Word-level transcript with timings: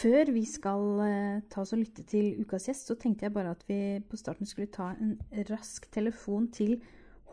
Før 0.00 0.30
vi 0.32 0.46
skal 0.48 1.00
eh, 1.04 1.40
ta 1.52 1.60
oss 1.60 1.74
og 1.74 1.82
lytte 1.82 2.06
til 2.08 2.38
ukas 2.40 2.70
gjest, 2.70 2.88
så 2.88 2.94
tenkte 2.96 3.26
jeg 3.26 3.34
bare 3.34 3.52
at 3.52 3.66
vi 3.68 3.98
på 4.08 4.16
starten 4.16 4.48
skulle 4.48 4.70
ta 4.72 4.94
en 4.94 5.18
rask 5.50 5.90
telefon 5.92 6.46
til 6.56 6.78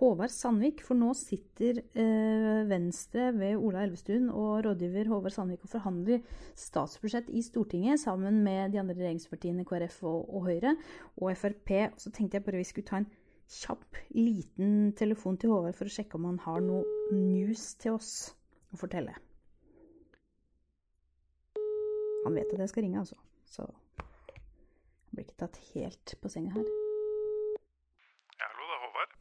Håvard 0.02 0.34
Sandvik. 0.34 0.82
For 0.84 1.00
nå 1.00 1.14
sitter 1.16 1.80
eh, 1.80 2.66
Venstre 2.68 3.30
ved 3.38 3.56
Ola 3.56 3.86
Elvestuen 3.88 4.28
og 4.34 4.66
rådgiver 4.66 5.08
Håvard 5.14 5.36
Sandvik 5.38 5.64
og 5.64 5.72
forhandler 5.78 6.26
statsbudsjett 6.60 7.30
i 7.32 7.46
Stortinget 7.46 8.04
sammen 8.04 8.42
med 8.44 8.76
de 8.76 8.82
andre 8.82 8.98
regjeringspartiene 8.98 9.64
KrF 9.68 10.02
og, 10.10 10.50
Høyre 10.50 10.76
og 11.22 11.32
Frp. 11.40 11.72
Så 11.96 12.12
tenkte 12.12 12.42
jeg 12.42 12.48
bare 12.50 12.60
vi 12.60 12.68
skulle 12.68 12.90
ta 12.90 13.00
en 13.00 13.08
kjapp, 13.48 14.02
liten 14.12 14.92
telefon 15.00 15.40
til 15.40 15.56
Håvard 15.56 15.78
for 15.78 15.88
å 15.88 15.96
sjekke 15.96 16.20
om 16.20 16.28
han 16.34 16.44
har 16.50 16.60
noe 16.68 16.84
news 17.16 17.70
til 17.80 17.96
oss 17.96 18.12
å 18.76 18.82
fortelle. 18.84 19.16
Han 22.28 22.36
vet 22.36 22.50
at 22.52 22.60
jeg 22.60 22.74
skal 22.74 22.84
ringe, 22.84 23.00
altså. 23.00 23.16
Så 23.48 23.64
han 23.64 25.16
blir 25.16 25.24
ikke 25.24 25.40
tatt 25.46 25.58
helt 25.72 26.12
på 26.20 26.32
senga 26.32 26.52
her. 26.58 26.66
Hallo, 28.42 28.66
det 28.68 28.76
er 28.76 28.82
Håvard. 28.84 29.14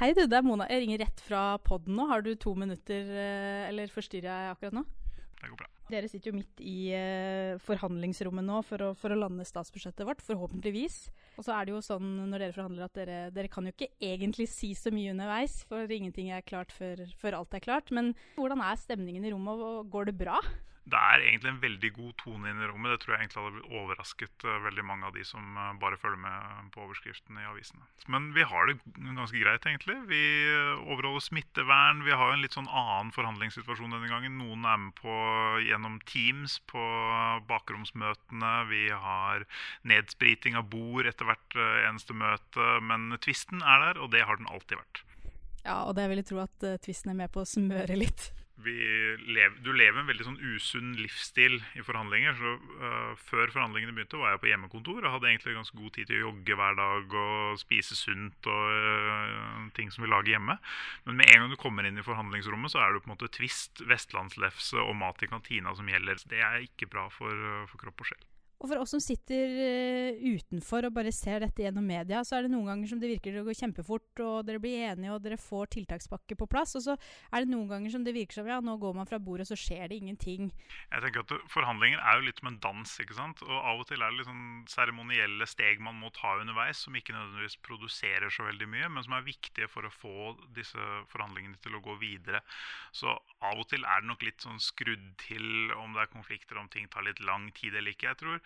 Hei, 0.00 0.08
du. 0.16 0.24
Det 0.26 0.40
er 0.40 0.42
Mona. 0.46 0.66
Jeg 0.66 0.82
ringer 0.82 1.04
rett 1.04 1.22
fra 1.22 1.42
poden 1.62 1.94
nå. 1.94 2.08
Har 2.10 2.26
du 2.26 2.32
to 2.34 2.56
minutter, 2.58 3.12
eh, 3.14 3.68
eller 3.68 3.94
forstyrrer 3.94 4.26
jeg 4.26 4.56
akkurat 4.56 4.74
nå? 4.74 4.82
Det 5.38 5.52
går 5.52 5.60
bra. 5.62 5.70
Dere 5.88 6.10
sitter 6.10 6.32
jo 6.32 6.36
midt 6.36 6.58
i 6.60 6.90
uh, 6.92 7.60
forhandlingsrommet 7.64 8.44
nå 8.44 8.58
for 8.66 8.82
å, 8.84 8.92
for 8.98 9.14
å, 9.14 9.20
lande 9.22 9.46
statsbudsjettet 9.46 10.04
vårt, 10.04 10.20
forhåpentligvis. 10.26 10.98
Og 11.38 11.46
så 11.46 11.54
er 11.54 11.64
det 11.64 11.72
jo 11.72 11.80
sånn 11.86 12.10
når 12.28 12.42
dere 12.42 12.56
forhandler 12.58 12.88
at 12.90 12.98
dere, 12.98 13.20
dere 13.32 13.48
kan 13.52 13.64
jo 13.64 13.72
ikke 13.72 13.94
egentlig 14.02 14.50
si 14.52 14.74
så 14.76 14.92
mye 14.92 15.14
underveis, 15.14 15.62
for 15.70 15.88
ingenting 15.88 16.34
er 16.34 16.44
klart 16.44 16.74
før, 16.74 17.06
før 17.22 17.38
alt 17.38 17.56
er 17.56 17.64
klart. 17.64 17.94
Men 17.94 18.12
hvordan 18.34 18.66
er 18.66 18.82
stemningen 18.82 19.24
i 19.24 19.32
rommet, 19.32 19.62
og 19.62 19.94
går 19.94 20.10
det 20.10 20.18
bra? 20.26 20.42
Det 20.88 20.98
er 20.98 21.24
egentlig 21.24 21.50
en 21.52 21.60
veldig 21.60 21.90
god 21.96 22.12
tone 22.22 22.48
inne 22.50 22.64
i 22.64 22.68
rommet. 22.70 22.94
Det 22.94 23.02
tror 23.02 23.14
jeg 23.14 23.26
egentlig 23.26 23.42
hadde 23.44 23.80
overrasket 23.80 24.44
uh, 24.46 24.54
veldig 24.64 24.84
mange 24.88 25.08
av 25.08 25.16
de 25.16 25.24
som 25.26 25.58
uh, 25.58 25.74
bare 25.80 25.98
følger 26.00 26.20
med 26.22 26.70
på 26.72 26.84
overskriftene 26.86 27.42
i 27.42 27.48
avisene. 27.50 27.84
Men 28.08 28.30
vi 28.36 28.46
har 28.48 28.70
det 28.70 28.78
ganske 28.96 29.42
greit, 29.42 29.66
egentlig. 29.68 29.98
Vi 30.08 30.22
overholder 30.88 31.24
smittevern. 31.26 32.04
Vi 32.06 32.16
har 32.16 32.32
en 32.32 32.44
litt 32.44 32.56
sånn 32.56 32.70
annen 32.70 33.12
forhandlingssituasjon 33.16 33.96
denne 33.96 34.08
gangen. 34.08 34.38
Noen 34.40 34.64
er 34.64 34.80
med 34.86 34.96
på 34.96 35.18
gjennom 35.66 36.00
Teams 36.08 36.58
på 36.72 36.86
bakromsmøtene. 37.50 38.54
Vi 38.72 38.86
har 38.92 39.44
nedspriting 39.88 40.56
av 40.56 40.70
bord 40.72 41.08
etter 41.10 41.28
hvert 41.28 41.60
eneste 41.88 42.16
møte. 42.16 42.72
Men 42.88 43.12
tvisten 43.20 43.60
er 43.60 43.84
der, 43.84 44.02
og 44.02 44.12
det 44.16 44.24
har 44.24 44.40
den 44.40 44.48
alltid 44.48 44.80
vært. 44.80 45.04
Ja, 45.66 45.82
og 45.84 45.98
det 45.98 46.08
vil 46.08 46.22
jeg 46.22 46.30
tro 46.30 46.42
at 46.46 46.68
tvisten 46.84 47.12
er 47.12 47.18
med 47.26 47.34
på 47.34 47.44
å 47.44 47.48
smøre 47.48 47.98
litt 47.98 48.30
lever, 48.64 49.56
du 49.62 49.70
lever 49.72 50.00
en 50.00 50.08
veldig 50.08 50.26
sånn 50.26 50.38
usunn 50.54 50.94
livsstil 50.98 51.58
i 51.78 51.84
forhandlinger. 51.86 52.34
så 52.38 52.54
uh, 52.58 53.12
Før 53.28 53.52
forhandlingene 53.54 53.94
begynte, 53.94 54.20
var 54.20 54.34
jeg 54.34 54.42
på 54.42 54.50
hjemmekontor 54.50 55.02
og 55.02 55.12
hadde 55.14 55.30
egentlig 55.30 55.56
ganske 55.58 55.78
god 55.78 55.94
tid 55.94 56.10
til 56.10 56.18
å 56.18 56.24
jogge 56.28 56.58
hver 56.58 56.78
dag 56.78 57.18
og 57.22 57.60
spise 57.62 57.98
sunt 57.98 58.50
og 58.50 58.64
uh, 58.72 59.68
ting 59.78 59.92
som 59.94 60.04
vi 60.04 60.10
lager 60.10 60.34
hjemme. 60.34 60.58
Men 61.06 61.20
med 61.20 61.30
en 61.30 61.44
gang 61.44 61.54
du 61.54 61.60
kommer 61.60 61.86
inn 61.86 62.00
i 62.00 62.06
forhandlingsrommet, 62.06 62.74
så 62.74 62.82
er 62.82 62.94
det 62.94 63.04
på 63.04 63.12
en 63.12 63.16
måte 63.16 63.30
twist, 63.38 63.84
vestlandslefse 63.88 64.80
og 64.82 64.96
mat 64.98 65.22
i 65.22 65.30
kantina 65.30 65.76
som 65.78 65.88
gjelder. 65.88 66.24
Det 66.28 66.42
er 66.42 66.66
ikke 66.66 66.90
bra 66.90 67.08
for, 67.14 67.46
for 67.70 67.84
kropp 67.84 68.04
og 68.04 68.12
sjel. 68.12 68.26
Og 68.58 68.66
for 68.66 68.80
oss 68.82 68.90
som 68.90 69.02
sitter 69.02 69.52
uh, 69.54 70.22
utenfor 70.34 70.88
og 70.88 70.94
bare 70.96 71.12
ser 71.14 71.44
dette 71.44 71.62
gjennom 71.62 71.84
media, 71.86 72.24
så 72.26 72.38
er 72.38 72.46
det 72.46 72.50
noen 72.50 72.66
ganger 72.66 72.90
som 72.90 72.98
det 72.98 73.10
virker 73.12 73.36
å 73.38 73.44
gå 73.46 73.54
kjempefort, 73.54 74.22
og 74.24 74.48
dere 74.48 74.58
blir 74.62 74.82
enige 74.88 75.14
og 75.14 75.22
dere 75.22 75.38
får 75.38 75.70
tiltakspakke 75.76 76.34
på 76.38 76.48
plass. 76.50 76.74
Og 76.78 76.82
så 76.88 76.96
er 76.98 77.44
det 77.44 77.52
noen 77.52 77.68
ganger 77.70 77.94
som 77.94 78.06
det 78.06 78.16
virker 78.16 78.40
som 78.40 78.50
ja, 78.50 78.58
nå 78.64 78.74
går 78.82 78.96
man 78.98 79.06
fra 79.06 79.20
bordet, 79.22 79.46
og 79.46 79.52
så 79.52 79.60
skjer 79.60 79.92
det 79.92 80.00
ingenting. 80.02 80.50
Jeg 80.90 81.04
tenker 81.04 81.22
at 81.22 81.34
Forhandlinger 81.52 82.02
er 82.02 82.18
jo 82.18 82.26
litt 82.26 82.42
som 82.42 82.50
en 82.50 82.58
dans, 82.64 82.96
ikke 83.04 83.18
sant. 83.20 83.44
Og 83.46 83.54
av 83.54 83.84
og 83.84 83.86
til 83.92 84.02
er 84.02 84.10
det 84.10 84.18
litt 84.18 84.30
sånn 84.30 84.66
seremonielle 84.74 85.46
steg 85.46 85.84
man 85.84 86.00
må 86.02 86.10
ta 86.18 86.34
underveis, 86.40 86.82
som 86.82 86.98
ikke 86.98 87.14
nødvendigvis 87.14 87.60
produserer 87.62 88.34
så 88.34 88.48
veldig 88.48 88.70
mye, 88.74 88.90
men 88.90 89.06
som 89.06 89.14
er 89.14 89.26
viktige 89.28 89.70
for 89.70 89.86
å 89.86 89.94
få 89.94 90.34
disse 90.58 90.90
forhandlingene 91.12 91.62
til 91.62 91.78
å 91.78 91.84
gå 91.84 91.94
videre. 92.02 92.42
Så 92.90 93.14
av 93.14 93.54
og 93.54 93.70
til 93.70 93.86
er 93.86 94.02
det 94.02 94.10
nok 94.10 94.26
litt 94.26 94.42
sånn 94.42 94.58
skrudd 94.62 95.12
til 95.22 95.70
om 95.78 95.94
det 95.94 96.02
er 96.02 96.10
konflikter, 96.10 96.58
om 96.58 96.66
ting 96.72 96.90
tar 96.90 97.06
litt 97.06 97.22
lang 97.22 97.52
tid 97.54 97.78
eller 97.78 97.94
ikke. 97.94 98.10
Jeg 98.10 98.22
tror 98.24 98.42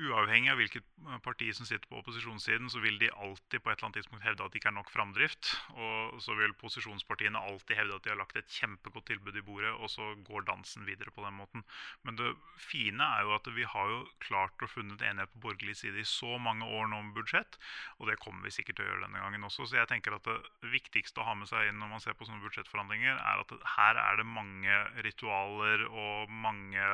uavhengig 0.00 0.48
av 0.48 0.56
hvilket 0.56 0.86
parti 1.24 1.50
som 1.52 1.66
sitter 1.68 1.84
på 1.90 1.98
opposisjonssiden, 2.00 2.70
så 2.72 2.80
vil 2.80 2.96
de 3.00 3.10
alltid 3.12 3.60
på 3.60 3.70
et 3.70 3.76
eller 3.76 3.88
annet 3.90 3.98
tidspunkt 4.00 4.24
hevde 4.24 4.44
at 4.44 4.54
det 4.54 4.60
ikke 4.62 4.70
er 4.70 4.76
nok 4.78 4.92
framdrift. 4.92 5.50
Og 5.76 6.20
så 6.24 6.36
vil 6.38 6.54
posisjonspartiene 6.56 7.40
alltid 7.40 7.76
hevde 7.76 7.98
at 7.98 8.06
de 8.06 8.12
har 8.12 8.20
lagt 8.20 8.38
et 8.40 8.56
kjempegodt 8.56 9.10
tilbud 9.10 9.36
i 9.36 9.44
bordet, 9.44 9.74
og 9.76 9.92
så 9.92 10.14
går 10.24 10.46
dansen 10.48 10.86
videre 10.88 11.12
på 11.12 11.24
den 11.26 11.36
måten. 11.36 11.64
Men 12.06 12.16
det 12.20 12.32
fine 12.62 13.04
er 13.18 13.26
jo 13.26 13.34
at 13.36 13.50
vi 13.52 13.66
har 13.68 13.92
jo 13.92 14.00
klart 14.24 14.64
å 14.64 14.70
funnet 14.70 15.04
enighet 15.04 15.32
på 15.34 15.44
borgerlig 15.48 15.76
side 15.82 16.00
i 16.00 16.08
så 16.08 16.38
mange 16.40 16.64
år 16.64 16.88
nå 16.88 17.02
om 17.02 17.12
budsjett, 17.16 17.58
og 18.00 18.08
det 18.08 18.18
kommer 18.22 18.48
vi 18.48 18.54
sikkert 18.56 18.80
til 18.80 18.86
å 18.86 18.92
gjøre 18.92 19.06
denne 19.06 19.20
gangen 19.20 19.48
også. 19.48 19.68
Så 19.68 19.76
jeg 19.80 19.90
tenker 19.92 20.16
at 20.16 20.28
det 20.28 20.72
viktigste 20.72 21.20
å 21.20 21.28
ha 21.28 21.36
med 21.36 21.50
seg 21.50 21.68
inn 21.68 21.80
når 21.82 21.92
man 21.92 22.04
ser 22.04 22.16
på 22.16 22.28
sånne 22.28 22.42
budsjettforhandlinger, 22.46 23.20
er 23.20 23.44
at 23.44 23.54
her 23.76 24.00
er 24.00 24.22
det 24.22 24.28
mange 24.28 24.80
ritualer 25.04 25.84
og 25.90 26.32
mange 26.32 26.88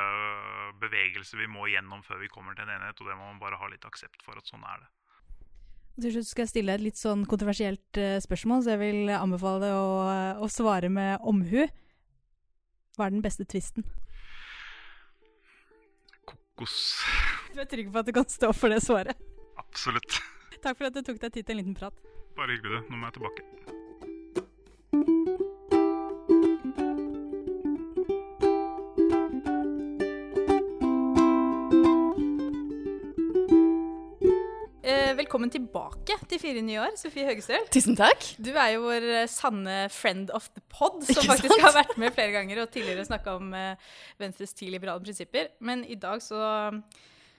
bevegelser 0.82 1.44
vi 1.44 1.50
må 1.50 1.68
igjennom 1.68 2.02
før 2.06 2.22
vi 2.24 2.32
kommer 2.32 2.47
kommer 2.48 2.56
til 2.56 2.68
en 2.68 2.78
enighet, 2.78 3.00
og 3.02 3.10
det 3.10 3.16
må 3.18 3.26
man 3.28 3.42
bare 3.42 3.58
ha 3.60 3.68
litt 3.68 3.84
aksept 3.84 4.24
for 4.24 4.38
at 4.40 4.48
sånn 4.48 4.64
er 4.64 4.80
det. 4.80 4.88
Til 5.98 6.14
slutt 6.14 6.28
skal 6.30 6.44
jeg 6.46 6.52
stille 6.52 6.76
et 6.78 6.84
litt 6.84 6.98
sånn 6.98 7.24
kontroversielt 7.28 7.98
uh, 8.00 8.16
spørsmål, 8.22 8.62
så 8.64 8.76
jeg 8.76 8.80
vil 8.80 9.12
anbefale 9.12 9.66
deg 9.66 9.74
å, 9.76 9.88
å, 10.46 10.48
svare 10.52 10.88
med 10.88 11.26
omhu. 11.26 11.66
Hva 12.96 13.08
er 13.08 13.16
den 13.16 13.24
beste 13.24 13.44
tvisten? 13.44 13.86
Kokos. 16.24 16.78
Du 17.58 17.62
er 17.64 17.66
trygg 17.66 17.88
på 17.90 17.98
at 17.98 18.06
du 18.06 18.12
kan 18.14 18.28
stå 18.30 18.52
for 18.54 18.70
det 18.70 18.78
svaret? 18.84 19.18
Absolutt. 19.58 20.20
Takk 20.62 20.78
for 20.78 20.86
at 20.86 20.94
du 20.94 21.02
tok 21.02 21.18
deg 21.24 21.34
tid 21.34 21.48
til 21.48 21.56
en 21.56 21.62
liten 21.64 21.78
prat. 21.78 22.06
Bare 22.38 22.54
hyggelig, 22.54 22.84
du. 22.84 22.92
Nå 22.92 23.00
må 23.00 23.08
jeg 23.08 23.18
tilbake. 23.18 23.77
Velkommen 35.18 35.50
tilbake 35.50 36.14
til 36.30 36.38
Fire 36.38 36.62
nye 36.62 36.78
år, 36.84 36.94
Sofie 36.98 37.26
Høgestøl. 37.26 37.66
Tusen 37.74 37.96
takk. 37.98 38.22
Du 38.38 38.52
er 38.52 38.74
jo 38.76 38.84
vår 38.84 39.06
eh, 39.24 39.26
sanne 39.30 39.78
friend 39.90 40.30
of 40.36 40.46
the 40.54 40.62
pod, 40.70 41.00
som 41.02 41.16
Ikke 41.16 41.32
faktisk 41.32 41.54
sant? 41.54 41.64
har 41.64 41.74
vært 41.80 41.98
med 41.98 42.14
flere 42.14 42.34
ganger 42.36 42.62
og 42.62 42.70
tidligere 42.74 43.06
snakka 43.08 43.34
om 43.40 43.50
uh, 43.56 43.94
Venstres 44.20 44.54
ti 44.54 44.70
liberale 44.70 45.02
prinsipper. 45.02 45.50
Men 45.64 45.82
i 45.88 45.98
dag 45.98 46.22
så 46.24 46.42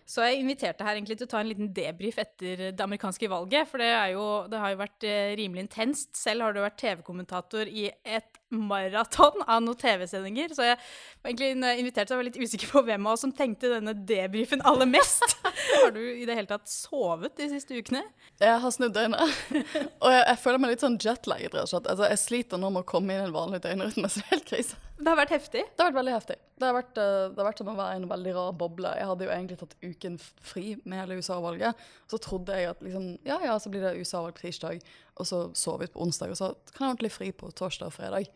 så 0.09 0.25
jeg 0.25 0.39
inviterte 0.41 0.81
her 0.81 0.97
egentlig 0.97 1.19
til 1.19 1.27
å 1.27 1.29
ta 1.29 1.39
en 1.43 1.49
liten 1.51 1.67
debrief 1.69 2.15
etter 2.17 2.71
det 2.73 2.81
amerikanske 2.81 3.27
valget. 3.29 3.69
For 3.69 3.77
det, 3.77 3.89
jo, 4.15 4.23
det 4.49 4.57
har 4.57 4.71
jo 4.73 4.79
vært 4.79 5.05
eh, 5.05 5.33
rimelig 5.37 5.67
intenst. 5.67 6.09
Selv 6.17 6.47
har 6.47 6.55
du 6.55 6.63
vært 6.63 6.79
TV-kommentator 6.81 7.69
i 7.69 7.91
et 8.01 8.38
maraton 8.49 9.43
av 9.45 9.61
noen 9.63 9.77
TV-sendinger. 9.77 10.53
Så 10.55 10.65
jeg 10.65 10.77
var 10.79 11.31
egentlig 11.31 11.73
invitert, 11.81 12.09
så 12.09 12.15
jeg 12.15 12.21
var 12.21 12.27
litt 12.29 12.41
usikker 12.41 12.71
på 12.73 12.83
hvem 12.87 13.07
av 13.07 13.15
oss 13.15 13.23
som 13.25 13.33
tenkte 13.35 13.71
denne 13.75 13.93
debrifen 13.93 14.63
aller 14.67 14.89
mest. 14.89 15.37
har 15.75 15.93
du 15.95 16.01
i 16.01 16.25
det 16.27 16.37
hele 16.37 16.49
tatt 16.49 16.69
sovet 16.71 17.37
de 17.39 17.49
siste 17.53 17.77
ukene? 17.77 18.03
Jeg 18.41 18.59
har 18.63 18.75
snudd 18.75 18.95
døgnet. 18.97 19.21
og 20.03 20.11
jeg, 20.13 20.23
jeg, 20.25 20.37
føler 20.43 20.61
meg 20.61 20.75
litt 20.75 20.85
sånn 20.85 20.99
slett. 21.01 21.29
Altså, 21.29 22.05
jeg 22.07 22.21
sliter 22.21 22.61
nå 22.61 22.71
med 22.73 22.85
å 22.85 22.89
komme 22.89 23.15
inn 23.15 23.25
i 23.25 23.29
en 23.29 23.35
vanlig 23.35 23.61
døgnrytme, 23.65 24.09
så 24.09 24.21
det 24.21 24.29
er 24.29 24.37
helt 24.37 24.53
krise. 24.53 24.79
Det 24.99 25.07
har 25.07 25.15
vært 25.15 25.31
heftig? 25.31 25.61
Det 25.63 25.79
har 25.79 25.93
vært 25.93 25.99
veldig 26.01 26.13
heftig. 26.17 26.35
Det 26.59 26.67
har 26.67 26.73
vært, 26.75 26.97
eh, 26.99 27.29
det 27.31 27.39
har 27.39 27.47
vært 27.47 27.61
som 27.61 27.69
å 27.71 27.75
være 27.77 27.93
i 27.93 27.99
en 28.01 28.09
veldig 28.09 28.31
rar 28.35 28.55
boble. 28.59 28.89
Jeg 28.99 29.07
hadde 29.07 29.23
jo 29.23 29.31
egentlig 29.31 29.59
tatt 29.61 29.75
uken 29.79 30.17
fri 30.19 30.65
med 30.83 30.99
hele 30.99 31.15
USA-valget. 31.21 31.85
Så 32.11 32.19
trodde 32.19 32.57
jeg 32.57 32.67
at 32.73 32.81
liksom, 32.83 33.05
ja 33.23 33.37
ja, 33.45 33.55
så 33.59 33.71
blir 33.71 33.85
det 33.85 33.95
USA-valg 33.95 34.35
på 34.35 34.43
tirsdag, 34.43 34.83
og 35.19 35.27
så 35.27 35.41
sovet 35.57 35.93
på 35.93 36.01
onsdag. 36.03 36.33
Og 36.33 36.39
så 36.39 36.51
kan 36.71 36.83
jeg 36.83 36.87
ha 36.87 36.91
ordentlig 36.93 37.13
fri 37.13 37.31
på 37.35 37.51
torsdag 37.55 37.91
og 37.91 37.95
fredag. 37.95 38.29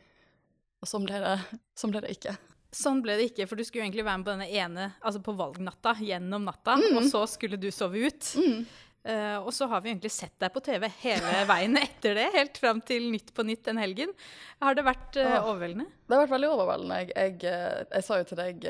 Og 0.83 0.89
sånn 0.89 1.07
ble 1.07 1.21
det, 1.23 1.38
sånn 1.79 1.94
ble 1.94 2.03
det 2.03 2.16
ikke. 2.17 2.35
Sånn 2.73 3.03
ble 3.05 3.17
det 3.19 3.29
ikke, 3.29 3.45
for 3.47 3.59
du 3.59 3.66
skulle 3.67 3.85
egentlig 3.85 4.05
være 4.05 4.19
med 4.19 4.27
på 4.27 4.33
denne 4.33 4.49
ene, 4.49 4.88
altså 5.05 5.22
på 5.23 5.35
valgnatta, 5.38 5.93
gjennom 6.01 6.47
natta, 6.47 6.79
mm. 6.81 6.97
og 6.97 7.05
så 7.05 7.22
skulle 7.29 7.59
du 7.61 7.69
sove 7.72 8.02
ut. 8.09 8.31
Mm. 8.41 8.63
Uh, 9.03 9.35
og 9.43 9.49
så 9.52 9.67
har 9.67 9.81
vi 9.84 9.90
egentlig 9.91 10.13
sett 10.16 10.31
deg 10.40 10.47
på 10.55 10.61
TV 10.63 10.85
hele 11.02 11.41
veien 11.49 11.75
etter 11.75 12.16
det, 12.16 12.29
helt 12.37 12.55
fram 12.55 12.79
til 12.87 13.09
Nytt 13.11 13.34
på 13.35 13.43
Nytt 13.43 13.66
den 13.67 13.81
helgen. 13.81 14.13
Har 14.63 14.78
det 14.79 14.85
vært 14.87 15.19
uh, 15.19 15.41
overveldende? 15.41 15.90
Det 16.08 16.16
har 16.16 16.23
vært 16.23 16.34
veldig 16.37 16.52
overveldende. 16.53 16.99
Jeg, 17.02 17.11
jeg, 17.11 17.35
eh, 17.52 17.84
jeg 17.97 18.08
sa 18.08 18.19
jo 18.22 18.28
til 18.29 18.40
deg 18.40 18.67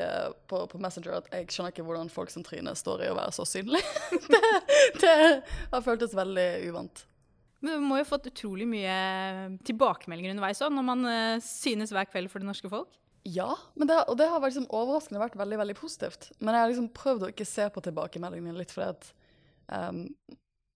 på, 0.50 0.64
på, 0.70 0.80
Messenger 0.82 1.20
at 1.20 1.30
jeg 1.30 1.48
skjønner 1.54 1.74
ikke 1.74 1.86
hvordan 1.86 2.10
folk 2.10 2.34
som 2.34 2.44
Trine 2.46 2.74
står 2.76 3.06
i 3.06 3.10
å 3.12 3.16
være 3.18 3.34
så 3.36 3.46
synlig. 3.46 3.82
det, 4.34 4.42
det, 5.02 5.16
har 5.70 5.86
føltes 5.86 6.16
veldig 6.18 6.48
uvant. 6.66 7.04
Men 7.64 7.80
Du 7.80 7.86
må 7.88 7.96
jo 7.96 8.06
fått 8.08 8.28
utrolig 8.28 8.66
mye 8.68 8.94
tilbakemeldinger 9.64 10.34
underveis 10.34 10.60
òg, 10.60 10.74
når 10.76 10.84
man 10.84 11.08
synes 11.40 11.94
hver 11.94 12.10
kveld 12.10 12.28
for 12.28 12.44
det 12.44 12.50
norske 12.50 12.68
folk? 12.68 12.92
Ja, 13.24 13.54
det, 13.80 13.96
og 14.04 14.18
det 14.20 14.26
har 14.28 14.42
liksom 14.44 14.66
overraskende 14.68 15.22
vært 15.22 15.38
veldig 15.40 15.58
veldig 15.62 15.76
positivt. 15.78 16.28
Men 16.44 16.52
jeg 16.52 16.60
har 16.60 16.72
liksom 16.74 16.90
prøvd 16.92 17.24
å 17.24 17.30
ikke 17.32 17.48
se 17.48 17.70
på 17.72 17.82
tilbakemeldingene 17.86 18.58
litt 18.60 18.74
fordi 18.74 18.90
at 18.92 19.12
Um, 19.72 20.08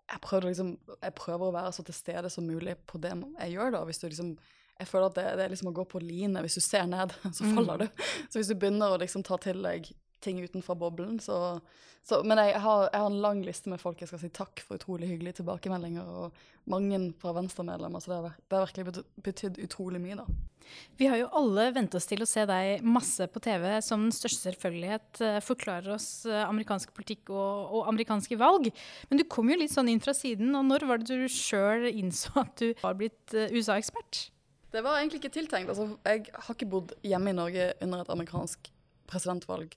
jeg, 0.08 0.42
liksom, 0.44 0.72
jeg, 1.02 1.14
prøver 1.16 1.48
å 1.48 1.52
være 1.52 1.72
så 1.76 1.84
til 1.84 1.96
stede 1.96 2.30
som 2.32 2.46
mulig 2.48 2.78
på 2.88 3.00
det 3.02 3.12
jeg 3.12 3.52
gjør. 3.52 3.74
da, 3.76 3.84
hvis 3.84 4.00
du 4.00 4.08
liksom, 4.08 4.38
Jeg 4.78 4.86
føler 4.86 5.06
at 5.06 5.14
det, 5.16 5.24
det 5.36 5.44
er 5.44 5.50
liksom 5.50 5.68
å 5.72 5.74
gå 5.74 5.84
på 5.90 5.98
line. 5.98 6.40
Hvis 6.40 6.54
du 6.54 6.60
ser 6.62 6.86
ned, 6.86 7.12
så 7.36 7.44
mm. 7.44 7.54
faller 7.56 7.82
du. 7.82 8.04
Så 8.30 8.38
hvis 8.38 8.48
du 8.48 8.54
begynner 8.54 8.94
å 8.94 9.00
liksom 9.02 9.24
ta 9.26 9.36
til 9.42 9.62
deg 9.62 9.90
ting 10.24 10.40
utenfor 10.42 10.78
boblen. 10.78 11.18
Så, 11.20 11.60
så, 12.06 12.20
men 12.24 12.40
jeg 12.40 12.58
har, 12.62 12.88
jeg 12.92 13.00
har, 13.00 13.08
en 13.10 13.22
lang 13.22 13.42
liste 13.46 13.70
med 13.72 13.80
folk 13.82 14.00
jeg 14.02 14.10
skal 14.10 14.22
si 14.22 14.30
takk 14.34 14.62
for 14.64 14.80
utrolig 14.80 15.10
hyggelige 15.10 15.40
tilbakemeldinger, 15.40 16.06
og 16.08 16.70
mange 16.70 17.00
fra 17.20 17.34
Venstre-medlemmer, 17.36 18.02
så 18.02 18.12
det 18.12 18.20
har, 18.20 18.38
det 18.38 18.58
har 18.58 18.68
virkelig 18.68 19.04
betydd 19.26 19.60
utrolig 19.64 20.02
mye, 20.02 20.20
da. 20.20 20.28
Vi 20.98 21.06
har 21.08 21.16
jo 21.20 21.28
alle 21.38 21.68
vent 21.72 21.94
oss 21.96 22.08
til 22.08 22.20
å 22.20 22.28
se 22.28 22.42
deg 22.48 22.84
masse 22.84 23.24
på 23.32 23.40
TV 23.44 23.64
som 23.84 24.02
den 24.04 24.14
største 24.14 24.50
selvfølgelighet 24.50 25.22
eh, 25.24 25.38
forklarer 25.44 25.94
oss 25.94 26.26
eh, 26.28 26.42
amerikansk 26.44 26.92
politikk 26.96 27.32
og, 27.32 27.70
og, 27.72 27.86
amerikanske 27.92 28.36
valg. 28.40 28.68
Men 29.08 29.20
du 29.20 29.24
kom 29.30 29.48
jo 29.48 29.58
litt 29.60 29.72
sånn 29.72 29.88
inn 29.92 30.02
fra 30.04 30.12
siden, 30.16 30.52
og 30.58 30.66
når 30.68 30.84
var 30.90 31.02
det 31.02 31.08
du 31.08 31.24
sjøl 31.32 31.88
innså 31.88 32.34
at 32.44 32.52
du 32.60 32.72
var 32.82 32.98
blitt 33.00 33.36
eh, 33.36 33.52
USA-ekspert? 33.54 34.26
Det 34.68 34.84
var 34.84 34.98
egentlig 35.00 35.22
ikke 35.22 35.36
tiltenkt. 35.38 35.72
Altså, 35.72 35.88
jeg 36.04 36.26
har 36.34 36.56
ikke 36.56 36.68
bodd 36.68 36.92
hjemme 37.06 37.32
i 37.32 37.38
Norge 37.38 37.70
under 37.84 38.04
et 38.04 38.12
amerikansk 38.12 38.68
presidentvalg 39.08 39.72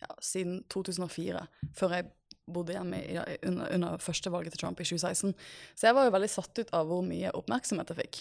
ja, 0.00 0.14
siden 0.24 0.62
2004, 0.72 1.44
før 1.76 1.96
jeg 1.96 2.10
bodde 2.50 2.74
hjemme 2.74 2.98
i, 3.04 3.18
under, 3.46 3.68
under 3.74 4.02
første 4.02 4.32
valget 4.32 4.54
til 4.54 4.64
Trump 4.64 4.80
i 4.80 4.86
2016. 4.86 5.34
Så 5.78 5.86
jeg 5.86 5.96
var 5.96 6.08
jo 6.08 6.14
veldig 6.16 6.30
satt 6.32 6.60
ut 6.60 6.72
av 6.76 6.88
hvor 6.90 7.04
mye 7.06 7.32
oppmerksomhet 7.36 7.92
jeg 7.92 8.00
fikk. 8.00 8.20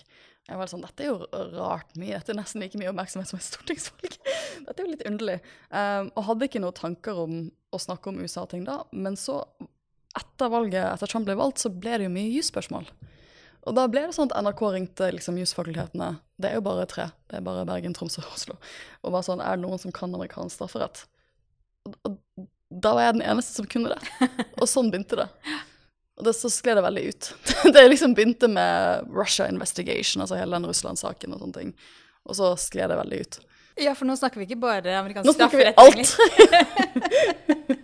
Jeg 0.50 0.58
var 0.58 0.70
sånn, 0.72 0.86
Dette 0.86 1.06
er 1.06 1.12
jo 1.12 1.48
rart 1.56 1.92
mye. 2.00 2.16
Dette 2.16 2.34
er 2.34 2.40
nesten 2.40 2.64
like 2.64 2.80
mye 2.82 2.92
oppmerksomhet 2.92 3.30
som 3.30 3.40
et 3.40 3.46
stortingsvalg. 3.46 4.16
Dette 4.68 4.76
er 4.76 4.86
jo 4.86 4.94
litt 4.94 5.06
underlig. 5.10 5.38
Um, 5.70 6.10
og 6.16 6.26
hadde 6.30 6.50
ikke 6.50 6.64
noen 6.64 6.80
tanker 6.80 7.22
om 7.26 7.36
å 7.70 7.82
snakke 7.82 8.12
om 8.12 8.22
USA-ting 8.24 8.66
da. 8.70 8.82
Men 8.92 9.18
så, 9.20 9.44
etter 10.18 10.50
valget, 10.54 10.82
etter 10.88 11.12
Trump 11.12 11.30
ble 11.30 11.38
valgt, 11.40 11.62
så 11.62 11.74
ble 11.74 12.00
det 12.00 12.10
jo 12.10 12.16
mye 12.16 12.34
jusspørsmål. 12.34 12.90
Og 13.68 13.76
da 13.76 13.86
ble 13.92 14.08
det 14.08 14.16
sånn 14.16 14.32
at 14.32 14.40
NRK 14.42 14.62
ringte 14.74 15.12
liksom 15.14 15.38
jusfakultetene. 15.38 16.14
Det 16.40 16.50
er 16.50 16.58
jo 16.58 16.66
bare 16.66 16.88
tre. 16.90 17.10
Det 17.30 17.38
er 17.38 17.46
bare 17.46 17.68
Bergen, 17.70 17.94
Tromsø 17.94 18.24
og 18.24 18.34
Oslo. 18.34 18.56
Og 19.04 19.14
var 19.14 19.26
sånn 19.28 19.44
Er 19.44 19.60
det 19.60 19.66
noen 19.66 19.82
som 19.82 19.94
kan 19.94 20.16
amerikansk 20.16 20.56
strafferett? 20.56 21.04
Og, 22.08 22.18
da 22.70 22.94
var 22.94 23.08
jeg 23.08 23.18
den 23.18 23.26
eneste 23.26 23.58
som 23.58 23.68
kunne 23.70 23.96
det. 23.96 24.30
Og 24.62 24.70
sånn 24.70 24.92
begynte 24.94 25.18
det. 25.18 25.28
Og 26.20 26.28
det, 26.28 26.36
så 26.36 26.52
skled 26.52 26.78
det 26.78 26.84
veldig 26.86 27.06
ut. 27.10 27.30
det 27.74 27.86
liksom 27.88 28.14
begynte 28.14 28.50
med 28.52 29.08
Russia 29.16 29.48
Investigation, 29.50 30.22
altså 30.22 30.38
hele 30.38 30.58
den 30.58 30.68
Russland-saken 30.70 31.34
og 31.34 31.44
sånne 31.44 31.62
ting. 31.62 31.72
Og 32.30 32.38
så 32.38 32.52
skled 32.60 32.92
det 32.92 33.00
veldig 33.00 33.22
ut. 33.24 33.40
Ja, 33.80 33.94
for 33.96 34.10
nå 34.10 34.16
snakker 34.20 34.42
vi 34.42 34.50
ikke 34.50 34.60
bare 34.60 34.98
amerikansk 35.00 35.32
strafferett. 35.38 35.78
Nå 35.80 35.86
snakker 35.96 36.18
vi 36.44 36.58
alt! 36.60 37.80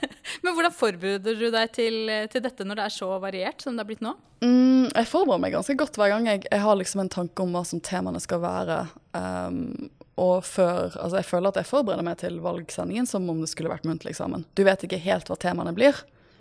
Men 0.44 0.54
hvordan 0.54 0.72
forbereder 0.72 1.36
du 1.36 1.48
deg 1.52 1.72
til, 1.74 1.96
til, 2.30 2.42
dette 2.44 2.64
når 2.64 2.78
det 2.78 2.84
er 2.86 2.94
så 2.94 3.08
variert 3.20 3.64
som 3.64 3.74
det 3.74 3.82
er 3.82 3.88
blitt 3.88 4.04
nå? 4.04 4.14
Mm, 4.44 4.86
jeg 4.94 5.08
forbereder 5.10 5.42
meg 5.42 5.56
ganske 5.56 5.76
godt 5.80 5.98
hver 5.98 6.12
gang 6.14 6.28
jeg, 6.30 6.44
jeg, 6.46 6.62
har 6.62 6.78
liksom 6.78 7.02
en 7.02 7.12
tanke 7.12 7.44
om 7.44 7.56
hva 7.56 7.64
som 7.66 7.82
temaene 7.84 8.22
skal 8.22 8.40
være. 8.44 8.78
Um, 9.10 9.90
og 10.20 10.44
før, 10.44 10.96
altså 10.98 11.20
Jeg 11.20 11.28
føler 11.30 11.48
at 11.52 11.60
jeg 11.60 11.70
forbereder 11.70 12.04
meg 12.04 12.18
til 12.20 12.40
valgsendingen 12.44 13.06
som 13.08 13.28
om 13.30 13.40
det 13.40 13.50
skulle 13.52 13.72
vært 13.72 13.86
muntlig 13.88 14.14
eksamen. 14.14 14.44
Du 14.58 14.64
vet 14.66 14.82
ikke 14.84 15.00
helt 15.00 15.30
hva 15.30 15.38
temaene 15.40 15.74
blir. 15.76 15.96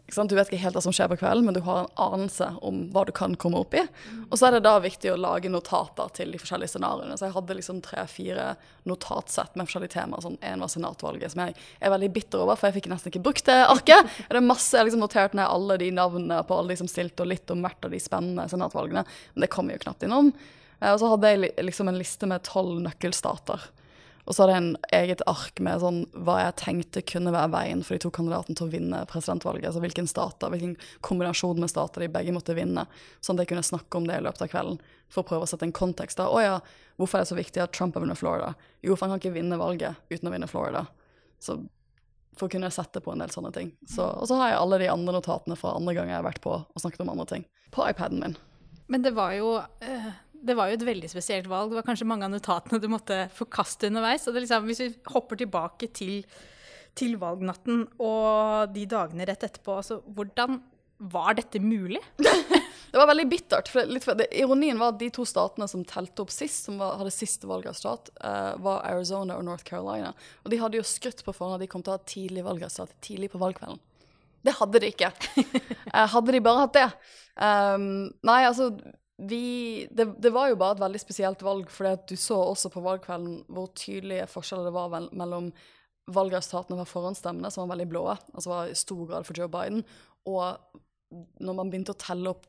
Du 0.10 0.34
vet 0.34 0.50
ikke 0.50 0.62
helt 0.64 0.74
hva 0.74 0.82
som 0.82 0.94
skjer 0.96 1.10
på 1.12 1.20
kvelden, 1.22 1.46
men 1.46 1.54
du 1.54 1.62
har 1.66 1.84
en 1.84 1.92
anelse 2.02 2.48
om 2.66 2.82
hva 2.94 3.04
du 3.06 3.12
kan 3.16 3.36
komme 3.38 3.60
opp 3.62 3.76
i. 3.78 3.84
Og 4.30 4.40
så 4.40 4.48
er 4.48 4.56
det 4.56 4.64
da 4.66 4.80
viktig 4.82 5.12
å 5.14 5.20
lage 5.20 5.52
notater 5.54 6.10
til 6.18 6.34
de 6.34 6.40
forskjellige 6.42 6.74
scenarioene. 6.74 7.18
Så 7.20 7.28
jeg 7.28 7.36
hadde 7.36 7.58
liksom 7.60 7.82
tre-fire 7.86 8.48
notatsett 8.90 9.54
med 9.54 9.70
forskjellige 9.70 9.94
temaer. 10.00 10.26
Sånn 10.26 10.40
en 10.42 10.66
var 10.66 10.74
senatvalget, 10.74 11.36
som 11.36 11.44
jeg 11.46 11.54
er 11.56 11.94
veldig 11.94 12.12
bitter 12.16 12.42
over, 12.42 12.58
for 12.58 12.70
jeg 12.70 12.80
fikk 12.80 12.90
nesten 12.92 13.14
ikke 13.14 13.26
brukt 13.30 13.46
det 13.50 13.60
arket. 13.68 14.16
Det 14.26 14.40
er 14.42 14.46
masse, 14.46 14.72
Jeg 14.74 14.82
har 14.82 14.90
liksom 14.90 15.06
notert 15.06 15.38
ned 15.38 15.46
alle 15.46 15.78
de 15.78 15.92
navnene 15.94 16.42
på 16.42 16.58
alle 16.58 16.74
de 16.74 16.82
som 16.82 16.90
stilte, 16.90 17.22
og 17.22 17.30
litt 17.30 17.54
om 17.54 17.62
hvert 17.66 17.86
av 17.86 17.94
de 17.94 18.02
spennende 18.02 18.50
senatvalgene. 18.50 19.06
Men 19.36 19.46
det 19.46 19.54
kommer 19.54 19.78
jo 19.78 19.86
knapt 19.86 20.10
innom. 20.10 20.34
Eh, 20.80 20.94
og 20.94 21.00
så 21.02 21.12
hadde 21.14 21.34
jeg 21.34 21.52
liksom 21.66 21.92
en 21.92 22.00
liste 22.00 22.30
med 22.30 22.44
tolv 22.48 22.80
nøkkelstater. 22.86 23.70
Og 24.30 24.36
så 24.36 24.44
hadde 24.44 24.54
jeg 24.54 24.62
en 24.62 24.76
eget 24.94 25.22
ark 25.26 25.58
med 25.66 25.82
sånn, 25.82 26.04
hva 26.14 26.36
jeg 26.44 26.58
tenkte 26.62 27.02
kunne 27.02 27.32
være 27.34 27.50
veien 27.50 27.80
for 27.82 27.96
de 27.96 28.04
to 28.04 28.12
kandidatene 28.14 28.60
til 28.60 28.68
å 28.68 28.74
vinne 28.76 29.00
presidentvalget. 29.10 29.66
Altså 29.72 29.82
hvilken 29.82 30.10
stater, 30.10 30.52
hvilken 30.54 30.76
kombinasjon 31.06 31.58
med 31.58 31.72
stater 31.72 32.06
de 32.06 32.12
begge 32.14 32.36
måtte 32.36 32.54
vinne. 32.54 32.84
Sånn 33.26 33.40
at 33.40 33.48
jeg 33.48 33.56
kunne 33.56 33.66
snakke 33.66 33.98
om 33.98 34.06
det 34.06 34.20
i 34.20 34.26
løpet 34.28 34.46
av 34.46 34.52
kvelden 34.52 34.78
for 35.10 35.24
å 35.24 35.30
prøve 35.32 35.48
å 35.48 35.50
sette 35.50 35.66
en 35.66 35.74
kontekst. 35.74 36.22
Å 36.22 36.46
ja, 36.46 36.54
hvorfor 37.02 37.18
er 37.18 37.26
det 37.26 37.32
så 37.32 37.40
viktig 37.40 37.66
at 37.66 37.74
Trump 37.74 37.98
har 37.98 38.06
vunnet 38.06 38.22
Florida? 38.22 38.54
Jo, 38.86 38.94
for 38.94 39.08
han 39.08 39.18
kan 39.18 39.24
ikke 39.24 39.40
vinne 39.40 39.58
valget 39.58 39.98
uten 40.14 40.30
å 40.30 40.36
vinne 40.36 40.52
Florida. 40.52 40.86
Så 41.42 41.58
for 42.38 42.46
å 42.46 42.54
kunne 42.54 42.70
sette 42.70 43.02
på 43.02 43.16
en 43.16 43.26
del 43.26 43.34
sånne 43.34 43.50
ting. 43.56 43.74
Så, 43.90 44.06
og 44.06 44.30
så 44.30 44.38
har 44.38 44.54
jeg 44.54 44.62
alle 44.62 44.84
de 44.84 44.94
andre 44.94 45.18
notatene 45.18 45.58
fra 45.58 45.74
andre 45.74 45.98
ganger 45.98 46.14
jeg 46.14 46.22
har 46.22 46.30
vært 46.30 46.46
på 46.46 46.54
og 46.62 46.86
snakket 46.86 47.02
om 47.02 47.16
andre 47.18 47.32
ting. 47.34 47.50
På 47.74 47.90
iPaden 47.90 48.22
min. 48.22 48.38
Men 48.94 49.02
det 49.02 49.18
var 49.18 49.34
jo 49.34 49.58
uh 49.58 50.12
det 50.46 50.56
var 50.58 50.70
jo 50.70 50.78
et 50.78 50.88
veldig 50.88 51.10
spesielt 51.12 51.50
valg. 51.52 51.72
Det 51.72 51.80
var 51.80 51.88
kanskje 51.88 52.08
mange 52.08 52.28
av 52.28 52.34
notatene 52.34 52.80
du 52.82 52.88
måtte 52.92 53.26
forkaste 53.36 53.90
underveis. 53.90 54.28
Og 54.30 54.38
liksom, 54.38 54.68
hvis 54.70 54.82
vi 54.84 54.90
hopper 55.12 55.40
tilbake 55.40 55.90
til, 55.96 56.24
til, 56.98 57.18
valgnatten 57.22 57.86
og 57.98 58.76
de 58.76 58.86
dagene 58.90 59.28
rett 59.30 59.46
etterpå, 59.48 59.80
altså, 59.82 60.00
hvordan 60.08 60.62
var 61.00 61.36
dette 61.40 61.62
mulig? 61.64 62.02
det 62.92 62.98
var 62.98 63.10
veldig 63.12 63.28
bittert. 63.32 63.72
For 63.72 63.88
litt, 63.88 64.08
det, 64.20 64.30
ironien 64.40 64.80
var 64.80 64.94
at 64.94 65.02
de 65.02 65.12
to 65.16 65.26
statene 65.28 65.68
som 65.72 65.86
telte 65.88 66.26
opp 66.26 66.34
sist, 66.34 66.68
som 66.68 66.80
var, 66.82 66.98
hadde 67.00 67.16
siste 67.16 67.48
valg 67.50 67.68
av 67.72 67.78
stat, 67.80 68.12
uh, 68.24 68.56
var 68.64 68.84
Arizona 68.90 69.40
og 69.40 69.46
North 69.48 69.68
Carolina. 69.68 70.14
Og 70.44 70.54
de 70.54 70.62
hadde 70.62 70.80
jo 70.80 70.88
skrytt 70.88 71.24
på 71.26 71.36
forhånd 71.36 71.60
at 71.60 71.66
de 71.66 71.72
kom 71.72 71.86
til 71.86 71.96
å 71.96 72.00
ha 72.00 72.04
tidlig 72.08 72.48
valg 72.48 72.66
av 72.68 72.74
stat 72.74 72.96
tidlig 73.06 73.32
på 73.36 73.42
valgkvelden. 73.42 73.80
Det 74.44 74.56
hadde 74.56 74.80
de 74.80 74.92
ikke. 74.94 75.12
uh, 75.92 76.08
hadde 76.16 76.36
de 76.36 76.44
bare 76.44 76.66
hatt 76.66 76.80
det. 76.80 76.90
Um, 77.40 78.10
nei, 78.28 78.42
altså 78.48 78.74
vi, 79.20 79.88
det, 79.92 80.06
det, 80.18 80.30
var 80.32 80.48
jo 80.50 80.58
bare 80.60 80.78
et 80.78 80.84
veldig 80.84 81.02
spesielt 81.02 81.42
valg, 81.44 81.68
for 81.74 82.00
du 82.08 82.16
så 82.20 82.38
også 82.40 82.72
på 82.72 82.84
valgkvelden 82.86 83.42
hvor 83.52 83.68
tydelige 83.76 84.30
forskjeller 84.32 84.70
det 84.70 84.76
var 84.76 84.92
vel, 84.94 85.10
mellom 85.20 85.50
valgresultatene 86.10 86.78
var 86.80 86.90
forhåndsstemmene, 86.90 87.52
som 87.52 87.66
var 87.66 87.76
veldig 87.76 87.90
blå, 87.92 88.04
altså 88.34 88.52
var 88.54 88.70
i 88.72 88.78
stor 88.78 89.02
grad 89.10 89.28
for 89.28 89.38
Joe 89.38 89.52
Biden, 89.52 89.84
og 90.30 90.80
når 91.42 91.58
man 91.58 91.72
begynte 91.72 91.94
å 91.94 92.00
telle 92.00 92.32
opp 92.32 92.48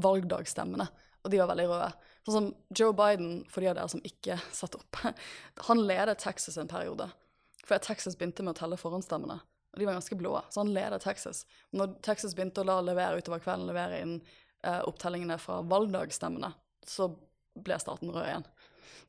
valgdagsstemmene, 0.00 0.86
og 1.20 1.32
de 1.32 1.40
var 1.40 1.50
veldig 1.50 1.66
røde. 1.68 1.88
Sånn 2.24 2.36
som 2.36 2.50
Joe 2.76 2.94
Biden, 2.96 3.40
for 3.50 3.62
de 3.64 3.70
av 3.70 3.78
dere 3.78 3.92
som 3.92 4.04
ikke 4.06 4.38
satt 4.56 4.76
opp, 4.78 5.00
han 5.68 5.82
ledet 5.86 6.20
Texas 6.22 6.60
en 6.60 6.70
periode. 6.70 7.08
For 7.64 7.80
Texas 7.82 8.16
begynte 8.18 8.44
med 8.44 8.54
å 8.54 8.60
telle 8.60 8.78
forhåndsstemmene, 8.80 9.40
og 9.70 9.80
de 9.80 9.88
var 9.88 9.98
ganske 9.98 10.18
blå. 10.18 10.36
Så 10.50 10.62
han 10.62 10.72
ledet 10.74 11.02
Texas. 11.04 11.44
Når 11.76 11.98
Texas 12.06 12.36
begynte 12.36 12.64
å 12.64 12.68
la 12.68 12.80
levere 12.84 13.20
utover 13.20 13.42
kvelden, 13.42 13.68
levere 13.70 14.00
inn 14.02 14.16
eh, 14.66 14.80
opptellingene 14.88 15.38
fra 15.40 15.60
valgdagsstemmene, 15.66 16.52
så 16.86 17.10
ble 17.60 17.78
staten 17.80 18.12
rød 18.12 18.26
igjen. 18.26 18.48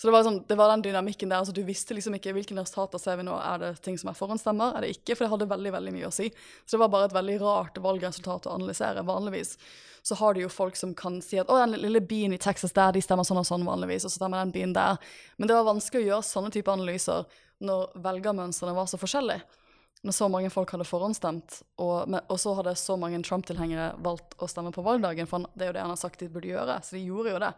Så 0.01 0.07
det 0.07 0.13
var, 0.15 0.24
sånn, 0.25 0.39
det 0.50 0.56
var 0.57 0.71
den 0.71 0.81
dynamikken 0.81 1.30
der. 1.30 1.44
altså 1.44 1.53
Du 1.53 1.62
visste 1.62 1.94
liksom 1.94 2.15
ikke 2.18 2.31
hvilke 2.33 2.56
resultater 2.57 2.98
ser 2.98 3.19
vi 3.19 3.25
nå. 3.27 3.36
Er 3.38 3.59
det 3.62 3.68
ting 3.86 4.00
som 4.01 4.09
er 4.09 4.18
forhåndsstemmer? 4.18 4.74
Er 4.74 4.81
det 4.81 4.95
ikke? 4.95 5.13
For 5.13 5.27
det 5.27 5.33
hadde 5.36 5.48
veldig 5.51 5.74
veldig 5.75 5.94
mye 5.94 6.07
å 6.07 6.15
si. 6.15 6.31
Så 6.65 6.74
det 6.74 6.80
var 6.81 6.89
bare 6.95 7.09
et 7.12 7.13
veldig 7.13 7.36
rart 7.44 7.77
valgresultat 7.86 8.48
å 8.50 8.55
analysere. 8.55 9.03
Vanligvis 9.05 9.53
så 10.01 10.17
har 10.17 10.34
du 10.34 10.41
jo 10.41 10.50
folk 10.50 10.79
som 10.79 10.96
kan 10.98 11.20
si 11.22 11.38
at 11.38 11.53
å, 11.53 11.60
den 11.62 11.77
lille 11.77 12.01
byen 12.01 12.34
i 12.34 12.41
Texas 12.41 12.74
der, 12.74 12.96
de 12.96 13.05
stemmer 13.05 13.27
sånn 13.29 13.43
og 13.43 13.46
sånn 13.46 13.67
vanligvis, 13.67 14.08
og 14.08 14.10
så 14.10 14.24
stemmer 14.24 14.41
den 14.41 14.55
byen 14.55 14.74
der. 14.74 14.98
Men 15.38 15.51
det 15.51 15.60
var 15.60 15.70
vanskelig 15.70 16.01
å 16.01 16.08
gjøre 16.08 16.29
sånne 16.31 16.53
type 16.58 16.74
analyser 16.74 17.29
når 17.62 17.93
velgermønstrene 18.01 18.74
var 18.74 18.89
så 18.89 18.98
forskjellige 18.98 19.61
når 20.01 20.15
så 20.17 20.27
mange 20.34 20.50
folk 20.50 20.72
hadde 20.74 20.88
forhåndsstemt, 20.88 21.60
og, 21.84 22.15
og 22.17 22.38
så 22.41 22.55
hadde 22.58 22.74
så 22.79 22.96
mange 22.98 23.20
Trump-tilhengere 23.25 23.91
valgt 24.01 24.34
å 24.41 24.48
stemme 24.50 24.72
på 24.74 24.84
valgdagen, 24.86 25.29
for 25.29 25.46
det 25.53 25.67
er 25.67 25.70
jo 25.70 25.75
det 25.77 25.84
han 25.84 25.93
har 25.93 26.01
sagt 26.01 26.24
de 26.24 26.29
burde 26.31 26.50
gjøre, 26.50 26.79
så 26.81 26.98
de 26.98 27.03
gjorde 27.05 27.36
jo 27.36 27.41
det. 27.43 27.51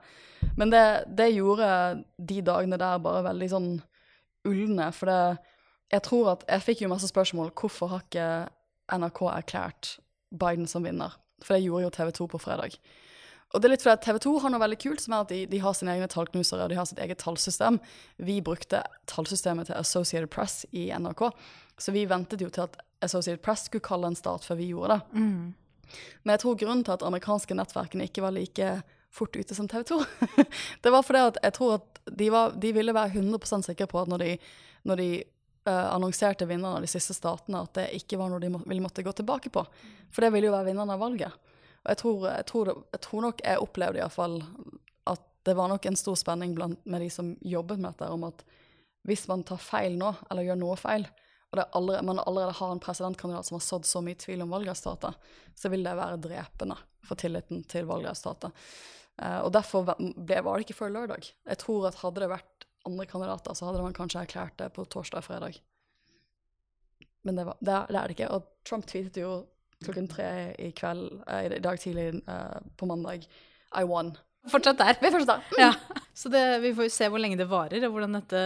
Men 0.59 0.73
det, 0.73 0.83
det 1.07 1.29
gjorde 1.31 1.69
de 2.19 2.41
dagene 2.43 2.79
der 2.81 3.03
bare 3.03 3.23
veldig 3.29 3.49
sånn 3.55 3.71
ulne, 4.49 4.91
for 4.91 5.11
det 5.11 5.21
Jeg 5.93 6.01
tror 6.07 6.29
at 6.31 6.43
Jeg 6.49 6.63
fikk 6.65 6.79
jo 6.81 6.89
masse 6.89 7.07
spørsmål 7.07 7.51
hvorfor 7.53 7.91
har 7.91 8.03
ikke 8.03 8.27
NRK 8.97 9.19
erklært 9.29 9.97
Biden 10.33 10.67
som 10.67 10.83
vinner, 10.83 11.13
for 11.43 11.55
det 11.55 11.63
gjorde 11.63 11.85
jo 11.85 11.93
TV 11.93 12.11
2 12.17 12.27
på 12.33 12.41
fredag. 12.41 12.75
Og 13.53 13.61
det 13.61 13.67
er 13.67 13.73
litt 13.75 13.83
fordi 13.85 14.01
TV 14.01 14.17
2 14.25 14.31
har 14.41 14.51
noe 14.53 14.61
veldig 14.63 14.79
kult, 14.81 15.01
som 15.03 15.13
er 15.13 15.25
at 15.25 15.31
de, 15.31 15.43
de 15.49 15.59
har 15.61 15.75
sine 15.77 15.93
egne 15.93 16.09
tallknusere 16.09 16.65
og 16.65 16.71
de 16.71 16.77
har 16.79 16.87
sitt 16.89 17.01
eget 17.03 17.21
tallsystem. 17.21 17.77
Vi 18.17 18.39
brukte 18.45 18.81
tallsystemet 19.11 19.69
til 19.69 19.77
Associated 19.77 20.31
Press 20.33 20.63
i 20.71 20.87
NRK, 20.89 21.27
så 21.77 21.93
vi 21.93 22.07
ventet 22.09 22.41
jo 22.41 22.49
til 22.53 22.65
at 22.65 22.79
Associated 23.05 23.43
Press 23.45 23.67
skulle 23.69 23.85
kalle 23.85 24.09
en 24.09 24.17
start 24.17 24.47
før 24.47 24.57
vi 24.57 24.71
gjorde 24.71 24.97
det. 24.97 25.21
Mm. 25.21 25.93
Men 26.23 26.33
jeg 26.33 26.41
tror 26.41 26.57
grunnen 26.63 26.81
til 26.87 26.95
at 26.95 27.05
amerikanske 27.05 27.57
nettverkene 27.59 28.09
ikke 28.09 28.25
var 28.25 28.33
like 28.33 28.73
fort 29.13 29.37
ute 29.37 29.53
som 29.53 29.69
TV 29.69 29.85
2, 29.91 29.99
det 30.83 30.95
var 30.95 31.05
fordi 31.05 31.21
at 31.29 31.37
jeg 31.43 31.57
tror 31.59 31.77
at 31.77 32.03
de, 32.09 32.31
var, 32.33 32.57
de 32.57 32.73
ville 32.73 32.95
være 32.95 33.21
100% 33.21 33.69
sikre 33.69 33.85
på 33.91 34.01
at 34.01 34.09
når 34.09 34.25
de, 34.25 34.31
når 34.89 35.01
de 35.03 35.09
uh, 35.69 35.93
annonserte 35.93 36.49
vinnerne 36.49 36.79
av 36.79 36.81
de 36.81 36.89
siste 36.89 37.13
statene, 37.13 37.61
at 37.61 37.77
det 37.77 37.89
ikke 38.01 38.17
var 38.17 38.33
noe 38.33 38.41
de 38.41 38.49
må, 38.55 38.65
ville 38.65 38.81
måtte 38.81 39.05
gå 39.05 39.13
tilbake 39.13 39.53
på. 39.53 39.61
For 40.09 40.25
det 40.25 40.33
ville 40.33 40.49
jo 40.49 40.55
være 40.55 40.71
vinnerne 40.71 40.97
av 40.97 41.05
valget. 41.05 41.52
Og 41.83 41.91
jeg 41.91 41.99
tror, 41.99 42.27
jeg 42.29 42.45
tror, 42.49 42.71
jeg 42.95 43.03
tror 43.03 43.25
nok 43.25 43.43
jeg 43.43 43.63
opplevde 43.63 43.99
iallfall 43.99 44.37
at 45.11 45.23
det 45.43 45.55
var 45.59 45.71
nok 45.71 45.85
en 45.89 45.99
stor 45.99 46.15
spenning 46.19 46.53
blant, 46.55 46.79
med 46.87 47.03
de 47.03 47.09
som 47.11 47.33
jobbet 47.41 47.81
med 47.81 47.91
dette, 47.91 48.11
om 48.11 48.23
at 48.29 48.45
hvis 49.03 49.25
man 49.27 49.43
tar 49.43 49.59
feil 49.59 49.97
nå, 49.99 50.13
eller 50.31 50.47
gjør 50.47 50.61
noe 50.61 50.77
feil, 50.79 51.05
og 51.53 51.59
allerede, 51.77 52.05
man 52.07 52.21
allerede 52.23 52.55
har 52.57 52.71
en 52.73 52.81
presidentkandidat 52.81 53.45
som 53.45 53.59
har 53.59 53.65
sådd 53.65 53.85
så 53.85 54.01
mye 54.01 54.17
tvil 54.17 54.41
om 54.41 54.53
valgresultatet, 54.55 55.27
så 55.59 55.69
vil 55.69 55.83
det 55.85 55.93
være 55.99 56.21
drepende 56.23 56.77
for 57.05 57.19
tilliten 57.19 57.61
til 57.69 57.85
valgresultatet. 57.89 58.55
Uh, 59.21 59.43
og 59.43 59.51
derfor 59.53 59.85
ble, 59.85 60.39
var 60.41 60.57
det 60.57 60.65
ikke 60.65 60.79
før 60.79 60.95
lørdag. 60.95 61.27
Jeg 61.45 61.61
tror 61.61 61.85
at 61.91 61.99
hadde 62.01 62.23
det 62.23 62.31
vært 62.31 62.65
andre 62.89 63.05
kandidater, 63.05 63.53
så 63.53 63.67
hadde 63.67 63.83
man 63.83 63.93
kanskje 63.93 64.23
erklært 64.23 64.57
det 64.57 64.71
på 64.73 64.87
torsdag 64.89 65.21
og 65.21 65.27
fredag. 65.27 65.59
Men 67.23 67.37
det, 67.37 67.45
var, 67.47 67.59
det, 67.61 67.75
det, 67.91 67.99
er 67.99 68.07
det 68.09 68.17
ikke. 68.17 68.31
Og 68.33 68.49
Trump 68.67 68.87
tweetet 68.89 69.21
jo 69.21 69.35
klokken 69.85 70.09
tre 70.11 70.27
i 70.61 70.71
kveld, 70.75 71.09
uh, 71.27 71.41
i 71.45 71.61
dag 71.63 71.79
tidlig 71.81 72.09
uh, 72.27 72.59
på 72.79 72.89
mandag 72.89 73.25
I 73.25 73.83
won. 73.89 74.13
Fortsatt 74.51 74.81
der. 74.81 74.97
Vi 74.99 75.11
fortsatt 75.13 75.37
der. 75.37 75.45
Mm. 75.53 75.61
Ja. 75.61 76.01
Så 76.13 76.29
det, 76.29 76.43
vi 76.65 76.73
får 76.75 76.89
jo 76.89 76.93
se 76.93 77.07
hvor 77.09 77.21
lenge 77.21 77.39
det 77.39 77.47
varer, 77.49 77.85
og 77.87 77.95
hvordan 77.95 78.17
dette 78.19 78.41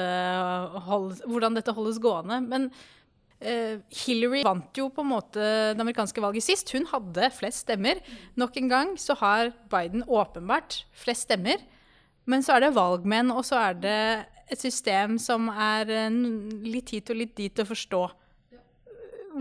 holdes, 0.85 1.23
hvordan 1.25 1.57
dette 1.57 1.73
holdes 1.73 1.97
gående. 2.03 2.37
Men 2.45 2.69
uh, 2.69 3.79
Hillary 4.03 4.43
vant 4.45 4.77
jo 4.77 4.91
på 4.93 5.05
en 5.05 5.11
måte 5.15 5.41
det 5.73 5.81
amerikanske 5.81 6.21
valget 6.23 6.45
sist. 6.45 6.71
Hun 6.75 6.85
hadde 6.91 7.31
flest 7.35 7.65
stemmer. 7.65 8.03
Nok 8.37 8.61
en 8.61 8.71
gang 8.71 8.93
så 9.01 9.17
har 9.19 9.51
Biden 9.73 10.05
åpenbart 10.05 10.83
flest 10.95 11.27
stemmer. 11.27 11.65
Men 12.27 12.43
så 12.43 12.57
er 12.57 12.67
det 12.67 12.75
valgmenn, 12.75 13.31
og 13.31 13.45
så 13.47 13.59
er 13.69 13.77
det 13.79 13.99
et 14.51 14.59
system 14.59 15.17
som 15.19 15.49
er 15.51 15.89
litt 16.63 16.91
hit 16.93 17.09
og 17.11 17.19
litt 17.19 17.35
dit 17.39 17.59
å 17.59 17.65
forstå. 17.67 18.01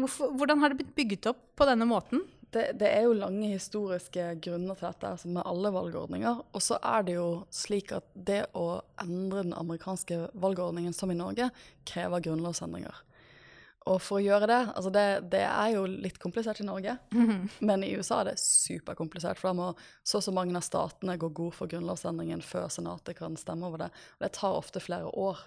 Hvorfor, 0.02 0.32
hvordan 0.38 0.62
har 0.62 0.72
det 0.72 0.80
blitt 0.82 0.96
bygget 0.96 1.30
opp 1.32 1.42
på 1.56 1.68
denne 1.68 1.88
måten? 1.88 2.24
Det, 2.54 2.70
det, 2.80 2.88
er 2.88 3.04
jo 3.04 3.16
lange 3.18 3.48
historiske 3.50 4.28
grunner 4.44 4.78
til 4.78 4.86
dette, 4.86 5.10
som 5.20 5.34
med 5.34 5.44
alle 5.48 5.72
valgordninger. 5.74 6.44
Og 6.56 6.62
så 6.62 6.78
er 6.78 7.02
det 7.04 7.16
jo 7.16 7.28
slik 7.52 7.90
at 7.96 8.06
det 8.14 8.44
å 8.56 8.80
endre 9.02 9.42
den 9.42 9.56
amerikanske 9.56 10.28
valgordningen, 10.38 10.94
som 10.96 11.10
i 11.12 11.18
Norge, 11.18 11.50
krever 11.88 12.24
grunnlovsendringer. 12.28 13.02
Og 13.86 14.00
for 14.02 14.18
å 14.18 14.24
gjøre 14.24 14.48
det 14.50 14.60
altså 14.72 14.90
det, 14.90 15.04
det 15.30 15.42
er 15.46 15.74
jo 15.76 15.84
litt 15.86 16.16
komplisert 16.22 16.58
i 16.62 16.66
Norge, 16.66 16.96
mm 17.14 17.26
-hmm. 17.28 17.48
men 17.60 17.84
i 17.84 17.92
USA 17.94 18.20
er 18.20 18.24
det 18.30 18.40
superkomplisert. 18.40 19.38
For 19.38 19.48
da 19.48 19.52
må 19.52 19.74
så 20.02 20.18
og 20.18 20.24
så 20.24 20.32
mange 20.32 20.56
av 20.56 20.62
statene 20.62 21.18
gå 21.18 21.28
god 21.28 21.54
for 21.54 21.66
grunnlovsendringen 21.66 22.42
før 22.42 22.68
Senatet 22.68 23.18
kan 23.18 23.36
stemme 23.36 23.66
over 23.66 23.78
det. 23.78 23.90
Og 24.18 24.24
det 24.24 24.32
tar 24.32 24.56
ofte 24.56 24.80
flere 24.80 25.06
år. 25.06 25.38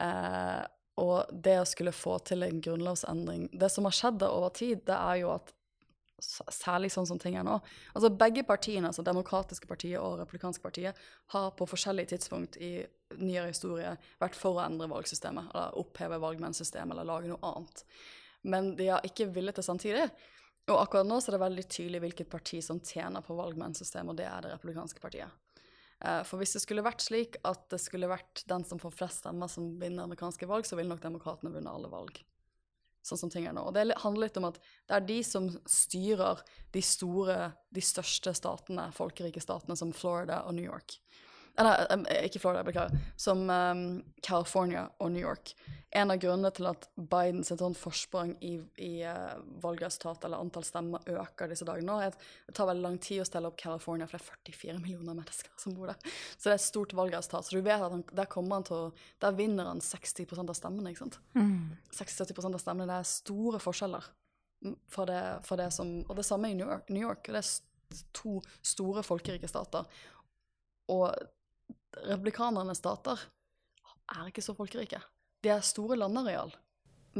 Eh, 0.00 0.64
og 1.00 1.30
det 1.44 1.56
å 1.58 1.66
skulle 1.66 1.94
få 1.94 2.18
til 2.22 2.44
en 2.46 2.60
grunnlovsendring 2.62 3.48
Det 3.50 3.66
som 3.72 3.86
har 3.88 3.94
skjedd 3.96 4.22
over 4.28 4.52
tid, 4.54 4.84
det 4.86 4.94
er 4.94 5.22
jo 5.24 5.32
at 5.34 5.50
særlig 6.22 6.92
sånn 6.94 7.08
som 7.08 7.18
ting 7.18 7.34
er 7.36 7.46
nå 7.46 7.56
Altså 7.92 8.12
Begge 8.14 8.44
partiene, 8.46 8.88
altså 8.90 9.02
Demokratiske 9.06 9.68
partiet 9.68 9.98
og 10.00 10.20
Republikanske 10.20 10.62
partiet, 10.62 11.00
har 11.34 11.50
på 11.58 11.66
forskjellige 11.68 12.14
tidspunkt 12.14 12.58
i 12.62 12.76
nyere 13.18 13.50
historie 13.50 13.94
vært 14.22 14.38
for 14.38 14.58
å 14.58 14.64
endre 14.64 14.88
valgsystemet, 14.90 15.50
eller 15.50 15.80
oppheve 15.82 16.20
valgmennssystemet 16.22 16.94
eller 16.94 17.06
lage 17.06 17.30
noe 17.30 17.50
annet. 17.50 17.84
Men 18.50 18.72
de 18.78 18.88
har 18.90 19.06
ikke 19.06 19.28
villet 19.34 19.56
det 19.56 19.66
samtidig. 19.66 20.08
Og 20.70 20.80
akkurat 20.80 21.06
nå 21.06 21.20
så 21.20 21.30
er 21.30 21.36
det 21.36 21.44
veldig 21.44 21.64
tydelig 21.68 22.00
hvilket 22.06 22.30
parti 22.32 22.58
som 22.64 22.80
tjener 22.82 23.22
på 23.24 23.36
valgmennssystemet, 23.38 24.14
og 24.14 24.18
det 24.18 24.26
er 24.26 24.46
det 24.46 24.54
republikanske 24.54 25.02
partiet. 25.02 25.43
Eh, 26.02 26.22
for 26.26 26.40
hvis 26.40 26.56
det 26.56 26.64
skulle 26.64 26.84
vært 26.84 27.04
slik 27.04 27.38
at 27.46 27.66
det 27.72 27.80
skulle 27.82 28.10
vært 28.10 28.44
den 28.50 28.64
som 28.66 28.80
får 28.82 28.94
flest 28.96 29.22
stemmer, 29.22 29.50
som 29.50 29.74
vinner 29.80 30.06
amerikanske 30.06 30.48
valg, 30.50 30.66
så 30.66 30.78
ville 30.78 30.90
nok 30.90 31.04
demokratene 31.04 31.52
vunnet 31.54 31.72
alle 31.72 31.90
valg. 31.92 32.18
Sånn 33.04 33.20
som 33.20 33.30
ting 33.32 33.44
er 33.44 33.52
nå. 33.52 33.66
Og 33.68 33.74
det 33.76 33.90
handler 34.00 34.26
litt 34.26 34.38
om 34.40 34.48
at 34.48 34.58
det 34.88 34.96
er 34.96 35.08
de 35.10 35.18
som 35.28 35.50
styrer 35.68 36.40
de 36.72 36.82
store, 36.84 37.50
de 37.74 37.82
største 37.84 38.32
statene, 38.36 38.88
folkerike 38.96 39.42
statene 39.44 39.76
som 39.76 39.92
Florida 39.92 40.40
og 40.48 40.56
New 40.56 40.64
York. 40.64 40.96
Nei, 41.54 41.74
ikke 42.26 42.40
Florida, 42.42 42.64
beklager. 42.66 42.98
Som 43.20 43.44
um, 43.46 44.02
California 44.22 44.88
og 44.98 45.12
New 45.14 45.22
York. 45.22 45.52
En 45.94 46.10
av 46.10 46.18
grunnene 46.18 46.50
til 46.50 46.66
at 46.66 46.88
Bidens 46.98 47.52
sånn 47.54 47.76
forsprang 47.78 48.32
i, 48.42 48.56
i 48.82 48.90
uh, 49.06 49.36
valgresultat 49.62 50.26
eller 50.26 50.42
antall 50.42 50.66
stemmer 50.66 51.06
øker 51.06 51.52
disse 51.52 51.66
dagene 51.68 51.86
nå, 51.86 52.00
er 52.02 52.10
at 52.10 52.18
det 52.48 52.56
tar 52.58 52.66
veldig 52.72 52.82
lang 52.82 52.96
tid 52.98 53.22
å 53.22 53.26
stelle 53.28 53.50
opp 53.50 53.60
California, 53.60 54.08
for 54.10 54.18
det 54.18 54.24
er 54.24 54.56
44 54.56 54.80
millioner 54.80 55.14
mennesker 55.20 55.52
som 55.60 55.76
bor 55.76 55.92
der. 55.92 56.16
Så 56.34 56.48
det 56.48 56.56
er 56.56 56.58
et 56.58 56.64
stort 56.66 56.96
valgresultat. 56.98 57.46
Så 57.46 57.54
du 57.54 57.62
vet 57.62 57.78
at 57.78 57.94
han, 57.94 58.02
der 58.10 58.30
kommer 58.32 58.58
han 58.58 58.66
til 58.66 58.80
å 58.80 58.90
Der 59.22 59.38
vinner 59.38 59.70
han 59.70 59.84
60% 59.84 60.50
av 60.50 60.58
stemmene, 60.58 60.90
ikke 60.90 61.04
sant. 61.04 61.20
Mm. 61.38 61.76
60-70 61.94 62.50
av 62.50 62.64
stemmene. 62.64 62.90
Det 62.90 62.98
er 62.98 63.12
store 63.12 63.62
forskjeller 63.62 64.10
fra 64.90 65.06
det, 65.06 65.22
fra 65.46 65.60
det 65.60 65.70
som 65.76 65.94
Og 66.08 66.16
det 66.18 66.26
samme 66.26 66.50
i 66.50 66.58
New 66.58 66.66
York. 66.66 66.90
New 66.90 67.06
York. 67.06 67.30
Det 67.30 67.44
er 67.44 68.02
to 68.16 68.40
store 68.64 69.06
folkerike 69.06 69.48
stater. 69.48 69.86
Og 70.90 71.14
republikanernes 72.08 72.80
stater 72.80 73.20
er 74.14 74.28
ikke 74.28 74.44
så 74.44 74.54
folkerike. 74.56 75.00
De 75.44 75.52
er 75.52 75.64
store 75.64 75.96
landareal, 75.96 76.52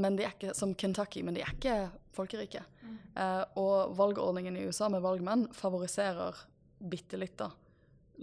men 0.00 0.16
de 0.18 0.26
er 0.26 0.34
ikke 0.34 0.54
som 0.56 0.74
Kentucky, 0.74 1.22
men 1.24 1.36
de 1.36 1.44
er 1.44 1.54
ikke 1.54 1.76
folkerike. 2.16 2.64
Mm. 2.82 2.98
Uh, 3.16 3.42
og 3.60 3.96
valgordningen 3.98 4.56
i 4.56 4.66
USA 4.68 4.88
med 4.92 5.04
valgmenn 5.04 5.46
favoriserer 5.54 6.44
bitte 6.84 7.18
litt 7.20 7.36
da 7.40 7.50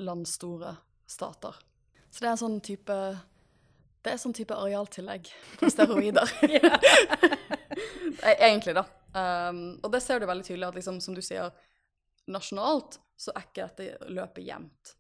landstore 0.02 0.76
stater. 1.10 1.56
Så 2.12 2.24
det 2.24 2.32
er 2.32 2.40
sånn 2.40 2.58
type 2.64 2.96
Det 4.02 4.12
er 4.12 4.20
sånn 4.20 4.34
type 4.36 4.56
arealtillegg 4.58 5.30
på 5.60 5.70
steroider. 5.70 6.32
E, 8.22 8.34
egentlig, 8.44 8.76
da. 8.76 8.84
Um, 9.16 9.80
og 9.82 9.92
det 9.94 10.02
ser 10.04 10.20
du 10.20 10.28
veldig 10.30 10.46
tydelig 10.46 10.68
at 10.68 10.76
liksom, 10.78 11.00
som 11.02 11.16
du 11.16 11.22
sier, 11.26 11.54
nasjonalt 12.30 13.00
så 13.18 13.34
er 13.34 13.48
ikke 13.48 13.68
dette 13.70 14.12
løpet 14.12 14.46
jevnt. 14.46 14.94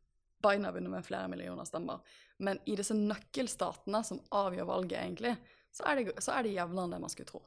Biden 0.43 0.67
vunnet 0.75 0.93
med 0.93 1.05
flere 1.05 1.29
millioner 1.31 1.67
stemmer. 1.67 2.01
Men 2.41 2.61
i 2.65 2.77
disse 2.79 2.95
nøkkelstatene 2.97 4.01
som 4.07 4.21
avgjør 4.35 4.69
valget, 4.69 4.97
egentlig, 5.01 5.35
så 5.71 5.85
er 5.87 5.99
det, 5.99 6.15
så 6.23 6.39
det 6.43 6.55
jevnere 6.55 6.87
enn 6.87 6.95
det 6.95 7.03
man 7.03 7.13
skulle 7.13 7.29
tro. 7.31 7.43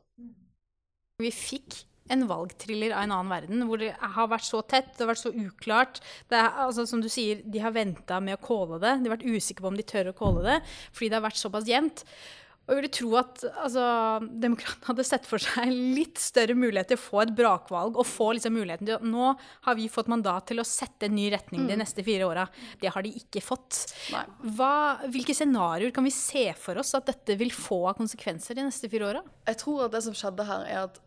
Vi 1.20 1.30
fikk 1.34 1.82
en 2.12 2.26
valgthriller 2.28 2.92
av 2.92 3.06
en 3.06 3.14
annen 3.16 3.32
verden, 3.32 3.64
hvor 3.68 3.80
det 3.80 3.94
har 3.96 4.28
vært 4.28 4.46
så 4.46 4.60
tett, 4.68 4.92
det 4.92 5.04
har 5.04 5.12
vært 5.14 5.22
så 5.22 5.32
uklart. 5.32 6.00
Er, 6.28 6.50
altså, 6.66 6.84
som 6.88 7.00
du 7.00 7.08
sier, 7.12 7.40
De 7.44 7.62
har 7.64 7.72
venta 7.72 8.20
med 8.20 8.36
å 8.36 8.44
calle 8.44 8.80
det. 8.82 8.96
De 9.00 9.08
har 9.08 9.16
vært 9.16 9.28
usikre 9.28 9.64
på 9.64 9.72
om 9.72 9.78
de 9.78 9.86
tør 9.88 10.12
å 10.12 10.16
calle 10.18 10.44
det, 10.44 10.58
fordi 10.92 11.10
det 11.10 11.18
har 11.18 11.28
vært 11.28 11.40
såpass 11.40 11.68
jevnt. 11.70 12.04
Og 12.64 12.72
jeg 12.72 12.78
ville 12.78 12.92
tro 12.96 13.10
at 13.20 13.42
altså, 13.50 13.86
demokratene 14.40 14.88
hadde 14.88 15.04
sett 15.04 15.26
for 15.28 15.42
seg 15.42 15.68
litt 15.68 16.20
større 16.22 16.56
mulighet 16.56 16.92
til 16.92 16.98
å 16.98 17.02
få 17.02 17.20
et 17.24 17.34
brakvalg 17.36 17.98
og 18.00 18.08
få 18.08 18.30
liksom 18.38 18.56
muligheten 18.56 18.88
til 18.88 18.96
at 18.96 19.04
Nå 19.04 19.34
har 19.66 19.76
vi 19.76 19.90
fått 19.92 20.08
mandat 20.08 20.48
til 20.48 20.62
å 20.62 20.66
sette 20.66 21.10
en 21.10 21.16
ny 21.16 21.28
retning 21.34 21.66
de 21.68 21.76
mm. 21.76 21.82
neste 21.82 22.04
fire 22.06 22.24
åra. 22.28 22.46
Det 22.80 22.92
har 22.94 23.04
de 23.04 23.12
ikke 23.20 23.44
fått. 23.44 23.82
Hva, 24.56 25.04
hvilke 25.12 25.36
scenarioer 25.36 25.92
kan 25.94 26.08
vi 26.08 26.14
se 26.14 26.46
for 26.56 26.80
oss 26.80 26.94
at 26.96 27.10
dette 27.10 27.36
vil 27.40 27.52
få 27.52 27.82
av 27.90 27.98
konsekvenser 28.00 28.56
de 28.56 28.64
neste 28.70 28.88
fire 28.92 29.12
åra? 29.12 29.24
Jeg 29.50 29.60
tror 29.60 29.86
at 29.86 29.98
det 29.98 30.06
som 30.08 30.16
skjedde 30.16 30.48
her, 30.48 30.64
er 30.64 30.86
at 30.88 31.02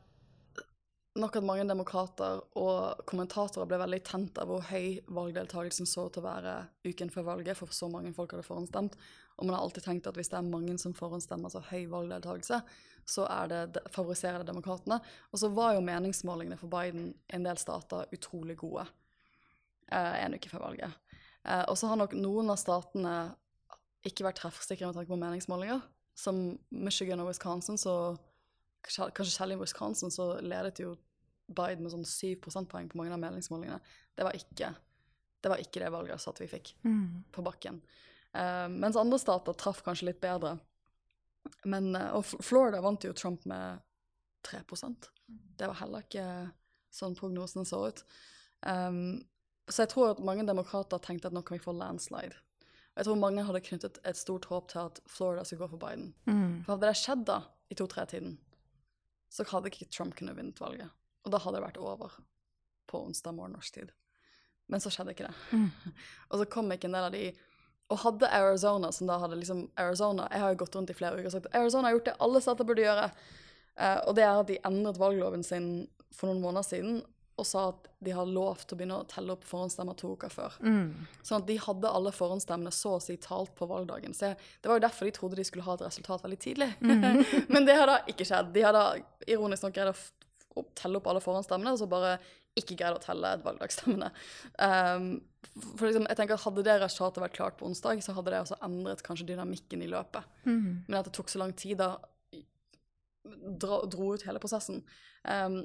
nok 1.17 1.37
at 1.39 1.45
mange 1.45 1.65
demokrater 1.67 2.41
og 2.59 3.05
kommentatorer 3.09 3.65
ble 3.69 3.79
veldig 3.81 4.01
tent 4.05 4.37
av 4.41 4.51
hvor 4.51 4.65
høy 4.69 4.99
valgdeltakelsen 5.09 5.89
så 5.89 6.07
til 6.13 6.21
å 6.21 6.27
være 6.27 6.57
uken 6.85 7.11
før 7.13 7.31
valget, 7.31 7.57
for 7.57 7.73
så 7.73 7.89
mange 7.91 8.13
folk 8.13 8.35
hadde 8.35 8.45
forhåndsstemt. 8.45 8.97
Og 9.37 9.45
man 9.45 9.55
har 9.55 9.63
alltid 9.63 9.85
tenkt 9.85 10.07
at 10.09 10.17
hvis 10.17 10.31
det 10.31 10.39
er 10.39 10.49
mange 10.49 10.75
som 10.81 10.95
forhåndsstemmer, 10.97 11.51
så 11.53 11.61
høy 11.69 11.85
valgdeltakelse, 11.91 12.61
så 13.07 13.25
det, 13.47 13.83
favoriserer 13.93 14.41
det 14.41 14.49
demokratene. 14.49 14.97
Og 15.31 15.39
så 15.39 15.49
var 15.53 15.75
jo 15.75 15.83
meningsmålingene 15.85 16.57
for 16.59 16.71
Biden 16.71 17.11
i 17.13 17.35
en 17.37 17.45
del 17.45 17.59
stater 17.61 18.09
utrolig 18.11 18.57
gode 18.59 18.83
eh, 19.91 20.15
en 20.25 20.35
uke 20.35 20.51
før 20.51 20.65
valget. 20.65 20.97
Eh, 21.45 21.63
og 21.69 21.77
så 21.79 21.91
har 21.91 22.01
nok 22.01 22.17
noen 22.17 22.51
av 22.51 22.59
statene 22.59 23.13
ikke 24.07 24.25
vært 24.27 24.41
treffsikre 24.41 24.89
med 24.89 24.97
tanke 24.97 25.13
på 25.13 25.19
meningsmålinger. 25.21 25.85
Som 26.17 26.57
Michigan 26.73 27.21
og 27.21 27.29
Wisconsin, 27.29 27.77
så 27.79 28.17
kanskje 28.81 29.33
selv 29.33 29.55
i 29.55 29.61
Wisconsin 29.61 30.11
så 30.13 30.33
ledet 30.41 30.81
jo 30.81 30.95
Biden 31.47 31.85
med 31.85 31.93
sånn 31.93 32.07
7 32.07 32.41
prosentpoeng 32.43 32.89
på 32.91 32.99
mange 32.99 33.13
av 33.15 33.21
meningsmålingene. 33.21 33.79
Det 34.17 34.25
var 34.27 34.35
ikke 34.35 34.73
det, 35.37 35.51
var 35.51 35.61
ikke 35.61 35.83
det 35.83 35.93
valgresultatet 35.93 36.43
vi 36.43 36.51
fikk 36.51 36.73
mm. 36.83 37.31
på 37.31 37.43
bakken. 37.45 37.79
Uh, 38.35 38.67
mens 38.69 38.97
andre 38.99 39.19
stater 39.21 39.55
traff 39.57 39.83
kanskje 39.85 40.11
litt 40.11 40.21
bedre. 40.23 40.57
Men, 41.65 41.93
uh, 41.95 42.17
og 42.19 42.25
Florida 42.25 42.81
vant 42.83 43.05
jo 43.05 43.15
Trump 43.15 43.45
med 43.47 43.83
3% 44.47 45.07
Det 45.57 45.67
var 45.67 45.79
heller 45.79 46.03
ikke 46.05 46.25
sånn 46.93 47.15
prognosen 47.17 47.65
så 47.67 47.87
ut. 47.89 48.03
Um, 48.61 49.23
så 49.67 49.83
jeg 49.83 49.91
tror 49.91 50.13
at 50.13 50.23
mange 50.23 50.45
demokrater 50.47 51.01
tenkte 51.03 51.29
at 51.29 51.35
nå 51.35 51.43
kan 51.45 51.57
vi 51.57 51.63
få 51.63 51.75
landslide. 51.75 52.37
Og 52.97 53.01
jeg 53.01 53.07
tror 53.09 53.19
mange 53.21 53.43
hadde 53.45 53.63
knyttet 53.65 53.99
et 54.07 54.17
stort 54.17 54.47
håp 54.49 54.69
til 54.71 54.87
at 54.87 55.01
Florida 55.11 55.43
skulle 55.45 55.65
gå 55.65 55.73
for 55.73 55.81
Biden. 55.81 56.13
Mm. 56.25 56.63
For 56.63 56.73
hadde 56.73 56.87
det 56.87 56.99
skjedd 57.01 57.25
da, 57.27 57.41
i 57.69 57.75
to-tre-tiden, 57.77 58.37
så 59.29 59.45
hadde 59.51 59.69
ikke 59.69 59.89
Trump 59.91 60.15
kunnet 60.17 60.37
vinne 60.37 60.55
valget. 60.57 60.89
Og 61.27 61.33
da 61.33 61.41
hadde 61.43 61.59
det 61.59 61.65
vært 61.67 61.81
over 61.83 62.15
på 62.87 63.03
onsdag 63.03 63.35
morgen 63.35 63.57
norsk 63.57 63.75
tid. 63.75 63.91
Men 64.71 64.83
så 64.83 64.91
skjedde 64.91 65.13
ikke 65.13 65.27
det. 65.27 65.35
Mm. 65.51 65.67
og 66.31 66.41
så 66.41 66.49
kom 66.51 66.71
ikke 66.73 66.89
en 66.89 66.97
del 66.97 67.09
av 67.09 67.13
de 67.15 67.25
og 67.87 67.99
hadde 68.03 68.29
Arizona, 68.35 68.91
som 68.91 69.07
da 69.07 69.15
hadde 69.21 69.37
liksom 69.39 69.67
Arizona 69.79 70.27
Jeg 70.31 70.41
har 70.43 70.53
jo 70.53 70.59
gått 70.59 70.75
rundt 70.75 70.89
i 70.91 70.95
flere 70.97 71.19
uker 71.19 71.29
og 71.29 71.35
sagt 71.37 71.53
Arizona 71.55 71.87
har 71.87 71.95
gjort 71.95 72.09
det 72.09 72.15
alle 72.25 72.41
stater 72.43 72.67
burde 72.67 72.83
gjøre. 72.83 73.05
Uh, 73.77 73.99
og 74.09 74.17
det 74.17 74.25
er 74.25 74.39
at 74.41 74.49
de 74.49 74.57
endret 74.67 74.99
valgloven 74.99 75.45
sin 75.45 75.69
for 76.11 76.29
noen 76.29 76.41
måneder 76.43 76.67
siden 76.67 76.97
og 77.37 77.45
sa 77.45 77.67
at 77.69 77.87
de 78.01 78.13
har 78.17 78.25
lov 78.25 78.63
til 78.63 78.73
å 78.73 78.77
begynne 78.79 78.97
å 78.97 79.05
telle 79.09 79.33
opp 79.35 79.43
forhåndsstemmer 79.45 79.97
to 79.99 80.09
uker 80.17 80.31
før. 80.33 80.55
Mm. 80.65 81.05
Sånn 81.21 81.43
at 81.43 81.49
de 81.49 81.57
hadde 81.61 81.91
alle 81.99 82.13
forhåndsstemmene 82.13 82.73
så 82.73 82.95
å 82.95 83.03
si 83.03 83.13
talt 83.21 83.53
på 83.57 83.67
valgdagen. 83.69 84.15
Så 84.17 84.31
Det 84.33 84.71
var 84.71 84.79
jo 84.79 84.85
derfor 84.87 85.05
de 85.05 85.13
trodde 85.13 85.37
de 85.37 85.45
skulle 85.45 85.65
ha 85.67 85.75
et 85.77 85.85
resultat 85.85 86.25
veldig 86.25 86.39
tidlig. 86.41 86.71
Mm. 86.81 87.21
Men 87.53 87.69
det 87.69 87.77
har 87.77 87.91
da 87.91 87.99
ikke 88.09 88.25
skjedd. 88.25 88.49
De 88.55 88.65
har 88.65 88.73
da 88.73 88.87
ironisk 89.29 89.67
nok 89.67 89.77
greid 89.77 89.93
å 89.93 90.65
telle 90.77 90.97
opp 90.97 91.11
alle 91.11 91.21
forhåndsstemmene, 91.21 91.75
og 91.75 91.81
så 91.83 91.89
bare 91.91 92.17
ikke 92.57 92.79
greid 92.79 92.97
å 92.97 93.03
telle 93.05 93.35
valgdagsstemmene. 93.45 94.09
Um, 94.57 95.11
for 95.55 95.87
liksom, 95.87 96.05
jeg 96.09 96.19
tenker 96.19 96.39
Hadde 96.41 96.65
det 96.65 96.77
resultatet 96.81 97.23
vært 97.23 97.37
klart 97.37 97.57
på 97.59 97.67
onsdag, 97.69 98.03
så 98.05 98.15
hadde 98.17 98.33
det 98.33 98.43
også 98.43 98.59
endret 98.67 99.03
kanskje 99.05 99.29
dynamikken 99.31 99.83
i 99.85 99.89
løpet. 99.91 100.27
Mm. 100.45 100.85
Men 100.87 100.99
at 100.99 101.09
det 101.09 101.15
tok 101.17 101.31
så 101.31 101.41
lang 101.41 101.55
tid, 101.57 101.79
da 101.81 101.95
dro, 103.27 103.81
dro 103.89 104.13
ut 104.15 104.25
hele 104.27 104.41
prosessen. 104.43 104.83
Um, 105.23 105.61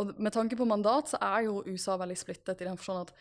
og 0.00 0.14
med 0.16 0.32
tanke 0.32 0.56
på 0.56 0.66
mandat 0.68 1.12
så 1.12 1.20
er 1.20 1.46
jo 1.48 1.60
USA 1.68 1.98
veldig 2.00 2.16
splittet 2.16 2.64
i 2.64 2.68
den 2.68 2.78
forstand 2.80 3.10
at 3.10 3.14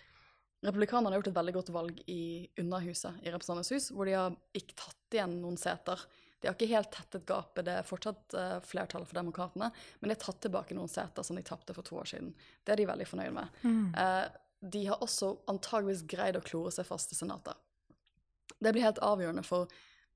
republikanerne 0.66 1.12
har 1.12 1.20
gjort 1.20 1.32
et 1.32 1.40
veldig 1.40 1.54
godt 1.58 1.72
valg 1.76 2.02
i 2.12 2.24
Underhuset 2.62 3.24
i 3.26 3.32
Representantenes 3.34 3.72
hus, 3.74 3.88
hvor 3.96 4.08
de 4.08 4.16
har 4.16 4.36
ikke 4.58 4.78
tatt 4.80 5.18
igjen 5.18 5.40
noen 5.42 5.58
seter. 5.60 6.04
De 6.42 6.50
har 6.50 6.56
ikke 6.56 6.70
helt 6.72 6.92
tettet 6.94 7.26
gapet, 7.30 7.66
det 7.68 7.74
er 7.80 7.88
fortsatt 7.88 8.38
uh, 8.38 8.60
flertall 8.66 9.04
for 9.06 9.20
demokratene, 9.20 9.72
men 10.00 10.10
de 10.10 10.16
har 10.16 10.22
tatt 10.22 10.40
tilbake 10.46 10.78
noen 10.78 10.90
seter 10.90 11.26
som 11.26 11.38
de 11.38 11.44
tapte 11.46 11.76
for 11.78 11.86
to 11.86 12.00
år 12.02 12.10
siden. 12.14 12.32
Det 12.64 12.74
er 12.74 12.82
de 12.82 12.88
veldig 12.90 13.10
fornøyd 13.10 13.36
med. 13.36 13.60
Mm. 13.66 13.84
Uh, 13.98 14.40
de 14.62 14.86
har 14.86 15.02
også 15.02 15.36
antageligvis 15.50 16.06
greid 16.10 16.38
å 16.38 16.46
klore 16.46 16.72
seg 16.74 16.86
fast 16.86 17.14
i 17.14 17.18
Senatet. 17.18 17.58
Det 18.62 18.74
blir 18.74 18.86
helt 18.86 19.02
avgjørende, 19.02 19.44
for 19.46 19.72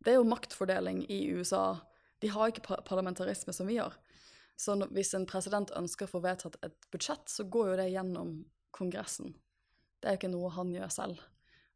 det 0.06 0.14
er 0.14 0.20
jo 0.20 0.30
maktfordeling 0.30 1.02
i 1.10 1.24
USA. 1.34 1.80
De 2.22 2.30
har 2.30 2.52
ikke 2.52 2.82
parlamentarisme 2.86 3.54
som 3.56 3.68
vi 3.70 3.80
har. 3.80 3.96
Så 4.56 4.78
hvis 4.94 5.14
en 5.18 5.26
president 5.28 5.72
ønsker 5.76 6.08
å 6.08 6.14
få 6.14 6.22
vedtatt 6.24 6.60
et 6.64 6.76
budsjett, 6.94 7.26
så 7.32 7.48
går 7.50 7.72
jo 7.72 7.80
det 7.82 7.90
gjennom 7.92 8.36
Kongressen. 8.76 9.34
Det 10.00 10.08
er 10.08 10.16
jo 10.16 10.22
ikke 10.22 10.36
noe 10.36 10.52
han 10.54 10.72
gjør 10.76 10.94
selv. 10.94 11.24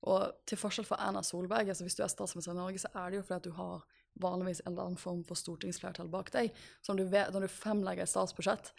Og 0.08 0.30
til 0.48 0.60
forskjell 0.62 0.88
fra 0.88 1.00
Erna 1.10 1.24
Solberg, 1.26 1.72
altså 1.72 1.88
hvis 1.88 1.98
du 1.98 2.04
er 2.06 2.12
statsminister 2.12 2.54
i 2.54 2.60
Norge, 2.60 2.80
så 2.80 2.92
er 2.94 3.10
det 3.10 3.20
jo 3.20 3.26
fordi 3.26 3.40
at 3.40 3.50
du 3.50 3.58
har 3.58 3.82
vanligvis 4.24 4.62
en 4.64 4.72
eller 4.72 4.92
annen 4.92 5.02
form 5.02 5.26
for 5.28 5.40
stortingsflertall 5.40 6.12
bak 6.12 6.32
deg. 6.36 6.54
Så 6.82 6.94
når 6.94 7.02
du, 7.02 7.12
ved, 7.12 7.34
når 7.34 7.46
du 7.46 7.52
fremlegger 7.52 8.06
et 8.06 8.12
statsbudsjett, 8.12 8.72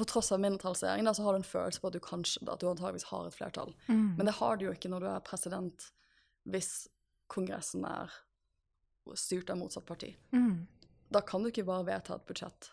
på 0.00 0.08
tross 0.08 0.32
av 0.34 0.40
mindretallsregjering, 0.42 1.08
så 1.14 1.26
har 1.26 1.36
du 1.36 1.42
en 1.42 1.46
følelse 1.46 1.82
på 1.82 1.90
at 1.90 1.96
du 1.96 2.02
kanskje, 2.04 2.42
at 2.48 2.62
du 2.62 2.68
antageligvis 2.70 3.08
har 3.12 3.28
et 3.28 3.36
flertall. 3.36 3.74
Mm. 3.86 4.16
Men 4.18 4.28
det 4.28 4.36
har 4.40 4.58
du 4.58 4.66
jo 4.66 4.74
ikke 4.74 4.90
når 4.92 5.04
du 5.04 5.08
er 5.12 5.24
president, 5.26 5.86
hvis 6.50 6.74
Kongressen 7.30 7.84
er 7.86 8.12
styrt 9.18 9.50
av 9.52 9.58
motsatt 9.60 9.86
parti. 9.86 10.14
Mm 10.34 10.66
da 11.10 11.20
kan 11.20 11.42
du 11.42 11.50
ikke 11.50 11.66
bare 11.66 11.86
vedta 11.86 12.16
et 12.16 12.26
budsjett 12.26 12.70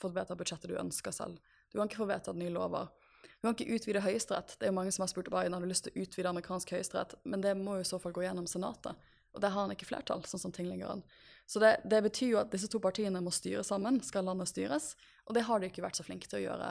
for 0.00 0.10
å 0.10 0.16
vedta 0.18 0.36
budsjettet 0.36 0.70
du 0.70 0.76
ønsker 0.78 1.14
selv. 1.14 1.38
Du 1.70 1.78
kan 1.78 1.88
ikke 1.88 2.02
få 2.02 2.08
vedtatt 2.10 2.38
nye 2.38 2.52
lover. 2.52 2.90
Du 3.38 3.46
kan 3.46 3.54
ikke 3.54 3.76
utvide 3.78 4.02
Høyesterett. 4.04 4.56
Det 4.58 4.66
er 4.66 4.72
jo 4.72 4.78
mange 4.78 4.92
som 4.94 5.04
har 5.04 5.12
spurt 5.12 5.30
Biden 5.32 5.54
har 5.54 5.62
du 5.62 5.70
lyst 5.70 5.86
til 5.86 5.94
å 5.94 6.02
utvide 6.04 6.32
amerikansk 6.32 6.72
høyesterett, 6.74 7.14
men 7.24 7.44
det 7.44 7.54
må 7.58 7.78
jo 7.78 7.84
i 7.84 7.88
så 7.88 8.00
fall 8.02 8.14
gå 8.16 8.24
gjennom 8.26 8.48
Senatet. 8.50 8.98
Og 9.36 9.42
der 9.44 9.52
har 9.52 9.66
han 9.66 9.74
ikke 9.74 9.88
flertall, 9.88 10.24
sånn 10.24 10.40
som 10.46 10.54
ting 10.54 10.70
ligger 10.70 10.96
an. 10.96 11.06
Så 11.46 11.60
det, 11.62 11.76
det, 11.84 12.00
betyr 12.08 12.32
jo 12.32 12.38
at 12.40 12.50
disse 12.50 12.68
to 12.72 12.80
partiene 12.82 13.20
må 13.22 13.30
styre 13.34 13.62
sammen, 13.66 14.00
skal 14.02 14.26
landet 14.26 14.50
styres. 14.50 14.94
Og 15.28 15.36
det 15.36 15.44
har 15.46 15.62
de 15.62 15.70
ikke 15.70 15.84
vært 15.84 16.00
så 16.00 16.06
flinke 16.06 16.26
til 16.30 16.40
å 16.40 16.44
gjøre. 16.48 16.70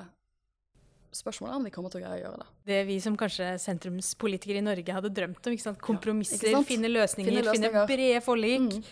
Spørsmålet 1.15 1.53
er 1.53 1.62
om 1.62 1.67
de 1.67 1.72
kommer 1.72 1.93
til 1.93 2.01
å 2.01 2.03
greie 2.03 2.19
å 2.19 2.24
gjøre 2.25 2.41
det. 2.41 2.48
Det 2.67 2.79
vi 2.89 2.98
som 3.03 3.15
kanskje 3.15 3.53
sentrumspolitikere 3.63 4.60
i 4.60 4.65
Norge 4.65 4.98
hadde 4.98 5.12
drømt 5.15 5.48
om. 5.48 5.77
Kompromisser, 5.79 6.50
ja, 6.51 6.60
finne 6.67 6.91
løsninger, 6.91 7.38
finne, 7.38 7.53
finne 7.55 7.86
brede 7.88 8.24
forlik. 8.25 8.65
Mm. 8.81 8.89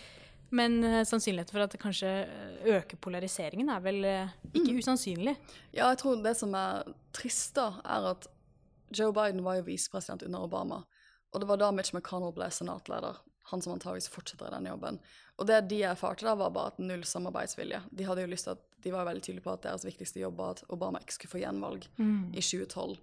Men 0.54 0.78
uh, 0.86 1.02
sannsynligheten 1.04 1.56
for 1.56 1.64
at 1.66 1.74
det 1.74 1.80
kanskje 1.82 2.10
eh, 2.22 2.76
øker 2.76 3.00
polariseringen, 3.02 3.68
er 3.74 3.82
vel 3.84 4.00
uh, 4.06 4.32
ikke 4.54 4.76
mm. 4.76 4.80
usannsynlig? 4.80 5.34
Ja, 5.74 5.88
jeg 5.90 5.98
tror 6.00 6.22
det 6.24 6.36
som 6.38 6.54
er 6.56 6.86
trist, 7.16 7.56
da, 7.58 7.82
er 7.82 8.08
at 8.14 8.28
Joe 8.94 9.12
Biden 9.12 9.42
var 9.44 9.58
jo 9.58 9.66
visepresident 9.66 10.22
under 10.24 10.46
Obama. 10.46 10.84
Og 11.34 11.42
det 11.42 11.48
var 11.50 11.58
da 11.60 11.72
Mitch 11.74 11.92
McConnell 11.92 12.32
ble 12.36 12.48
senatleder. 12.54 13.18
Han 13.50 13.62
som 13.62 13.74
antageligvis 13.74 14.08
fortsetter 14.12 14.48
i 14.48 14.54
den 14.54 14.68
jobben. 14.70 14.98
Og 15.40 15.48
det 15.48 15.58
de 15.68 15.82
erfarte 15.88 16.26
da, 16.26 16.36
var 16.38 16.52
bare 16.54 16.72
at 16.72 16.78
null 16.80 17.02
samarbeidsvilje. 17.08 17.82
De 17.90 18.06
hadde 18.08 18.24
jo 18.24 18.30
lyst 18.30 18.48
til 18.48 18.54
at, 18.54 18.62
de 18.84 18.92
var 18.92 19.06
veldig 19.08 19.24
tydelige 19.24 19.44
på 19.46 19.52
at 19.54 19.64
deres 19.64 19.84
viktigste 19.86 20.20
jobb 20.20 20.38
var 20.40 20.54
at 20.54 20.62
Obama 20.72 21.00
ikke 21.00 21.16
skulle 21.16 21.32
få 21.32 21.42
gjenvalg 21.42 21.86
mm. 21.96 22.32
i 22.36 22.42
2012. 22.44 22.94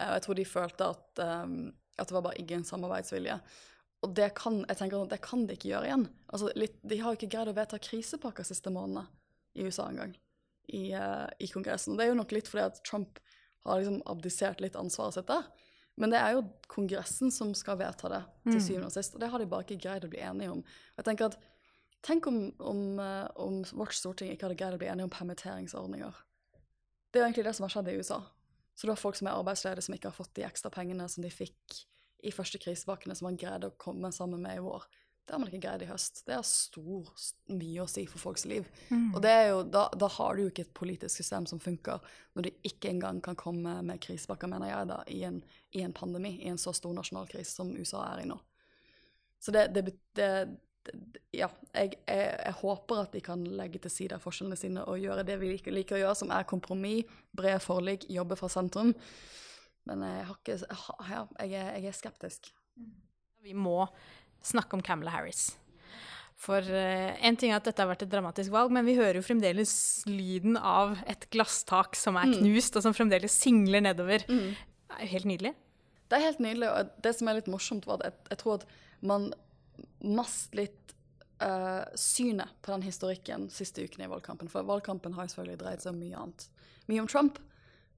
Og 0.00 0.14
jeg 0.14 0.24
tror 0.24 0.38
de 0.38 0.46
følte 0.48 0.88
at, 0.94 1.22
um, 1.44 1.54
at 1.96 2.08
det 2.08 2.16
var 2.16 2.24
bare 2.28 2.40
ingen 2.40 2.64
samarbeidsvilje. 2.68 3.36
Og 4.00 4.14
det 4.16 4.30
kan, 4.38 4.62
jeg 4.68 4.78
tenker 4.78 5.02
at 5.02 5.12
det 5.12 5.20
kan 5.24 5.44
de 5.48 5.56
ikke 5.56 5.72
gjøre 5.72 5.88
igjen. 5.90 6.06
Altså, 6.32 6.52
litt, 6.56 6.78
de 6.88 7.00
har 7.02 7.16
ikke 7.16 7.28
greid 7.32 7.50
å 7.52 7.56
vedta 7.56 7.80
krisepakker 7.82 8.46
siste 8.48 8.72
månedene 8.72 9.04
i 9.58 9.66
USA 9.66 9.90
engang, 9.90 10.14
i, 10.72 10.86
uh, 10.96 11.26
i 11.42 11.48
Kongressen. 11.52 11.92
Og 11.92 12.00
det 12.00 12.06
er 12.06 12.12
jo 12.14 12.20
nok 12.20 12.32
litt 12.36 12.48
fordi 12.48 12.68
at 12.68 12.80
Trump 12.86 13.20
har 13.66 13.80
liksom 13.80 14.00
abdisert 14.08 14.62
litt 14.64 14.78
ansvaret 14.80 15.18
sitt 15.18 15.28
der. 15.28 15.48
Men 16.00 16.12
det 16.14 16.20
er 16.20 16.34
jo 16.36 16.46
Kongressen 16.70 17.32
som 17.34 17.52
skal 17.56 17.78
vedta 17.80 18.08
det 18.08 18.20
til 18.46 18.56
mm. 18.56 18.64
syvende 18.64 18.88
og 18.88 18.94
sist. 18.94 19.14
Og 19.14 19.22
det 19.22 19.28
har 19.32 19.42
de 19.42 19.48
bare 19.50 19.66
ikke 19.66 19.82
greid 19.84 20.06
å 20.06 20.10
bli 20.12 20.22
enige 20.24 20.54
om. 20.54 20.62
Og 20.64 21.02
jeg 21.02 21.08
tenker 21.10 21.30
at, 21.30 21.40
Tenk 22.00 22.24
om, 22.30 22.36
om, 22.64 22.78
uh, 22.96 23.26
om 23.36 23.58
vårt 23.76 23.92
storting 23.92 24.30
ikke 24.32 24.46
hadde 24.46 24.56
greid 24.56 24.72
å 24.72 24.80
bli 24.80 24.88
enige 24.88 25.04
om 25.04 25.12
permitteringsordninger. 25.12 26.20
Det 27.12 27.20
er 27.20 27.20
jo 27.20 27.26
egentlig 27.26 27.44
det 27.44 27.52
som 27.58 27.66
har 27.66 27.74
skjedd 27.74 27.90
i 27.92 27.96
USA. 28.00 28.16
Så 28.72 28.88
det 28.88 28.94
er 28.94 29.02
folk 29.02 29.18
som 29.18 29.28
er 29.28 29.36
arbeidsledige, 29.36 29.84
som 29.84 29.96
ikke 29.98 30.08
har 30.08 30.16
fått 30.16 30.32
de 30.38 30.46
ekstra 30.46 30.70
pengene 30.72 31.04
som 31.12 31.26
de 31.26 31.28
fikk 31.28 31.82
i 32.24 32.32
første 32.32 32.60
krisepakkene 32.62 33.16
som 33.18 33.28
man 33.28 33.36
greide 33.40 33.68
å 33.68 33.76
komme 33.80 34.08
sammen 34.16 34.40
med 34.40 34.56
i 34.56 34.64
vår. 34.64 34.86
Det 35.30 35.34
har 35.36 35.38
man 35.38 35.46
ikke 35.46 35.62
greid 35.62 35.82
i 35.84 35.86
høst. 35.86 36.24
Det 36.26 36.34
har 36.34 36.42
stor, 36.42 37.10
mye 37.54 37.84
å 37.84 37.86
si 37.86 38.02
for 38.10 38.18
folks 38.18 38.42
liv. 38.50 38.64
Mm. 38.88 39.12
Og 39.14 39.26
jo, 39.30 39.60
da, 39.62 39.84
da, 39.94 40.08
har 40.10 40.34
du 40.34 40.40
jo 40.42 40.50
ikke 40.50 40.64
et 40.64 40.72
politisk 40.74 41.20
system 41.20 41.46
som 41.46 41.60
funker, 41.62 42.02
når 42.34 42.48
de 42.48 42.52
ikke 42.66 42.90
engang 42.90 43.20
kan 43.22 43.38
komme 43.38 43.76
med 43.86 44.02
krisepakker, 44.02 44.50
mener 44.50 44.72
jeg, 44.72 44.88
da, 44.90 44.96
i 45.06 45.20
en, 45.28 45.38
i 45.70 45.84
en, 45.86 45.94
pandemi, 45.94 46.32
i 46.42 46.50
en 46.50 46.58
så 46.58 46.74
stor 46.74 46.96
nasjonal 46.98 47.30
krise 47.30 47.54
som 47.54 47.70
USA 47.70 48.02
er 48.08 48.24
i 48.24 48.26
nå. 48.26 48.40
Så 49.38 49.54
det, 49.54 49.68
det, 49.76 49.84
det 50.18 50.32
ja, 51.30 51.46
jeg, 51.76 51.94
jeg, 51.94 52.26
jeg, 52.34 52.56
håper 52.64 53.04
at 53.04 53.14
de 53.14 53.22
kan 53.22 53.46
legge 53.62 53.78
til 53.84 53.94
side 54.00 54.18
forskjellene 54.18 54.58
sine 54.58 54.82
og 54.82 54.98
gjøre 54.98 55.28
det 55.30 55.38
vi 55.38 55.52
liker, 55.52 55.78
liker 55.78 56.00
å 56.00 56.04
gjøre, 56.08 56.20
som 56.24 56.34
er 56.34 56.48
kompromiss, 56.50 57.06
brede 57.38 57.62
forlik, 57.62 58.10
jobbe 58.10 58.34
fra 58.40 58.50
sentrum. 58.50 58.90
Men 59.86 60.02
jeg, 60.10 60.26
har 60.26 60.42
ikke, 60.42 60.58
jeg, 60.58 61.28
er, 61.46 61.70
jeg 61.78 61.86
er 61.94 62.00
skeptisk. 62.02 62.50
Vi 63.46 63.54
må 63.56 63.84
snakke 64.46 64.76
om 64.76 64.84
Camilla 64.84 65.12
Harris. 65.14 65.50
For 66.40 66.64
uh, 66.64 67.10
en 67.20 67.36
ting 67.36 67.52
er 67.52 67.58
at 67.58 67.66
dette 67.68 67.82
har 67.82 67.90
vært 67.90 68.06
et 68.06 68.12
dramatisk 68.12 68.52
valg, 68.54 68.72
men 68.72 68.86
vi 68.88 68.96
hører 68.96 69.18
jo 69.20 69.24
fremdeles 69.26 69.72
lyden 70.08 70.56
av 70.56 70.96
et 71.10 71.26
glasstak 71.34 71.98
som 72.00 72.16
er 72.16 72.30
mm. 72.30 72.38
knust, 72.38 72.72
mm. 72.72 72.78
og 72.78 72.86
som 72.86 72.96
fremdeles 72.96 73.36
singler 73.36 73.84
nedover. 73.84 74.24
Mm. 74.30 74.54
Det 74.56 74.96
er 74.96 75.04
jo 75.04 75.10
helt 75.14 75.30
nydelig. 75.30 75.52
Det 76.10 76.16
er 76.16 76.26
helt 76.26 76.40
nydelig, 76.42 76.70
og 76.70 76.94
det 77.04 77.12
som 77.18 77.28
er 77.30 77.38
litt 77.38 77.50
morsomt, 77.52 77.84
var 77.86 78.00
at 78.00 78.08
jeg, 78.08 78.16
jeg 78.32 78.40
tror 78.40 78.56
at 78.56 78.64
man 79.06 79.28
mast 80.00 80.56
litt 80.56 80.96
uh, 81.44 81.84
synet 81.98 82.56
på 82.64 82.72
den 82.72 82.88
historikken 82.88 83.46
siste 83.52 83.84
ukene 83.84 84.08
i 84.08 84.10
valgkampen. 84.10 84.48
For 84.50 84.66
valgkampen 84.66 85.14
har 85.16 85.28
jo 85.28 85.34
selvfølgelig 85.34 85.60
dreid 85.60 85.84
seg 85.84 85.92
om 85.92 86.00
mye 86.00 86.24
annet. 86.24 86.48
Mye 86.88 87.04
om 87.04 87.10
Trump, 87.10 87.38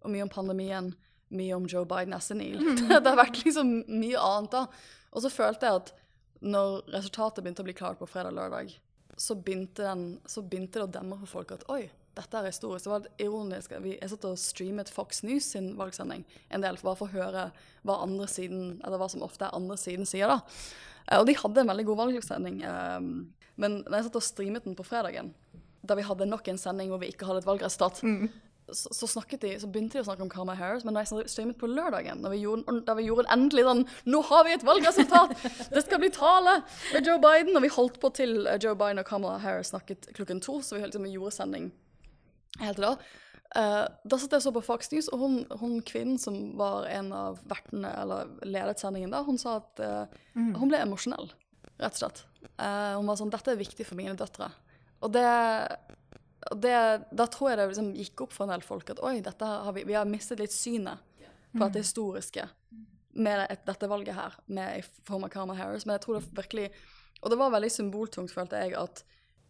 og 0.03 0.13
mye 0.13 0.27
om 0.27 0.35
pandemien, 0.35 0.93
mye 1.33 1.57
om 1.57 1.71
Joe 1.71 1.87
Biden 1.89 2.13
er 2.19 2.27
senil. 2.27 2.59
Det, 2.83 2.91
det 2.91 3.07
har 3.07 3.19
vært 3.23 3.41
liksom 3.47 3.75
mye 3.87 4.21
annet, 4.21 4.59
da. 4.59 4.67
Og 5.13 5.25
så 5.25 5.31
følte 5.33 5.69
jeg 5.69 5.85
at 5.85 5.93
når 6.43 6.83
resultatet 6.93 7.45
begynte 7.45 7.63
å 7.63 7.67
bli 7.69 7.77
klart 7.77 8.01
på 8.01 8.09
fredag-lørdag, 8.11 8.75
så 9.17 9.37
så 9.37 10.43
begynte 10.43 10.79
det 10.79 10.87
å 10.87 10.91
demme 10.91 11.19
for 11.21 11.31
folk 11.31 11.53
at 11.55 11.67
oi, 11.71 11.85
dette 12.17 12.39
er 12.39 12.49
historisk. 12.49 12.85
Det 12.85 12.93
var 12.93 13.09
ironisk. 13.23 13.75
Jeg 13.85 14.11
satt 14.11 14.25
og 14.29 14.41
streamet 14.41 14.91
Fox 14.93 15.23
News 15.25 15.47
sin 15.55 15.73
valgsending 15.79 16.25
en 16.53 16.65
del, 16.65 16.79
bare 16.83 16.99
for 16.99 17.09
å 17.09 17.15
høre 17.15 17.47
hva 17.87 18.01
andre 18.05 18.29
siden, 18.29 18.81
eller 18.85 19.01
hva 19.01 19.09
som 19.13 19.25
ofte 19.25 19.47
er 19.47 19.57
andre 19.57 19.79
siden 19.81 20.09
sier. 20.09 20.29
da. 20.29 20.41
Eh, 21.09 21.21
og 21.21 21.27
de 21.29 21.39
hadde 21.39 21.63
en 21.63 21.73
veldig 21.73 21.87
god 21.89 22.01
valgsending. 22.03 22.63
Ehm, 22.69 23.13
men 23.57 23.81
da 23.87 23.99
jeg 23.99 24.09
satt 24.09 24.21
og 24.21 24.27
streamet 24.27 24.69
den 24.69 24.77
på 24.77 24.87
fredagen, 24.87 25.33
da 25.83 25.97
vi 25.99 26.05
hadde 26.07 26.29
nok 26.29 26.49
en 26.49 26.61
sending 26.61 26.93
hvor 26.93 27.01
vi 27.03 27.11
ikke 27.13 27.27
hadde 27.29 27.43
et 27.43 27.49
valgresultat, 27.49 28.03
mm 28.05 28.29
så, 28.71 28.95
så, 28.95 29.07
snakket 29.07 29.41
de, 29.43 29.53
så 29.61 29.69
begynte 29.71 29.99
de 29.99 30.03
å 30.05 30.07
snakke 30.07 30.23
om 30.25 30.31
Karma 30.31 30.55
Harris, 30.57 30.85
men 30.87 30.95
da 30.95 31.03
jeg 31.03 31.27
streamet 31.31 31.59
på 31.61 31.69
lørdagen, 31.71 32.23
da 32.23 32.31
vi 32.33 32.43
gjorde, 32.45 32.77
da 32.87 32.95
vi 32.99 33.09
gjorde 33.09 33.27
endelig 33.35 33.65
sånn 33.67 33.83
Nå 34.13 34.23
har 34.29 34.47
vi 34.47 34.55
et 34.55 34.67
valgresultat! 34.67 35.35
Det 35.75 35.83
skal 35.85 36.01
bli 36.03 36.13
tale 36.15 36.61
med 36.93 37.09
Joe 37.09 37.19
Biden! 37.23 37.57
Og 37.59 37.67
vi 37.67 37.73
holdt 37.75 37.99
på 38.03 38.13
til 38.17 38.47
eh, 38.47 38.61
Joe 38.63 38.79
Biden 38.79 39.03
og 39.03 39.09
Kamala 39.09 39.41
Harris 39.43 39.73
snakket 39.75 40.13
klokken 40.17 40.41
to, 40.45 40.61
så 40.63 40.79
vi, 40.79 40.85
liksom, 40.87 41.09
gjorde 41.11 41.35
sending 41.37 41.69
helt 42.63 42.79
til 42.79 42.87
da. 42.87 42.95
Uh, 43.53 43.85
da 44.09 44.17
satt 44.17 44.33
jeg 44.33 44.41
og 44.41 44.45
så 44.47 44.53
på 44.57 44.65
Fox 44.65 44.89
News, 44.95 45.11
og 45.13 45.21
hun, 45.21 45.39
hun, 45.61 45.77
kvinnen 45.85 46.17
som 46.21 46.37
var 46.57 46.87
en 46.89 47.11
av 47.17 47.41
vertene, 47.49 47.91
eller 48.01 48.31
ledet 48.49 48.81
sendingen 48.81 49.13
da, 49.13 49.21
hun 49.27 49.41
sa 49.41 49.59
at 49.61 49.83
uh, 49.85 50.21
mm. 50.33 50.55
hun 50.61 50.71
ble 50.71 50.81
emosjonell, 50.81 51.29
rett 51.83 51.99
og 51.99 52.01
slett. 52.01 52.23
Uh, 52.57 52.97
hun 52.97 53.11
var 53.11 53.19
sånn 53.21 53.33
Dette 53.33 53.53
er 53.53 53.61
viktig 53.61 53.85
for 53.89 53.99
mine 53.99 54.17
døtre. 54.17 54.49
Og 55.03 55.13
det 55.13 55.27
det, 56.51 56.77
da 57.11 57.27
tror 57.31 57.53
jeg 57.53 57.61
det 57.61 57.69
liksom 57.71 57.93
gikk 57.95 58.25
opp 58.25 58.35
for 58.35 58.47
en 58.47 58.55
del 58.55 58.65
folk 58.67 58.91
at 58.91 59.03
oi, 59.05 59.21
har 59.23 59.73
vi, 59.77 59.85
vi, 59.87 59.95
har 59.95 60.09
mistet 60.09 60.43
litt 60.43 60.55
synet 60.55 60.99
på 61.53 61.61
mm. 61.63 61.73
det 61.73 61.85
historiske 61.85 62.49
med 63.13 63.43
det, 63.43 63.59
dette 63.69 63.89
valget 63.91 64.17
her, 64.17 64.37
med 64.47 64.81
i 64.81 64.85
form 65.07 65.27
av 65.27 65.33
Karma 65.35 65.55
Harris. 65.55 65.85
Men 65.87 65.99
jeg 65.99 66.07
tror 66.07 66.19
det 66.19 66.37
virkelig 66.37 66.71
Og 67.23 67.31
det 67.31 67.37
var 67.39 67.53
veldig 67.55 67.71
symboltungt, 67.71 68.33
følte 68.35 68.59
jeg, 68.59 68.73
at 68.75 69.05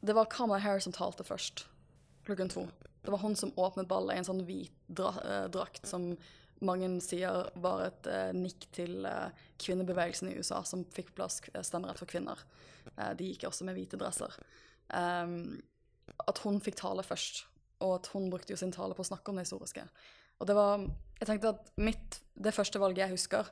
det 0.04 0.12
var 0.12 0.28
Karma 0.28 0.58
Harris 0.60 0.84
som 0.84 0.92
talte 0.92 1.24
først 1.24 1.64
klokken 2.26 2.50
to. 2.52 2.66
Det 3.00 3.10
var 3.10 3.22
hun 3.22 3.36
som 3.36 3.54
åpnet 3.56 3.88
ballet 3.88 4.14
i 4.14 4.20
en 4.20 4.26
sånn 4.26 4.42
hvit 4.44 4.74
dra, 4.92 5.14
eh, 5.24 5.46
drakt 5.48 5.88
som 5.88 6.10
mange 6.60 6.90
sier 7.02 7.48
var 7.64 7.86
et 7.86 8.10
eh, 8.10 8.30
nikk 8.36 8.68
til 8.76 9.06
eh, 9.08 9.32
kvinnebevegelsen 9.62 10.30
i 10.30 10.36
USA, 10.36 10.60
som 10.68 10.84
fikk 10.94 11.14
plass 11.16 11.40
eh, 11.54 11.64
stemmerett 11.64 12.02
for 12.02 12.10
kvinner. 12.10 12.44
Eh, 12.92 13.14
de 13.18 13.32
gikk 13.32 13.48
også 13.48 13.66
med 13.66 13.78
hvite 13.78 13.98
dresser. 13.98 14.36
Um, 14.92 15.62
at 16.28 16.42
hun 16.44 16.60
fikk 16.62 16.78
tale 16.80 17.04
først, 17.06 17.44
og 17.82 17.96
at 17.98 18.10
hun 18.14 18.30
brukte 18.30 18.54
jo 18.54 18.60
sin 18.60 18.72
tale 18.74 18.94
på 18.94 19.04
å 19.04 19.08
snakke 19.10 19.30
om 19.30 19.38
det 19.38 19.46
historiske. 19.46 19.84
Og 20.40 20.48
det 20.48 20.56
var 20.58 20.86
Jeg 21.22 21.26
tenkte 21.28 21.50
at 21.54 21.68
mitt 21.78 22.20
Det 22.34 22.54
første 22.54 22.80
valget 22.82 23.04
jeg 23.04 23.14
husker, 23.14 23.50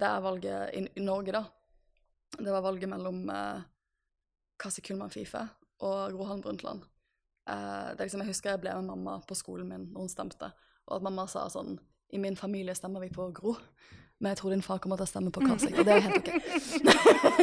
det 0.00 0.06
er 0.08 0.22
valget 0.24 0.70
i, 0.74 0.86
i 0.96 1.02
Norge, 1.04 1.32
da. 1.32 1.44
Det 2.38 2.52
var 2.52 2.62
valget 2.64 2.88
mellom 2.88 3.28
eh, 3.30 3.62
Kasi 4.56 4.80
Kullmann 4.80 5.10
Fife 5.12 5.42
og 5.82 6.14
Gro 6.14 6.24
Harlem 6.24 6.42
Brundtland. 6.42 6.84
eh, 7.48 7.90
det 7.92 8.06
liksom, 8.06 8.20
Jeg 8.20 8.32
husker 8.32 8.50
jeg 8.50 8.60
ble 8.60 8.74
med 8.74 8.88
mamma 8.88 9.18
på 9.28 9.34
skolen 9.34 9.68
min 9.68 9.90
når 9.92 10.06
hun 10.06 10.08
stemte, 10.08 10.52
og 10.86 10.96
at 10.96 11.02
mamma 11.02 11.26
sa 11.26 11.48
sånn 11.50 11.78
I 12.10 12.18
min 12.18 12.36
familie 12.36 12.74
stemmer 12.74 13.00
vi 13.00 13.10
på 13.10 13.28
Gro. 13.32 13.56
Men 14.22 14.30
jeg 14.30 14.38
tror 14.38 14.52
din 14.54 14.62
far 14.62 14.78
kommer 14.78 15.00
til 15.00 15.08
å 15.08 15.10
stemme 15.10 15.32
på 15.34 15.42
Kasik, 15.42 15.74
og 15.82 15.84
det 15.88 15.96
er 15.96 16.04
helt 16.04 16.18
ok. 16.20 16.28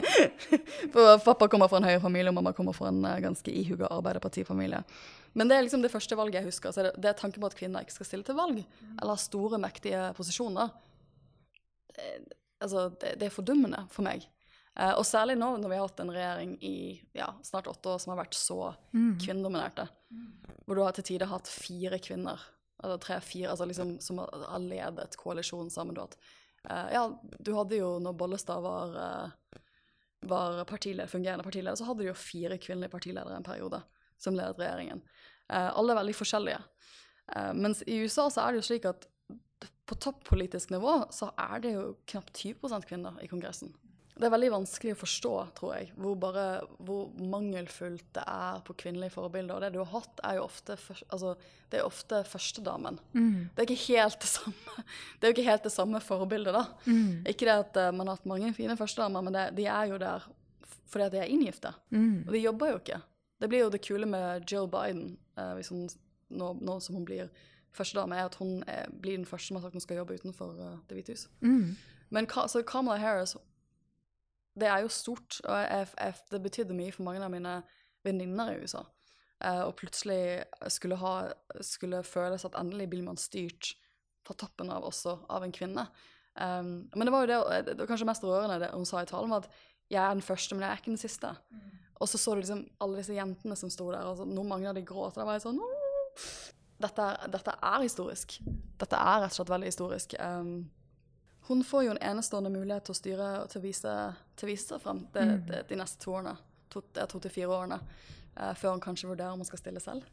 For 0.93 1.19
pappa 1.25 1.49
kommer 1.51 1.67
fra 1.67 1.81
en 1.81 1.87
høyere 1.89 1.99
familie, 1.99 2.31
og 2.31 2.37
mamma 2.37 2.53
kommer 2.55 2.75
fra 2.75 2.87
en 2.87 3.01
eh, 3.03 3.17
ganske 3.25 3.51
ihuga 3.51 3.89
Arbeiderpartifamilie. 3.91 4.79
Men 5.35 5.51
det 5.51 5.57
er 5.57 5.65
liksom 5.65 5.83
det 5.83 5.91
første 5.91 6.15
valget 6.15 6.39
jeg 6.39 6.47
husker. 6.47 6.71
Så 6.71 6.85
det, 6.87 6.93
det 7.03 7.11
er 7.11 7.17
tanken 7.19 7.43
på 7.43 7.49
at 7.51 7.57
kvinner 7.59 7.83
ikke 7.83 7.97
skal 7.97 8.07
stille 8.07 8.27
til 8.27 8.37
valg, 8.39 8.61
eller 8.93 9.11
ha 9.11 9.19
store, 9.19 9.59
mektige 9.59 10.05
posisjoner. 10.15 10.71
Det, 11.97 12.07
altså, 12.63 12.87
det, 12.95 13.17
det 13.19 13.27
er 13.27 13.35
fordummende 13.35 13.83
for 13.91 14.07
meg. 14.07 14.23
Eh, 14.79 14.93
og 14.93 15.03
særlig 15.03 15.35
nå 15.35 15.51
når 15.59 15.73
vi 15.73 15.81
har 15.81 15.83
hatt 15.89 16.03
en 16.05 16.13
regjering 16.15 16.55
i 16.63 16.77
ja, 17.17 17.33
snart 17.43 17.67
åtte 17.67 17.91
år 17.91 17.99
som 17.99 18.15
har 18.15 18.21
vært 18.23 18.39
så 18.39 18.61
kvinnedominerte. 18.93 19.89
Hvor 20.63 20.79
du 20.79 20.85
har 20.85 20.95
til 20.95 21.11
tider 21.11 21.27
hatt 21.27 21.51
fire 21.51 21.99
kvinner, 21.99 22.39
eller 22.79 23.01
tre-fire, 23.03 23.51
altså 23.51 23.67
liksom, 23.67 23.97
som 23.99 24.21
har 24.23 24.45
har 24.47 24.63
ledet 24.63 25.17
koalisjonen 25.19 25.73
sammen. 25.73 25.97
Du, 25.97 25.99
har 25.99 26.07
hatt, 26.07 26.21
eh, 26.69 26.87
ja, 26.95 27.03
du 27.39 27.53
hadde 27.55 27.79
jo, 27.79 27.91
når 28.03 28.17
Bollestad 28.19 28.63
var, 28.65 28.95
uh, 28.95 29.61
var 30.29 30.63
partileder, 30.69 31.11
fungerende 31.11 31.45
partileder, 31.45 31.77
så 31.79 31.87
hadde 31.87 32.03
du 32.03 32.09
jo 32.09 32.17
fire 32.17 32.59
kvinnelige 32.61 32.93
partiledere 32.93 33.37
en 33.37 33.47
periode 33.47 33.81
som 34.19 34.35
ledet 34.35 34.59
regjeringen. 34.59 35.03
Uh, 35.47 35.69
alle 35.69 35.95
er 35.95 36.01
veldig 36.03 36.17
forskjellige. 36.17 36.59
Mens 37.53 37.83
i 37.85 37.99
USA 38.01 38.23
så 38.33 38.41
er 38.41 38.55
det 38.55 38.57
jo 38.57 38.67
slik 38.71 38.87
at 38.89 39.03
på 39.85 39.97
toppolitisk 40.01 40.71
nivå 40.73 40.95
så 41.13 41.27
er 41.37 41.61
det 41.61 41.75
jo 41.75 41.83
knapt 42.09 42.39
20% 42.41 42.87
kvinner 42.89 43.19
i 43.21 43.29
Kongressen. 43.29 43.69
Det 44.19 44.27
er 44.27 44.33
veldig 44.33 44.49
vanskelig 44.51 44.93
å 44.95 44.99
forstå, 44.99 45.33
tror 45.55 45.75
jeg, 45.77 45.91
hvor, 45.95 46.15
bare, 46.19 46.45
hvor 46.83 47.05
mangelfullt 47.31 48.03
det 48.17 48.23
er 48.27 48.57
på 48.67 48.75
kvinnelige 48.81 49.13
forbilder. 49.13 49.55
Og 49.55 49.63
det 49.63 49.69
du 49.75 49.79
har 49.79 49.93
hatt, 49.93 50.19
er 50.27 50.39
jo 50.39 50.43
ofte, 50.43 50.75
altså, 51.07 51.35
det 51.71 51.79
er 51.79 51.87
ofte 51.87 52.19
førstedamen. 52.27 52.99
Det 53.55 53.63
er 53.63 53.69
ikke 53.69 53.93
helt 53.93 54.19
det 54.19 54.31
samme 54.31 54.83
Det 54.83 55.23
er 55.23 55.31
jo 55.31 55.37
ikke 55.37 55.47
helt 55.47 55.69
det 55.69 55.71
samme 55.71 56.01
forbildet, 56.03 56.57
da. 56.57 56.65
Ikke 57.31 57.47
det 57.47 57.55
at 57.63 57.79
eh, 57.79 57.93
man 57.95 58.11
har 58.11 58.19
hatt 58.19 58.27
mange 58.27 58.51
fine 58.57 58.75
førstedamer, 58.79 59.23
men 59.23 59.37
det, 59.37 59.45
de 59.55 59.69
er 59.71 59.93
jo 59.93 60.01
der 60.01 60.27
fordi 60.89 61.05
at 61.05 61.13
de 61.13 61.19
er 61.21 61.29
inngifte. 61.29 61.71
Og 62.27 62.33
de 62.33 62.39
jobber 62.41 62.71
jo 62.73 62.79
ikke. 62.81 62.99
Det 63.39 63.47
blir 63.49 63.61
jo 63.63 63.69
det 63.71 63.81
kule 63.85 64.05
med 64.09 64.43
Jill 64.51 64.67
Biden, 64.67 65.17
eh, 65.37 65.53
hvis 65.55 65.69
hun, 65.71 65.87
nå, 66.29 66.57
nå 66.59 66.79
som 66.83 66.95
hun 66.99 67.05
blir 67.07 67.29
førstedame, 67.71 68.17
er 68.17 68.25
at 68.25 68.35
hun 68.35 68.63
er, 68.67 68.89
blir 69.01 69.15
den 69.15 69.25
første 69.29 69.47
som 69.47 69.59
har 69.59 69.63
sagt 69.63 69.77
hun 69.77 69.83
skal 69.85 70.01
jobbe 70.01 70.17
utenfor 70.17 70.57
uh, 70.57 70.77
Det 70.89 70.97
hvite 70.97 71.13
hus. 71.13 71.27
Men 72.09 72.25
så 72.27 72.63
Kamala 72.65 72.97
Harris, 72.97 73.35
det 74.61 74.69
er 74.69 74.83
jo 74.83 74.93
stort, 74.93 75.39
og 75.45 75.55
jeg, 75.55 75.89
jeg, 75.95 76.15
det 76.31 76.41
betydde 76.45 76.77
mye 76.77 76.93
for 76.95 77.07
mange 77.07 77.23
av 77.25 77.33
mine 77.33 77.59
venninner 78.05 78.53
i 78.53 78.63
USA. 78.63 78.83
Eh, 79.43 79.61
og 79.63 79.75
plutselig 79.79 80.43
skulle, 80.71 80.99
ha, 80.99 81.13
skulle 81.63 82.03
føles 82.07 82.45
at 82.47 82.57
endelig 82.59 82.89
blir 82.91 83.05
man 83.05 83.19
styrt 83.19 83.73
fra 84.27 84.35
toppen 84.37 84.71
av 84.73 84.85
også 84.87 85.15
av 85.31 85.45
en 85.45 85.55
kvinne. 85.55 85.87
Um, 86.39 86.87
men 86.95 87.07
det 87.07 87.11
var 87.11 87.25
jo 87.25 87.29
det, 87.31 87.65
det 87.67 87.79
var 87.81 87.89
kanskje 87.89 88.07
mest 88.07 88.23
rørende 88.23 88.59
det 88.61 88.69
hun 88.71 88.87
sa 88.87 89.01
i 89.03 89.09
talen, 89.09 89.31
var 89.31 89.43
at 89.43 89.49
jeg 89.89 89.99
er 90.03 90.13
den 90.13 90.23
første, 90.23 90.55
men 90.55 90.63
jeg 90.63 90.71
er 90.71 90.81
ikke 90.81 90.93
den 90.93 91.01
siste. 91.01 91.31
Og 91.99 92.07
så 92.07 92.19
så 92.21 92.35
du 92.35 92.43
liksom 92.43 92.61
alle 92.79 93.01
disse 93.01 93.15
jentene 93.15 93.57
som 93.59 93.71
sto 93.73 93.89
der, 93.91 94.07
og 94.07 94.19
så, 94.19 94.27
noen 94.27 94.47
mange 94.47 94.69
av 94.69 94.77
de 94.77 94.85
gråt. 94.85 95.17
Og 95.17 95.19
da 95.19 95.27
var 95.27 95.39
jeg 95.39 95.47
sånn 95.47 95.59
dette, 96.79 97.07
dette 97.33 97.55
er 97.59 97.83
historisk. 97.83 98.37
Dette 98.79 98.99
er 98.99 99.23
rett 99.25 99.33
og 99.33 99.39
slett 99.39 99.51
veldig 99.51 99.71
historisk. 99.71 100.15
Um, 100.19 100.69
hun 101.49 101.63
får 101.65 101.83
jo 101.83 101.91
en 101.95 102.03
enestående 102.11 102.51
mulighet 102.53 102.85
til 102.85 102.93
å 102.93 102.97
styre 102.99 103.27
og 103.41 103.49
til 103.49 103.59
å 103.61 103.63
vise, 103.63 103.93
til 104.37 104.45
å 104.45 104.49
vise 104.51 104.67
seg 104.69 104.81
frem 104.83 104.99
de, 105.15 105.25
de, 105.47 105.61
de 105.65 105.77
neste 105.79 105.97
to 106.03 106.13
årene. 106.13 106.35
To, 106.69 106.83
to 106.85 107.21
til 107.23 107.33
fire 107.33 107.55
årene. 107.55 107.79
Uh, 108.37 108.51
før 108.53 108.75
hun 108.75 108.83
kanskje 108.83 109.09
vurderer 109.09 109.33
om 109.33 109.41
hun 109.41 109.49
skal 109.49 109.59
stille 109.59 109.81
selv 109.81 110.05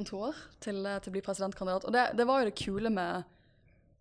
om 0.00 0.06
to 0.08 0.22
år 0.30 0.38
til, 0.64 0.80
eh, 0.88 0.96
til 1.04 1.12
å 1.12 1.16
bli 1.18 1.22
presidentkandidat. 1.26 1.84
Og 1.84 1.92
det, 1.92 2.06
det 2.16 2.24
var 2.26 2.40
jo 2.40 2.48
det 2.48 2.56
kule 2.58 2.90
med 2.90 3.36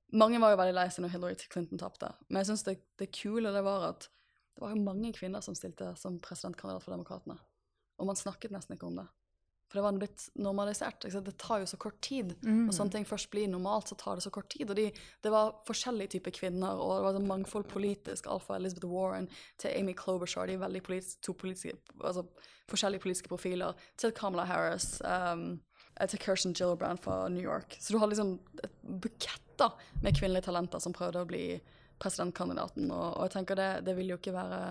Mange 0.09 0.39
var 0.41 0.55
jo 0.55 0.57
veldig 0.57 0.73
lei 0.73 0.87
seg 0.89 1.03
når 1.03 1.11
Hillary 1.13 1.35
Clinton 1.53 1.77
tapte. 1.77 2.07
Men 2.31 2.39
jeg 2.39 2.47
synes 2.49 2.63
det, 2.65 2.79
det 2.97 3.11
kule 3.13 3.51
det 3.53 3.61
var 3.61 3.83
at 3.91 4.07
det 4.07 4.63
var 4.63 4.71
jo 4.73 4.81
mange 4.81 5.11
kvinner 5.13 5.43
som 5.45 5.53
stilte 5.53 5.91
som 6.01 6.15
presidentkandidat 6.23 6.81
for 6.81 6.95
Demokratene. 6.95 7.35
Og 8.01 8.09
man 8.09 8.17
snakket 8.17 8.55
nesten 8.55 8.73
ikke 8.73 8.87
om 8.89 8.97
det. 8.97 9.05
For 9.69 9.77
det 9.77 9.83
var 9.85 9.97
blitt 10.01 10.23
normalisert. 10.41 11.05
Det 11.05 11.35
tar 11.37 11.61
jo 11.61 11.69
så 11.69 11.77
kort 11.77 11.99
tid. 12.01 12.31
Når 12.41 12.73
sånne 12.73 12.95
ting 12.95 13.05
først 13.05 13.29
blir 13.29 13.45
normalt, 13.51 13.91
så 13.91 13.97
tar 13.99 14.17
det 14.17 14.25
så 14.25 14.31
kort 14.33 14.49
tid. 14.49 14.71
Og 14.71 14.79
de, 14.79 14.87
det 15.21 15.31
var 15.33 15.59
forskjellige 15.67 16.15
typer 16.15 16.33
kvinner, 16.33 16.79
og 16.81 16.95
det 16.95 17.03
var 17.05 17.17
sånn 17.19 17.29
mangfold 17.29 17.67
politisk. 17.69 18.25
Alt 18.33 18.47
fra 18.47 18.57
Elizabeth 18.57 18.89
Warren 18.89 19.29
til 19.61 19.75
Amy 19.77 19.93
Klobuchar. 19.97 20.49
De 20.49 20.57
er 20.57 20.63
veldig 20.63 20.81
politiske, 20.87 21.21
to 21.27 21.35
politiske, 21.37 21.77
altså 22.01 22.25
forskjellige 22.69 23.05
politiske 23.05 23.29
profiler. 23.29 23.77
Til 24.01 24.13
Kamala 24.17 24.47
Harris. 24.49 24.95
Um, 25.05 25.59
til 26.07 26.21
Kirsten 26.23 26.55
Gillibrand 26.55 27.01
fra 27.03 27.27
New 27.29 27.43
York. 27.43 27.77
Så 27.79 27.93
du 27.93 27.99
har 27.99 28.07
liksom 28.07 28.37
et 28.63 28.75
bukett 28.81 29.45
da, 29.59 29.73
med 30.01 30.15
kvinnelige 30.15 30.47
talenter 30.47 30.79
som 30.79 30.95
prøvde 30.95 31.21
å 31.21 31.27
bli 31.27 31.43
presidentkandidaten. 31.99 32.87
Og, 32.87 33.07
og 33.17 33.25
jeg 33.27 33.35
tenker 33.35 33.59
det, 33.59 33.69
det 33.85 33.97
vil 33.97 34.13
jo 34.13 34.19
ikke 34.19 34.35
være 34.35 34.61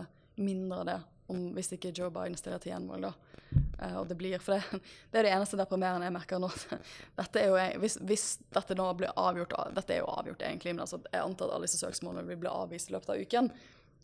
mindre 0.40 0.80
av 0.80 0.88
det 0.88 0.98
om, 1.28 1.50
hvis 1.56 1.74
ikke 1.76 1.92
Joe 1.92 2.10
Biden 2.14 2.38
stiller 2.40 2.62
til 2.62 2.72
gjenvalg, 2.72 3.10
da. 3.10 3.64
Eh, 3.82 3.96
og 4.00 4.08
det 4.10 4.16
blir, 4.18 4.38
for 4.42 4.56
det, 4.56 4.82
det 5.12 5.20
er 5.20 5.28
det 5.28 5.34
eneste 5.36 5.58
deprimerende 5.60 6.08
jeg 6.08 6.16
merker 6.16 6.42
nå. 6.42 6.50
Dette 7.20 7.42
er 7.42 7.50
jo, 7.50 7.80
hvis, 7.82 7.98
hvis 8.08 8.28
dette 8.54 8.76
nå 8.78 8.90
blir 8.98 9.14
avgjort, 9.14 9.56
dette 9.76 9.96
er 9.96 10.02
jo 10.02 10.12
avgjort 10.12 10.44
egentlig, 10.44 10.74
men 10.76 10.86
altså, 10.86 11.00
jeg 11.12 11.24
antar 11.24 11.50
at 11.50 11.58
alle 11.58 11.68
disse 11.68 11.82
søksmålene 11.82 12.28
vil 12.30 12.40
bli 12.44 12.52
avvist 12.52 12.90
i 12.90 12.96
løpet 12.96 13.14
av 13.14 13.26
uken, 13.26 13.52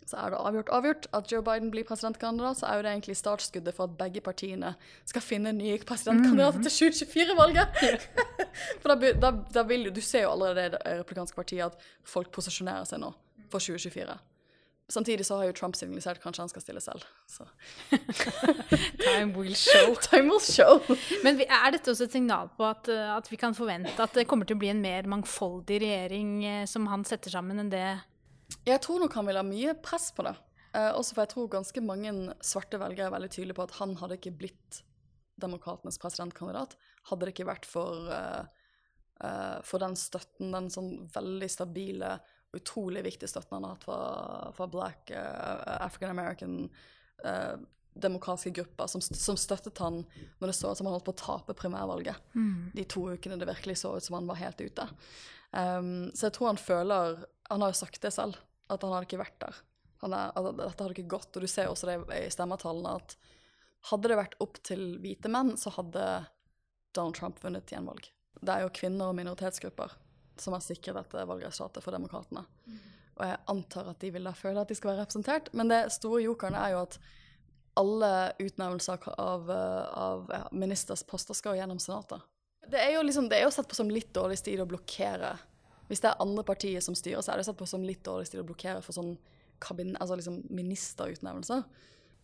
så 0.05 0.19
er 0.21 0.35
det 0.35 0.41
avgjort 0.45 0.71
avgjort 0.77 1.07
at 1.17 1.31
Joe 1.33 1.41
Biden 1.45 1.71
blir 1.73 1.87
presidentkandidat, 1.89 2.59
så 2.61 2.67
er 2.69 2.77
jo 2.77 2.85
det 2.85 2.91
egentlig 2.93 3.17
startskuddet 3.17 3.73
for 3.77 3.89
at 3.89 3.95
begge 3.97 4.21
partiene 4.25 4.75
skal 5.09 5.25
finne 5.25 5.55
nye 5.57 5.79
presidentkandidater 5.81 6.67
til 6.67 6.93
2024-valget. 6.93 7.81
for 8.83 8.93
da, 8.93 9.15
da, 9.23 9.33
da 9.55 9.65
vil 9.65 9.89
jo, 9.89 9.95
Du 9.97 10.03
ser 10.05 10.27
jo 10.27 10.35
allerede 10.35 10.67
i 10.67 10.75
det 10.75 10.99
republikanske 11.01 11.39
partiet 11.39 11.73
at 11.73 11.89
folk 12.05 12.29
posisjonerer 12.37 12.85
seg 12.89 13.01
nå 13.01 13.15
for 13.49 13.65
2024. 13.65 14.19
Samtidig 14.93 15.25
så 15.27 15.39
har 15.41 15.49
jo 15.49 15.55
Trump 15.57 15.77
signalisert 15.79 16.21
kanskje 16.21 16.45
han 16.45 16.51
skal 16.53 16.63
stille 16.65 16.81
selv. 16.85 17.05
Så. 17.31 17.47
Time 19.05 19.33
will 19.33 19.55
show. 19.57 19.95
Time 20.11 20.29
will 20.29 20.43
show. 20.45 20.83
Men 21.25 21.41
er 21.41 21.73
dette 21.73 21.93
også 21.93 22.09
et 22.09 22.17
signal 22.17 22.51
på 22.59 22.67
at, 22.69 22.91
eh, 22.93 23.13
at 23.17 23.31
vi 23.33 23.41
kan 23.41 23.57
forvente 23.57 23.97
at 23.97 24.17
det 24.17 24.27
kommer 24.29 24.49
til 24.49 24.59
å 24.59 24.63
bli 24.63 24.73
en 24.75 24.83
mer 24.85 25.09
mangfoldig 25.09 25.81
regjering 25.87 26.35
eh, 26.45 26.65
som 26.71 26.91
han 26.93 27.07
setter 27.09 27.33
sammen, 27.33 27.63
enn 27.65 27.73
det 27.73 27.87
Jeg 28.69 28.83
tror 28.85 29.01
nok 29.01 29.17
han 29.17 29.31
vil 29.31 29.41
ha 29.41 29.47
mye 29.47 29.77
press 29.81 30.11
på 30.13 30.27
det. 30.29 30.37
Eh, 30.77 30.91
også 30.91 31.15
for 31.17 31.25
jeg 31.25 31.33
tror 31.33 31.53
ganske 31.57 31.85
mange 31.85 32.17
svarte 32.45 32.81
velgere 32.83 33.09
er 33.09 33.17
veldig 33.17 33.33
tydelige 33.33 33.61
på 33.61 33.69
at 33.69 33.79
han 33.81 33.97
hadde 34.03 34.21
ikke 34.21 34.37
blitt 34.45 34.85
demokratenes 35.41 35.99
presidentkandidat 35.99 36.77
hadde 37.09 37.27
det 37.27 37.35
ikke 37.35 37.49
vært 37.49 37.67
for, 37.69 38.09
uh, 38.09 38.45
uh, 39.25 39.59
for 39.67 39.83
den 39.83 39.97
støtten, 39.99 40.53
den 40.55 40.71
sånn 40.73 40.93
veldig 41.15 41.51
stabile, 41.53 42.17
utrolig 42.57 43.05
viktig 43.07 43.29
støtten 43.31 43.59
han 43.59 43.67
har 43.67 43.77
hatt 43.77 43.87
fra, 43.87 44.01
fra 44.57 44.69
black, 44.71 45.13
uh, 45.15 45.85
African 45.85 46.13
American 46.15 46.57
uh, 47.25 47.57
demokratiske 47.95 48.51
grupper, 48.51 48.89
som, 48.91 49.01
som 49.01 49.37
støttet 49.39 49.79
han 49.79 50.01
når 50.41 50.51
det 50.51 50.57
så 50.59 50.73
ut 50.73 50.79
som 50.79 50.89
han 50.89 50.97
holdt 50.97 51.07
på 51.07 51.15
å 51.15 51.21
tape 51.21 51.55
primærvalget. 51.59 52.33
De 52.75 52.85
to 52.91 53.07
ukene 53.15 53.39
det 53.39 53.47
virkelig 53.49 53.79
så 53.85 53.95
ut 53.95 54.07
som 54.07 54.19
han 54.19 54.27
var 54.31 54.41
helt 54.41 54.61
ute. 54.61 54.89
Um, 55.55 56.11
så 56.15 56.27
jeg 56.27 56.35
tror 56.35 56.49
han 56.51 56.59
føler 56.59 57.21
Han 57.47 57.63
har 57.63 57.71
jo 57.71 57.77
sagt 57.79 58.01
det 58.03 58.11
selv, 58.11 58.41
at 58.73 58.83
han 58.83 58.91
hadde 58.91 59.07
ikke 59.07 59.21
vært 59.21 59.39
der. 59.45 59.61
Er, 60.05 60.33
at 60.35 60.57
dette 60.59 60.83
hadde 60.83 60.95
ikke 60.97 61.13
gått. 61.15 61.37
Og 61.37 61.45
du 61.45 61.49
ser 61.49 61.71
også 61.71 61.89
det 61.91 61.99
i 62.17 62.33
stemmetallene 62.33 62.97
at 62.99 63.15
hadde 63.91 64.11
det 64.11 64.17
vært 64.17 64.39
opp 64.41 64.59
til 64.65 64.97
hvite 65.03 65.29
menn, 65.29 65.55
så 65.61 65.71
hadde 65.77 66.25
Donald 66.97 67.19
Trump 67.19 67.43
vunnet 67.45 67.69
gjenvalg. 67.71 68.09
Det 68.41 68.51
er 68.55 68.65
jo 68.65 68.73
kvinner 68.75 69.13
og 69.13 69.19
minoritetsgrupper 69.19 69.93
som 70.41 70.57
har 70.57 70.63
sikret 70.65 70.97
dette 70.99 71.27
valgresultatet 71.29 71.85
for 71.85 71.95
demokratene. 71.95 72.45
Og 73.15 73.23
jeg 73.29 73.43
antar 73.51 73.91
at 73.93 74.01
de 74.03 74.11
vil 74.15 74.27
da 74.27 74.33
føle 74.35 74.63
at 74.63 74.71
de 74.71 74.77
skal 74.79 74.93
være 74.93 75.05
representert. 75.05 75.51
Men 75.55 75.71
det 75.71 75.85
store 75.95 76.25
jokeren 76.25 76.57
er 76.59 76.75
jo 76.75 76.81
at 76.83 76.99
alle 77.79 78.11
utnevnelser 78.43 79.09
av, 79.19 79.51
av 79.51 80.31
ja, 80.31 80.43
ministersposter 80.55 81.37
skal 81.39 81.59
gjennom 81.59 81.81
Senatet. 81.83 82.23
Det 82.71 82.81
er, 82.81 82.95
jo 82.97 83.03
liksom, 83.05 83.29
det 83.29 83.39
er 83.39 83.47
jo 83.47 83.53
sett 83.55 83.69
på 83.69 83.77
som 83.77 83.91
litt 83.93 84.13
dårlig 84.17 84.39
stil 84.41 84.63
å 84.63 84.69
blokkere. 84.69 85.35
Hvis 85.91 86.01
det 86.01 86.11
er 86.11 86.23
andre 86.23 86.45
partier 86.47 86.83
som 86.85 86.97
styrer, 86.97 87.21
så 87.23 87.35
er 87.35 87.41
det 87.41 87.49
sett 87.49 87.59
på 87.61 87.69
som 87.69 87.85
litt 87.85 88.05
dårlig 88.07 88.31
stil 88.31 88.41
å 88.41 88.47
blokkere 88.49 88.81
for 88.85 88.97
sånn 88.97 89.17
kabin, 89.63 89.93
altså 90.01 90.17
liksom 90.19 90.41
ministerutnevnelser. 90.55 91.67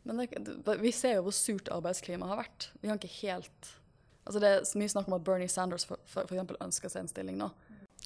Men 0.09 0.23
det, 0.25 0.79
vi 0.81 0.93
ser 0.97 1.19
jo 1.19 1.27
hvor 1.27 1.37
surt 1.37 1.69
arbeidsklimaet 1.75 2.33
har 2.33 2.41
vært. 2.41 2.71
Vi 2.81 2.89
kan 2.89 3.01
ikke 3.01 3.21
helt 3.21 3.77
Altså 4.21 4.41
Det 4.43 4.49
er 4.53 4.79
mye 4.79 4.91
snakk 4.93 5.07
om 5.09 5.15
at 5.17 5.23
Bernie 5.25 5.49
Sanders 5.49 5.87
for, 5.89 5.99
for, 6.07 6.29
ønsker 6.61 6.93
seg 6.93 7.03
en 7.03 7.09
stilling 7.11 7.39
nå. 7.41 7.49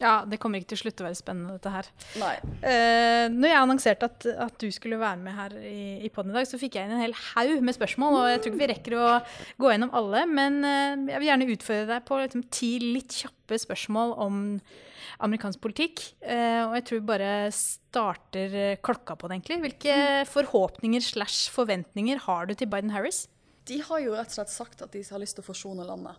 Ja, 0.02 0.24
det 0.26 0.40
kommer 0.42 0.58
ikke 0.58 0.72
til 0.72 0.80
å 0.80 0.82
slutte 0.82 1.04
å 1.04 1.06
være 1.06 1.18
spennende, 1.18 1.54
dette 1.54 1.70
her. 1.70 1.88
Nei. 2.18 2.32
Uh, 2.64 3.26
når 3.30 3.46
jeg 3.52 3.58
annonserte 3.60 4.08
at, 4.10 4.24
at 4.46 4.56
du 4.58 4.66
skulle 4.74 4.98
være 4.98 5.20
med 5.22 5.36
her 5.38 5.54
i, 5.60 6.00
i 6.02 6.10
podden 6.10 6.32
i 6.32 6.38
dag, 6.40 6.48
så 6.50 6.58
fikk 6.58 6.78
jeg 6.78 6.88
inn 6.88 6.96
en 6.96 7.04
hel 7.04 7.14
haug 7.14 7.62
med 7.62 7.76
spørsmål. 7.76 8.18
Og 8.18 8.26
jeg 8.32 8.40
tror 8.40 8.52
ikke 8.52 8.62
vi 8.64 8.70
rekker 8.72 8.96
å 8.98 9.12
gå 9.62 9.70
gjennom 9.70 9.94
alle, 9.94 10.24
men 10.26 10.58
uh, 10.66 11.12
jeg 11.12 11.22
vil 11.22 11.30
gjerne 11.30 11.48
utfordre 11.54 11.86
deg 11.92 12.08
på 12.10 12.18
liksom, 12.24 12.42
ti 12.58 12.72
litt 12.82 13.20
kjappe 13.22 13.60
spørsmål 13.62 14.16
om 14.26 14.42
amerikansk 15.22 15.62
politikk. 15.62 16.02
Uh, 16.26 16.66
og 16.66 16.76
jeg 16.80 16.88
tror 16.88 16.98
vi 16.98 17.08
bare 17.14 17.32
starter 17.54 18.58
klokka 18.82 19.14
på 19.14 19.30
det, 19.30 19.38
egentlig. 19.38 19.62
Hvilke 19.68 19.96
forhåpninger 20.32 21.06
slash 21.06 21.54
forventninger 21.54 22.26
har 22.26 22.50
du 22.50 22.58
til 22.58 22.72
Biden-Harris? 22.72 23.28
De 23.70 23.78
har 23.86 24.02
jo 24.02 24.18
rett 24.18 24.34
og 24.34 24.40
slett 24.42 24.52
sagt 24.52 24.82
at 24.82 24.90
de 24.92 25.06
har 25.06 25.22
lyst 25.22 25.38
til 25.38 25.46
å 25.46 25.52
forsone 25.52 25.86
landet. 25.86 26.18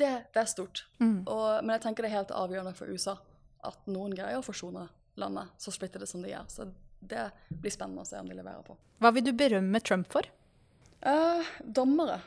Det, 0.00 0.12
det 0.32 0.40
er 0.40 0.48
stort. 0.48 0.84
Mm. 1.02 1.20
Og, 1.28 1.44
men 1.60 1.74
jeg 1.76 1.84
tenker 1.84 2.06
det 2.06 2.10
er 2.10 2.20
helt 2.22 2.32
avgjørende 2.34 2.76
for 2.78 2.90
USA 2.90 3.18
at 3.66 3.88
noen 3.90 4.14
greier 4.16 4.40
å 4.40 4.44
forsone 4.44 4.86
landet, 5.20 5.52
så 5.60 5.72
splitter 5.74 6.02
det 6.02 6.08
som 6.08 6.22
de 6.24 6.32
gjør. 6.32 6.48
Så 6.48 6.66
det 7.00 7.28
blir 7.48 7.72
spennende 7.72 8.04
å 8.04 8.08
se 8.08 8.20
om 8.20 8.28
de 8.28 8.36
leverer 8.36 8.64
på. 8.64 8.76
Hva 9.00 9.12
vil 9.16 9.26
du 9.26 9.32
berømme 9.36 9.80
Trump 9.84 10.08
for? 10.12 10.28
Uh, 11.04 11.44
dommere. 11.64 12.20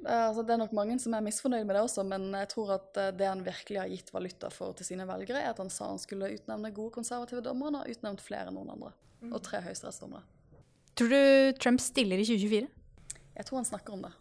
Uh, 0.00 0.30
altså, 0.30 0.44
det 0.44 0.54
er 0.54 0.62
nok 0.62 0.74
mange 0.76 0.96
som 1.02 1.16
er 1.16 1.24
misfornøyd 1.24 1.68
med 1.68 1.76
det 1.76 1.84
også, 1.84 2.04
men 2.08 2.28
jeg 2.36 2.50
tror 2.54 2.74
at 2.78 3.00
eh, 3.00 3.12
det 3.16 3.28
han 3.28 3.44
virkelig 3.44 3.80
har 3.80 3.92
gitt 3.92 4.12
valuta 4.14 4.50
for 4.52 4.76
til 4.76 4.88
sine 4.88 5.06
velgere, 5.08 5.42
er 5.42 5.52
at 5.52 5.60
han 5.60 5.72
sa 5.72 5.90
han 5.92 6.00
skulle 6.00 6.32
utnevne 6.36 6.72
gode 6.76 6.94
konservative 6.96 7.44
dommere. 7.44 7.72
Han 7.72 7.82
har 7.82 7.94
utnevnt 7.96 8.24
flere 8.24 8.52
enn 8.52 8.56
noen 8.60 8.74
andre. 8.76 8.92
Og 9.28 9.40
tre 9.44 9.60
høyesterettsdommere. 9.66 10.24
Tror 10.96 11.12
du 11.12 11.58
Trump 11.60 11.80
stiller 11.84 12.20
i 12.20 12.24
2024? 12.24 12.68
Jeg 13.36 13.48
tror 13.48 13.60
han 13.60 13.68
snakker 13.68 13.96
om 13.96 14.04
det. 14.04 14.12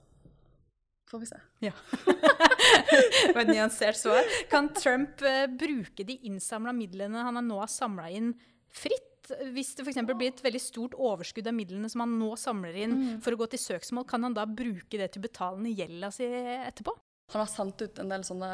Får 1.09 1.19
vi 1.19 1.25
se. 1.25 1.37
Ja. 1.65 1.71
det 2.05 3.33
var 3.33 3.41
et 3.41 3.49
nyansert 3.49 3.97
svar. 3.97 4.25
Kan 4.51 4.69
Trump 4.77 5.21
eh, 5.25 5.47
bruke 5.49 6.05
de 6.05 6.19
innsamla 6.29 6.73
midlene 6.75 7.23
han 7.25 7.39
nå 7.47 7.57
har 7.63 7.71
samla 7.71 8.09
inn, 8.13 8.35
fritt? 8.69 9.31
Hvis 9.53 9.75
det 9.77 9.85
f.eks. 9.85 10.01
blir 10.09 10.31
et 10.31 10.43
veldig 10.45 10.61
stort 10.61 10.95
overskudd 10.97 11.49
av 11.49 11.53
midlene 11.57 11.89
som 11.89 12.01
han 12.01 12.15
nå 12.17 12.29
samler 12.39 12.77
inn 12.85 12.95
for 13.21 13.33
å 13.33 13.41
gå 13.41 13.49
til 13.51 13.61
søksmål, 13.61 14.05
kan 14.09 14.25
han 14.25 14.37
da 14.37 14.45
bruke 14.49 15.01
det 15.01 15.11
til 15.13 15.21
å 15.21 15.25
betale 15.27 15.61
ned 15.61 15.81
gjelda 15.81 16.09
si 16.13 16.29
etterpå? 16.29 16.95
Han 17.33 17.43
har 17.43 17.51
sendt 17.51 17.83
ut 17.85 18.01
en 18.01 18.09
del 18.09 18.25
sånne 18.25 18.51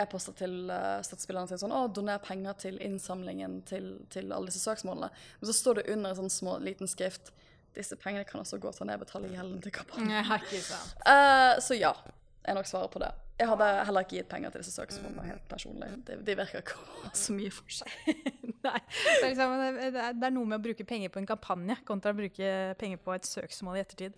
e-poster 0.00 0.36
til 0.36 0.70
uh, 0.70 1.00
støttespillerne 1.04 1.48
sine 1.50 1.60
sånn 1.60 1.74
å, 1.76 1.82
doner 1.92 2.20
penger 2.24 2.56
til 2.60 2.78
innsamlingen 2.84 3.60
til, 3.68 3.90
til 4.12 4.32
alle 4.32 4.48
disse 4.52 4.64
søksmålene. 4.64 5.08
Men 5.40 5.50
så 5.50 5.56
står 5.56 5.80
det 5.80 5.88
under 5.94 6.12
en 6.12 6.20
sånn 6.22 6.32
små, 6.32 6.58
liten 6.64 6.88
skrift 6.90 7.32
disse 7.76 7.96
pengene 8.00 8.26
kan 8.28 8.42
også 8.42 8.58
gå 8.62 8.72
til 8.74 8.86
å 8.86 8.88
nedbetale 8.90 9.30
gjelden 9.32 9.62
til 9.64 9.74
kampanjen. 9.74 10.10
Eh, 11.12 11.52
så 11.62 11.78
ja, 11.78 11.92
er 12.46 12.58
nok 12.58 12.68
svaret 12.68 12.92
på 12.92 13.02
det. 13.02 13.12
Jeg 13.36 13.50
hadde 13.50 13.66
heller 13.84 14.06
ikke 14.06 14.16
gitt 14.16 14.28
penger 14.30 14.52
til 14.52 14.62
disse 14.62 14.72
søksmålene 14.72 15.26
helt 15.28 15.42
personlig. 15.50 15.90
De, 16.08 16.14
de 16.24 16.36
virker 16.38 16.62
ikke 16.62 16.78
å 16.80 16.86
ha 17.02 17.10
så 17.20 17.34
mye 17.36 17.52
for 17.52 17.74
seg. 17.78 17.92
Nei. 18.66 18.78
Det 18.88 19.10
er, 19.18 19.26
liksom, 19.26 19.52
det, 19.60 19.90
er, 19.92 20.16
det 20.16 20.30
noe 20.32 20.48
med 20.48 20.56
å 20.56 20.64
bruke 20.64 20.86
penger 20.88 21.12
på 21.12 21.20
en 21.20 21.28
kampanje 21.28 21.76
kontra 21.88 22.14
å 22.14 22.16
bruke 22.16 22.54
penger 22.80 23.02
på 23.04 23.12
et 23.12 23.28
søksmål 23.28 23.76
i 23.76 23.84
ettertid. 23.84 24.16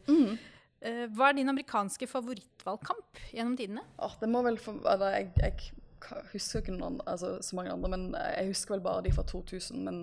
Eh, 0.86 1.04
hva 1.10 1.32
er 1.32 1.40
din 1.40 1.50
amerikanske 1.50 2.06
favorittvalgkamp 2.06 3.22
gjennom 3.34 3.58
tidene? 3.58 3.82
Åh, 3.98 4.14
det 4.20 4.30
må 4.30 4.44
vel 4.46 4.60
for, 4.62 4.78
eller, 4.86 5.16
jeg, 5.18 5.32
jeg 5.42 6.22
husker 6.32 6.62
ikke 6.62 6.76
noen, 6.78 7.00
altså, 7.10 7.34
så 7.42 7.58
mange 7.58 7.74
andre, 7.74 7.90
men 7.96 8.08
jeg 8.14 8.52
husker 8.52 8.76
vel 8.76 8.86
bare 8.86 9.02
de 9.08 9.14
fra 9.16 9.26
2000. 9.26 9.82
Men 9.82 10.02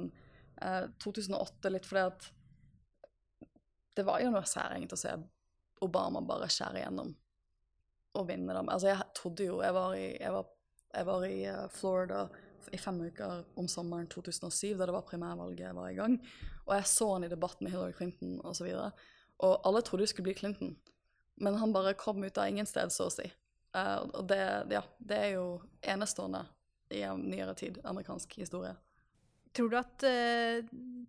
uh, 0.60 0.92
2008 1.04 1.72
litt 1.72 1.88
fordi 1.88 2.04
at 2.10 2.30
det 3.96 4.06
var 4.08 4.22
jo 4.24 4.32
noe 4.34 4.46
særegent 4.48 4.96
å 4.96 5.00
se 5.00 5.14
Obama 5.86 6.22
bare 6.24 6.50
skjære 6.52 6.82
igjennom 6.82 7.14
og 8.16 8.28
vinne 8.30 8.56
dem. 8.56 8.70
Altså, 8.72 8.94
jeg 8.94 9.08
trodde 9.18 9.48
jo 9.48 9.62
Jeg 9.62 9.76
var 9.76 9.96
i, 9.98 10.06
jeg 10.16 10.32
var, 10.32 10.46
jeg 10.96 11.08
var 11.10 11.26
i 11.28 11.40
eh, 11.52 11.66
Florida 11.76 12.22
i 12.74 12.78
fem 12.82 13.02
uker 13.06 13.44
om 13.60 13.68
sommeren 13.70 14.08
2007, 14.10 14.78
da 14.80 14.88
det 14.88 14.96
var 14.96 15.06
primærvalget 15.06 15.76
var 15.76 15.92
i 15.92 15.98
gang. 15.98 16.16
Og 16.66 16.74
jeg 16.74 16.88
så 16.90 17.12
han 17.14 17.28
i 17.28 17.30
debatt 17.30 17.60
med 17.62 17.72
Hillary 17.72 17.94
Clinton 17.94 18.40
osv. 18.42 18.72
Og, 18.72 18.90
så 18.90 19.46
og 19.46 19.68
alle 19.68 19.84
trodde 19.86 20.06
det 20.06 20.10
skulle 20.14 20.30
bli 20.30 20.38
Clinton. 20.40 20.76
Men 21.44 21.60
han 21.60 21.74
bare 21.76 21.94
kom 22.00 22.24
ut 22.24 22.38
av 22.38 22.48
ingen 22.48 22.66
sted, 22.66 22.92
så 22.94 23.10
å 23.10 23.14
si. 23.14 23.28
Uh, 23.76 24.08
og 24.16 24.24
det, 24.32 24.40
ja, 24.72 24.82
det 24.98 25.20
er 25.20 25.32
jo 25.36 25.46
enestående 25.84 26.46
i 26.96 27.04
nyere 27.20 27.56
tid, 27.60 27.82
amerikansk 27.84 28.38
historie. 28.40 28.76
Tror 29.56 29.72
du 29.72 29.78
at 29.80 30.04
uh, 30.04 30.66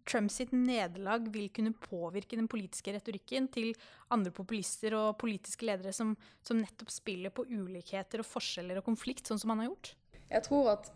Trump 0.06 0.30
nederlag 0.54 1.26
vil 1.34 1.48
kunne 1.50 1.72
påvirke 1.74 2.38
den 2.38 2.46
politiske 2.48 2.94
retorikken 2.94 3.48
til 3.50 3.72
andre 4.14 4.30
populister 4.30 4.94
og 4.94 5.16
politiske 5.18 5.66
ledere 5.66 5.92
som, 5.92 6.14
som 6.46 6.60
nettopp 6.60 6.92
spiller 6.94 7.34
på 7.34 7.46
ulikheter 7.50 8.22
og 8.22 8.28
forskjeller 8.28 8.78
og 8.78 8.86
konflikt, 8.86 9.26
sånn 9.26 9.42
som 9.42 9.50
han 9.54 9.64
har 9.64 9.72
gjort? 9.72 9.96
Jeg 10.30 10.46
tror 10.46 10.70
at 10.76 10.92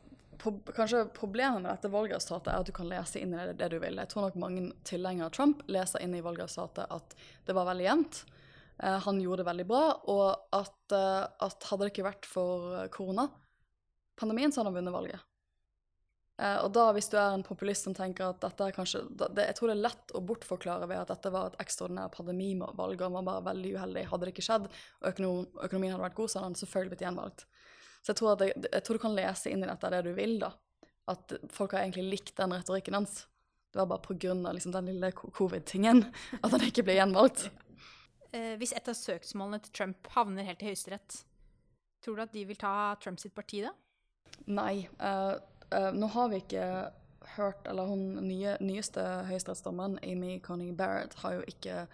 kanskje 0.75 1.05
problemet 1.17 1.63
med 1.63 1.71
dette 1.71 1.91
valgresultatet 1.93 2.53
er 2.53 2.63
at 2.63 2.69
du 2.69 2.75
kan 2.77 2.89
lese 2.89 3.21
inn 3.21 3.35
i 3.35 3.41
det, 3.51 3.57
det 3.61 3.71
du 3.75 3.79
vil. 3.83 3.99
Jeg 4.01 4.11
tror 4.13 4.29
nok 4.29 4.39
mange 4.41 4.71
tilhengere 4.89 5.29
av 5.29 5.35
Trump 5.37 5.65
leser 5.69 6.05
inn 6.05 6.15
i 6.17 6.23
valgresultatet 6.25 6.87
at 6.95 7.17
det 7.47 7.57
var 7.57 7.69
veldig 7.69 7.87
jevnt. 7.87 8.23
Eh, 8.83 8.99
han 9.05 9.21
gjorde 9.21 9.43
det 9.43 9.51
veldig 9.51 9.67
bra, 9.69 9.85
og 10.13 10.57
at, 10.57 10.95
eh, 10.97 11.27
at 11.47 11.69
hadde 11.71 11.85
det 11.85 11.93
ikke 11.93 12.07
vært 12.09 12.29
for 12.29 12.87
koronapandemien, 12.95 14.53
så 14.53 14.63
hadde 14.63 14.73
han 14.73 14.79
vunnet 14.81 14.97
valget. 14.97 15.27
Eh, 16.41 16.59
og 16.65 16.71
da, 16.73 16.87
hvis 16.97 17.11
du 17.13 17.19
er 17.21 17.35
en 17.35 17.45
populist 17.45 17.85
som 17.85 17.95
tenker 17.97 18.31
at 18.31 18.41
dette 18.41 18.65
er 18.65 18.77
kanskje 18.77 19.03
det, 19.13 19.45
Jeg 19.45 19.57
tror 19.59 19.69
det 19.69 19.75
er 19.77 19.83
lett 19.85 20.15
å 20.17 20.23
bortforklare 20.25 20.89
ved 20.89 21.03
at 21.03 21.13
dette 21.13 21.33
var 21.35 21.51
et 21.51 21.59
ekstraordinært 21.61 22.17
pandemivalg, 22.17 22.97
og 22.97 23.05
han 23.05 23.19
var 23.19 23.27
bare 23.27 23.47
veldig 23.51 23.75
uheldig. 23.77 24.07
Hadde 24.09 24.29
det 24.29 24.35
ikke 24.35 24.47
skjedd, 24.47 24.71
og 24.71 25.11
økonom, 25.13 25.43
økonomien 25.69 25.93
hadde 25.95 26.07
vært 26.07 26.19
god, 26.21 26.33
så 26.33 26.41
hadde 26.41 26.51
han 26.51 26.61
selvfølgelig 26.63 26.95
blitt 26.95 27.05
gjenvalgt. 27.05 27.45
Så 28.01 28.13
jeg 28.15 28.21
tror, 28.21 28.31
at 28.33 28.43
det, 28.45 28.71
jeg 28.71 28.87
tror 28.87 28.97
du 28.97 29.03
kan 29.03 29.19
lese 29.19 29.53
inn 29.53 29.65
i 29.65 29.69
dette 29.69 29.93
det 29.93 30.05
du 30.07 30.13
vil, 30.17 30.39
da. 30.41 30.55
At 31.11 31.35
folk 31.53 31.75
har 31.77 31.85
egentlig 31.85 32.07
likt 32.15 32.37
den 32.41 32.55
retorikken 32.57 32.97
hans. 32.97 33.25
Det 33.71 33.83
var 33.83 33.91
bare 33.93 34.03
pga. 34.07 34.35
Liksom, 34.57 34.73
den 34.73 34.89
lille 34.95 35.13
covid-tingen 35.13 36.07
at 36.45 36.55
han 36.55 36.65
ikke 36.65 36.87
ble 36.87 36.97
gjenvalgt. 36.97 37.51
Eh, 38.33 38.55
hvis 38.57 38.73
et 38.73 38.89
av 38.89 38.97
søksmålene 38.97 39.61
til 39.67 39.77
Trump 39.77 40.11
havner 40.15 40.47
helt 40.47 40.63
i 40.63 40.71
Høyesterett, 40.71 41.21
tror 42.01 42.17
du 42.17 42.25
at 42.25 42.33
de 42.33 42.47
vil 42.49 42.59
ta 42.59 42.95
Trump 43.03 43.21
sitt 43.21 43.35
parti 43.37 43.61
da? 43.67 43.75
Nei. 44.49 44.87
eh, 44.87 45.35
eh, 45.77 45.91
nå 45.97 46.11
har 46.15 46.31
vi 46.33 46.43
ikke 46.45 46.67
hørt 47.37 47.67
Eller 47.69 47.87
hun 47.87 48.17
nye, 48.27 48.57
nyeste 48.59 49.03
høyesterettsdommeren, 49.29 50.01
Amy 50.03 50.41
Conning 50.43 50.73
Barrett, 50.77 51.15
har 51.23 51.37
jo 51.39 51.45
ikke 51.47 51.85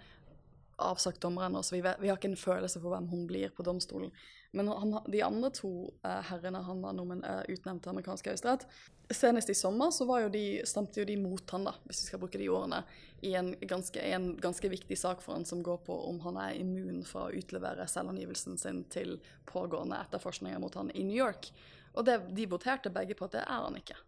avsagt 0.81 1.21
dommeren 1.21 1.53
ennå, 1.53 1.63
så 1.63 1.75
vi, 1.75 1.83
vet, 1.85 2.01
vi 2.01 2.09
har 2.09 2.19
ikke 2.19 2.31
en 2.31 2.41
følelse 2.41 2.81
for 2.81 2.93
hvem 2.93 3.09
hun 3.11 3.27
blir 3.29 3.53
på 3.53 3.65
domstolen. 3.67 4.13
Men 4.57 4.69
han, 4.69 4.95
de 5.13 5.23
andre 5.25 5.51
to 5.53 5.71
uh, 6.07 6.21
herrene 6.31 6.63
han 6.65 6.83
var 6.85 6.95
nomen, 6.97 7.23
eh, 7.25 7.43
utnevnt 7.53 7.83
til 7.85 7.93
amerikansk 7.93 8.31
høyesterett 8.31 8.65
Senest 9.13 9.51
i 9.53 9.55
sommer 9.55 9.93
så 9.95 10.07
jo 10.23 10.31
de, 10.33 10.63
stemte 10.67 10.99
jo 10.99 11.07
de 11.07 11.15
mot 11.21 11.53
han, 11.55 11.67
da, 11.69 11.77
hvis 11.87 12.01
vi 12.01 12.09
skal 12.09 12.21
bruke 12.23 12.41
de 12.41 12.49
ordene, 12.51 12.81
i 13.23 13.37
en 13.39 13.53
ganske, 13.69 14.01
en 14.03 14.33
ganske 14.43 14.71
viktig 14.73 14.99
sak 14.99 15.23
for 15.23 15.37
han 15.37 15.47
som 15.47 15.63
går 15.63 15.79
på 15.87 15.95
om 16.09 16.19
han 16.25 16.41
er 16.43 16.57
immun 16.59 17.05
for 17.07 17.29
å 17.29 17.39
utlevere 17.39 17.87
selvangivelsen 17.91 18.59
sin 18.59 18.83
til 18.91 19.15
pågående 19.47 20.01
etterforskninger 20.09 20.59
mot 20.63 20.75
han 20.75 20.91
i 20.91 21.05
New 21.07 21.15
York. 21.15 21.53
Og 21.97 22.07
det, 22.07 22.21
de 22.37 22.47
voterte 22.51 22.93
begge 22.93 23.17
på 23.19 23.29
at 23.29 23.39
det 23.39 23.43
er 23.47 23.67
han 23.67 23.81
ikke. 23.81 23.99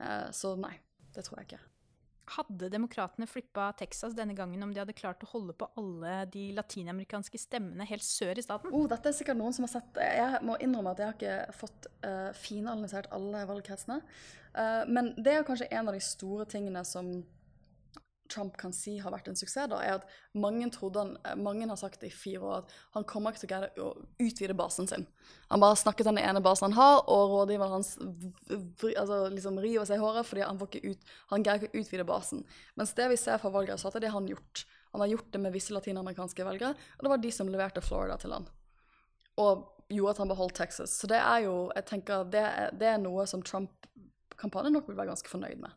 Eh, 0.00 0.30
så 0.36 0.54
nei, 0.60 0.74
det 1.14 1.26
tror 1.26 1.40
jeg 1.40 1.50
ikke. 1.50 1.62
Hadde 2.30 2.68
demokratene 2.70 3.26
flippa 3.26 3.72
Texas 3.78 4.14
denne 4.14 4.36
gangen 4.38 4.62
om 4.62 4.70
de 4.70 4.78
hadde 4.78 4.94
klart 4.94 5.24
å 5.26 5.30
holde 5.32 5.54
på 5.58 5.66
alle 5.80 6.20
de 6.30 6.44
latinamerikanske 6.54 7.40
stemmene 7.42 7.86
helt 7.90 8.06
sør 8.06 8.38
i 8.38 8.44
staten? 8.44 8.70
Oh, 8.70 8.86
dette 8.90 9.10
er 9.10 9.16
sikkert 9.16 9.40
noen 9.40 9.56
som 9.56 9.66
har 9.66 9.72
sett 9.72 9.98
Jeg 9.98 10.38
må 10.46 10.54
innrømme 10.62 10.92
at 10.94 11.02
jeg 11.02 11.10
har 11.10 11.16
ikke 11.18 11.58
fått 11.58 11.88
uh, 12.06 12.30
finanalysert 12.38 13.10
alle 13.16 13.42
valgkretsene. 13.50 13.98
Uh, 14.54 14.84
men 14.86 15.10
det 15.18 15.34
er 15.34 15.48
kanskje 15.48 15.72
en 15.74 15.90
av 15.90 15.98
de 15.98 16.04
store 16.06 16.46
tingene 16.52 16.84
som 16.86 17.10
Trump 18.30 18.56
kan 18.60 18.72
si 18.74 18.96
har 19.02 19.12
vært 19.12 19.28
en 19.30 19.38
suksess, 19.38 19.68
da, 19.70 19.80
er 19.82 19.98
at 19.98 20.06
mange, 20.38 20.68
han, 20.80 21.12
eh, 21.24 21.36
mange 21.38 21.68
har 21.68 21.78
sagt 21.80 22.04
i 22.06 22.10
fire 22.14 22.40
år 22.40 22.58
at 22.60 22.74
han 22.96 23.06
kommer 23.08 23.34
ikke 23.34 23.44
til 23.44 23.50
å 23.50 23.52
greie 23.52 23.86
å 23.86 23.90
utvide 24.22 24.56
basen 24.58 24.88
sin. 24.90 25.06
Han 25.50 25.62
bare 25.62 25.78
snakket 25.78 26.08
den 26.08 26.20
ene 26.22 26.42
basen 26.44 26.70
han 26.70 26.78
har, 26.78 27.02
og 27.10 27.34
rådgiveren 27.34 27.74
hans 27.74 27.96
altså, 28.00 29.22
liksom 29.34 29.58
river 29.62 29.88
seg 29.88 29.98
i 29.98 30.04
håret 30.04 30.28
fordi 30.28 30.46
han, 30.46 30.60
ut, 30.60 31.10
han 31.32 31.46
greier 31.46 31.64
ikke 31.64 31.74
å 31.74 31.82
utvide 31.82 32.08
basen. 32.08 32.44
Mens 32.78 32.94
det 32.98 33.10
vi 33.10 33.18
ser 33.20 33.42
fra 33.42 33.52
valgresultatet, 33.54 34.06
det 34.06 34.12
har 34.12 34.20
han 34.20 34.30
gjort. 34.30 34.64
Han 34.94 35.04
har 35.04 35.12
gjort 35.12 35.28
det 35.34 35.42
med 35.42 35.54
visse 35.54 35.74
latinamerikanske 35.74 36.46
velgere, 36.46 36.74
og 36.98 37.04
det 37.04 37.12
var 37.12 37.22
de 37.22 37.34
som 37.34 37.50
leverte 37.50 37.82
Florida 37.84 38.16
til 38.18 38.34
han. 38.34 38.48
Og 39.40 39.68
gjorde 39.90 40.14
at 40.14 40.22
han 40.22 40.30
beholdt 40.30 40.56
Texas. 40.58 40.94
Så 41.00 41.10
det 41.10 41.18
er 41.18 41.44
jo, 41.46 41.54
jeg 41.74 41.86
tenker, 41.88 42.24
det 42.30 42.42
er, 42.46 42.74
det 42.76 42.88
er 42.92 42.98
noe 43.02 43.26
som 43.30 43.42
Trump-kampanjen 43.46 44.76
nok 44.78 44.90
vil 44.90 44.98
være 44.98 45.12
ganske 45.12 45.30
fornøyd 45.30 45.62
med. 45.62 45.74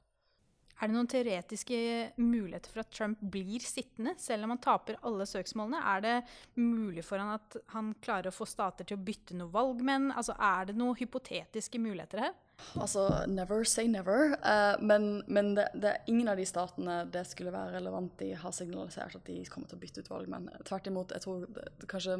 Er 0.83 0.89
det 0.89 0.97
noen 0.97 1.07
teoretiske 1.07 1.77
muligheter 2.19 2.73
for 2.73 2.81
at 2.81 2.89
Trump 2.91 3.21
blir 3.31 3.63
sittende, 3.63 4.17
selv 4.19 4.43
om 4.43 4.51
han 4.51 4.59
taper 4.59 4.97
alle 5.07 5.23
søksmålene? 5.29 5.79
Er 5.79 6.01
det 6.03 6.15
mulig 6.59 7.05
for 7.07 7.23
han 7.23 7.37
at 7.37 7.55
han 7.71 7.93
klarer 8.03 8.27
å 8.27 8.35
få 8.35 8.43
stater 8.49 8.89
til 8.89 8.99
å 8.99 9.05
bytte 9.07 9.37
noen 9.39 9.53
valgmenn? 9.53 10.09
Altså, 10.11 10.35
er 10.35 10.67
det 10.67 10.75
noen 10.75 10.99
hypotetiske 10.99 11.79
muligheter 11.79 12.25
her? 12.25 12.35
Altså, 12.75 13.05
never 13.31 13.63
say 13.63 13.87
never. 13.87 14.35
Uh, 14.43 14.75
men 14.83 15.23
men 15.31 15.53
det, 15.55 15.69
det 15.79 15.95
ingen 16.11 16.27
av 16.27 16.41
de 16.41 16.49
statene 16.51 16.99
det 17.15 17.23
skulle 17.31 17.55
være 17.55 17.77
relevant 17.77 18.19
i, 18.27 18.33
har 18.43 18.51
signalisert 18.51 19.15
at 19.15 19.25
de 19.31 19.39
kommer 19.47 19.71
til 19.71 19.79
å 19.79 19.85
bytte 19.85 20.03
ut 20.03 20.11
valgmenn. 20.11 20.51
Tvert 20.67 20.91
imot, 20.91 21.15
jeg 21.15 21.23
tror 21.23 21.47
det, 21.47 21.69
det 21.79 21.91
kanskje 21.95 22.19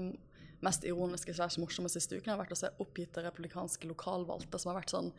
mest 0.64 0.88
ironiske 0.88 1.36
slags 1.36 1.60
morsomme 1.60 1.92
siste 1.92 2.16
uken 2.16 2.32
har 2.32 2.40
vært 2.40 2.56
å 2.56 2.62
se 2.64 2.72
oppgitte 2.80 3.28
republikanske 3.28 3.92
lokalvalgte 3.92 4.56
som 4.56 4.72
har 4.72 4.80
vært 4.80 4.96
sånn 4.96 5.12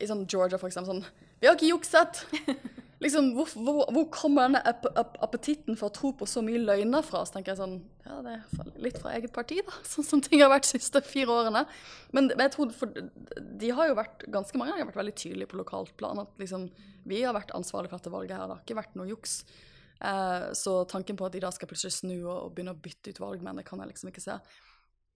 I 0.00 0.08
sånn 0.08 0.24
Georgia, 0.26 0.58
for 0.60 0.70
eksempel, 0.70 1.02
sånn 1.02 1.36
Vi 1.40 1.48
har 1.48 1.58
ikke 1.58 1.72
jukset! 1.74 2.24
Liksom, 3.02 3.32
hvor, 3.34 3.48
hvor, 3.66 3.80
hvor 3.90 4.04
kommer 4.14 4.44
denne 4.46 4.60
ap 4.62 4.84
ap 4.94 5.16
appetitten 5.26 5.74
for 5.74 5.90
å 5.90 5.94
tro 5.94 6.12
på 6.14 6.26
så 6.30 6.38
mye 6.44 6.60
løgner 6.62 7.02
fra? 7.02 7.24
Så 7.26 7.34
tenker 7.34 7.50
jeg 7.50 7.58
sånn 7.58 7.80
Ja, 8.06 8.20
det 8.22 8.36
er 8.36 8.68
litt 8.84 9.00
fra 9.02 9.16
eget 9.16 9.34
parti, 9.34 9.58
da. 9.66 9.74
Sånn 9.90 10.06
som 10.06 10.22
ting 10.22 10.38
har 10.44 10.52
vært 10.52 10.68
de 10.68 10.76
siste 10.76 11.02
fire 11.02 11.34
årene. 11.34 11.64
Men, 12.14 12.30
men 12.30 12.44
jeg 12.46 12.54
tror 12.54 12.70
for, 12.76 12.94
de 13.64 13.72
har 13.74 13.90
jo 13.90 13.98
vært 13.98 14.22
Ganske 14.30 14.60
mange 14.60 14.76
de 14.76 14.84
har 14.84 14.90
vært 14.92 15.00
veldig 15.00 15.16
tydelige 15.18 15.50
på 15.50 15.58
lokalt 15.58 15.96
plan. 15.98 16.22
At 16.22 16.38
liksom 16.38 16.68
Vi 17.08 17.24
har 17.24 17.34
vært 17.34 17.50
ansvarlige 17.58 17.90
for 17.90 18.04
dette 18.04 18.14
valget 18.14 18.36
her. 18.38 18.46
Det 18.46 18.54
har 18.54 18.62
ikke 18.62 18.80
vært 18.84 18.98
noe 19.00 19.10
juks. 19.10 19.40
Eh, 19.98 20.48
så 20.62 20.78
tanken 20.90 21.18
på 21.18 21.26
at 21.26 21.34
de 21.34 21.42
da 21.42 21.50
skal 21.54 21.70
plutselig 21.70 21.96
snu 21.98 22.16
og, 22.20 22.36
og 22.36 22.52
begynne 22.54 22.76
å 22.76 22.82
bytte 22.86 23.10
ut 23.10 23.22
valgmenn, 23.22 23.58
det 23.58 23.66
kan 23.66 23.82
jeg 23.82 23.90
liksom 23.92 24.10
ikke 24.10 24.22
se. 24.22 24.38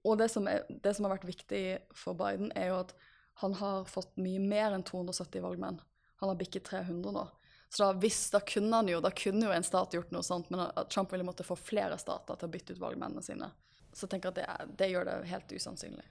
Og 0.06 0.18
det 0.18 0.28
som, 0.30 0.46
er, 0.50 0.66
det 0.70 0.92
som 0.94 1.06
har 1.06 1.16
vært 1.16 1.26
viktig 1.26 1.62
for 1.94 2.18
Biden, 2.18 2.50
er 2.58 2.70
jo 2.70 2.82
at 2.84 2.92
han 3.42 3.54
har 3.54 3.84
fått 3.84 4.16
mye 4.16 4.40
mer 4.40 4.72
enn 4.72 4.84
270 4.86 5.42
valgmenn. 5.44 5.80
Han 6.22 6.30
har 6.32 6.38
bikket 6.40 6.64
300 6.64 7.12
nå. 7.12 7.26
Så 7.68 7.82
da, 7.82 7.92
hvis, 8.00 8.30
da 8.32 8.40
kunne 8.40 8.78
han 8.80 8.88
jo, 8.88 9.02
da 9.04 9.10
kunne 9.12 9.48
jo 9.48 9.52
en 9.52 9.66
stat 9.66 9.92
gjort 9.92 10.12
noe 10.14 10.24
sånt, 10.24 10.48
men 10.54 10.62
Trump 10.88 11.12
ville 11.12 11.26
måtte 11.26 11.44
få 11.44 11.56
flere 11.58 11.98
stater 12.00 12.38
til 12.38 12.48
å 12.48 12.52
bytte 12.54 12.76
ut 12.76 12.80
valgmennene 12.80 13.24
sine. 13.26 13.50
Så 13.92 14.06
jeg 14.06 14.14
tenker 14.14 14.32
at 14.32 14.38
det, 14.38 14.72
det 14.80 14.88
gjør 14.92 15.08
det 15.08 15.18
helt 15.28 15.52
usannsynlig. 15.52 16.06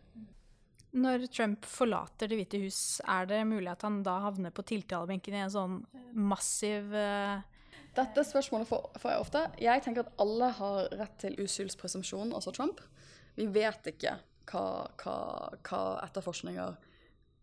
Når 0.96 1.26
Trump 1.28 1.66
forlater 1.68 2.30
Det 2.32 2.38
hvite 2.40 2.62
hus, 2.62 2.80
er 3.04 3.28
det 3.28 3.42
mulig 3.50 3.68
at 3.68 3.84
han 3.84 4.00
da 4.06 4.20
havner 4.24 4.54
på 4.56 4.64
tiltalebenken 4.70 5.36
i 5.36 5.44
en 5.44 5.52
sånn 5.52 5.82
massiv 6.14 6.94
uh... 6.94 7.42
Dette 7.96 8.24
spørsmålet 8.28 8.68
får, 8.70 8.88
får, 9.00 9.12
jeg 9.12 9.24
ofte. 9.24 9.42
Jeg 9.64 9.84
tenker 9.84 10.06
at 10.06 10.18
alle 10.22 10.50
har 10.58 10.90
rett 11.00 11.14
til 11.22 11.38
uskyldspresumpsjon, 11.42 12.34
altså 12.36 12.52
Trump. 12.56 12.82
Vi 13.40 13.48
vet 13.50 13.88
ikke 13.92 14.18
hva, 14.52 14.66
hva, 15.00 15.16
hva 15.64 15.82
etterforskninger 16.04 16.76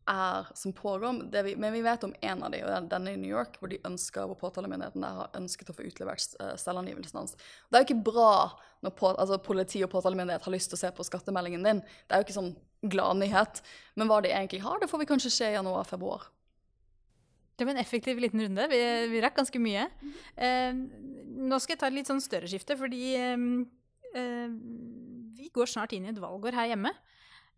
er 0.08 0.48
som 0.58 0.72
pågår, 0.74 1.20
vi, 1.44 1.54
men 1.56 1.72
vi 1.72 1.82
vet 1.84 2.04
om 2.04 2.14
en 2.20 2.42
av 2.42 2.52
dem, 2.52 2.64
og 2.66 2.88
denne 2.90 3.14
i 3.14 3.20
New 3.20 3.30
York, 3.30 3.56
hvor 3.60 3.70
de 3.70 3.80
ønsker, 3.86 4.26
hvor 4.26 4.38
påtalemyndigheten 4.40 5.04
der 5.04 5.20
har 5.20 5.38
ønsket 5.38 5.70
å 5.70 5.76
få 5.76 5.86
utlevert 5.86 6.36
uh, 6.40 6.52
selvangivelsen 6.58 7.20
hans. 7.20 7.36
Det 7.68 7.78
er 7.78 7.84
jo 7.84 7.88
ikke 7.90 8.10
bra 8.10 8.34
når 8.82 8.94
på, 8.98 9.12
altså, 9.12 9.38
politi 9.42 9.82
og 9.86 9.92
påtalemyndighet 9.94 10.46
har 10.46 10.54
lyst 10.54 10.72
til 10.72 10.80
å 10.80 10.82
se 10.82 10.92
på 10.96 11.06
skattemeldingen 11.06 11.66
din. 11.66 11.82
Det 11.82 12.16
er 12.16 12.22
jo 12.22 12.26
ikke 12.26 12.38
sånn 12.38 12.54
gladnyhet. 12.92 13.62
Men 13.98 14.10
hva 14.10 14.20
de 14.24 14.32
egentlig 14.32 14.62
har, 14.64 14.80
det 14.82 14.90
får 14.90 15.04
vi 15.04 15.10
kanskje 15.12 15.34
se 15.34 15.50
i 15.52 15.56
januar-februar. 15.56 16.26
Det 17.56 17.66
var 17.68 17.76
en 17.76 17.84
effektiv 17.84 18.18
liten 18.18 18.42
runde. 18.42 18.66
Vi, 18.72 18.80
vi 19.12 19.22
rakk 19.22 19.36
ganske 19.38 19.60
mye. 19.62 19.86
Eh, 20.34 20.72
nå 20.72 21.58
skal 21.62 21.76
jeg 21.76 21.82
ta 21.82 21.90
et 21.90 21.98
litt 22.00 22.10
sånn 22.10 22.22
større 22.24 22.48
skifte, 22.50 22.74
fordi 22.80 23.12
eh, 23.20 24.46
vi 25.38 25.50
går 25.54 25.70
snart 25.70 25.94
inn 25.94 26.08
i 26.08 26.10
et 26.10 26.22
valgår 26.22 26.58
her 26.58 26.72
hjemme. 26.72 26.90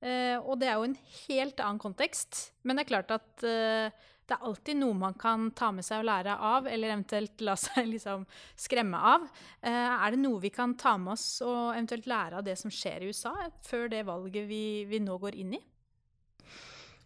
Uh, 0.04 0.36
og 0.42 0.58
det 0.60 0.68
er 0.68 0.80
jo 0.80 0.88
en 0.88 0.98
helt 1.26 1.60
annen 1.62 1.80
kontekst. 1.80 2.50
Men 2.62 2.76
det 2.76 2.84
er 2.84 2.90
klart 2.90 3.14
at 3.14 3.44
uh, 3.46 3.88
det 4.24 4.36
er 4.36 4.46
alltid 4.48 4.78
noe 4.80 4.96
man 4.96 5.16
kan 5.20 5.50
ta 5.56 5.70
med 5.72 5.84
seg 5.84 6.02
og 6.02 6.08
lære 6.08 6.34
av, 6.48 6.68
eller 6.68 6.92
eventuelt 6.92 7.44
la 7.44 7.56
seg 7.60 7.88
liksom 7.94 8.24
skremme 8.60 9.00
av. 9.14 9.26
Uh, 9.64 9.94
er 9.94 10.14
det 10.14 10.22
noe 10.22 10.42
vi 10.42 10.52
kan 10.54 10.76
ta 10.80 10.96
med 11.00 11.14
oss 11.16 11.28
og 11.44 11.74
eventuelt 11.74 12.08
lære 12.10 12.40
av 12.40 12.46
det 12.46 12.56
som 12.60 12.72
skjer 12.72 13.04
i 13.04 13.12
USA, 13.12 13.34
før 13.64 13.88
det 13.92 14.04
valget 14.08 14.48
vi, 14.50 14.64
vi 14.90 15.00
nå 15.04 15.18
går 15.22 15.38
inn 15.44 15.56
i? 15.58 15.62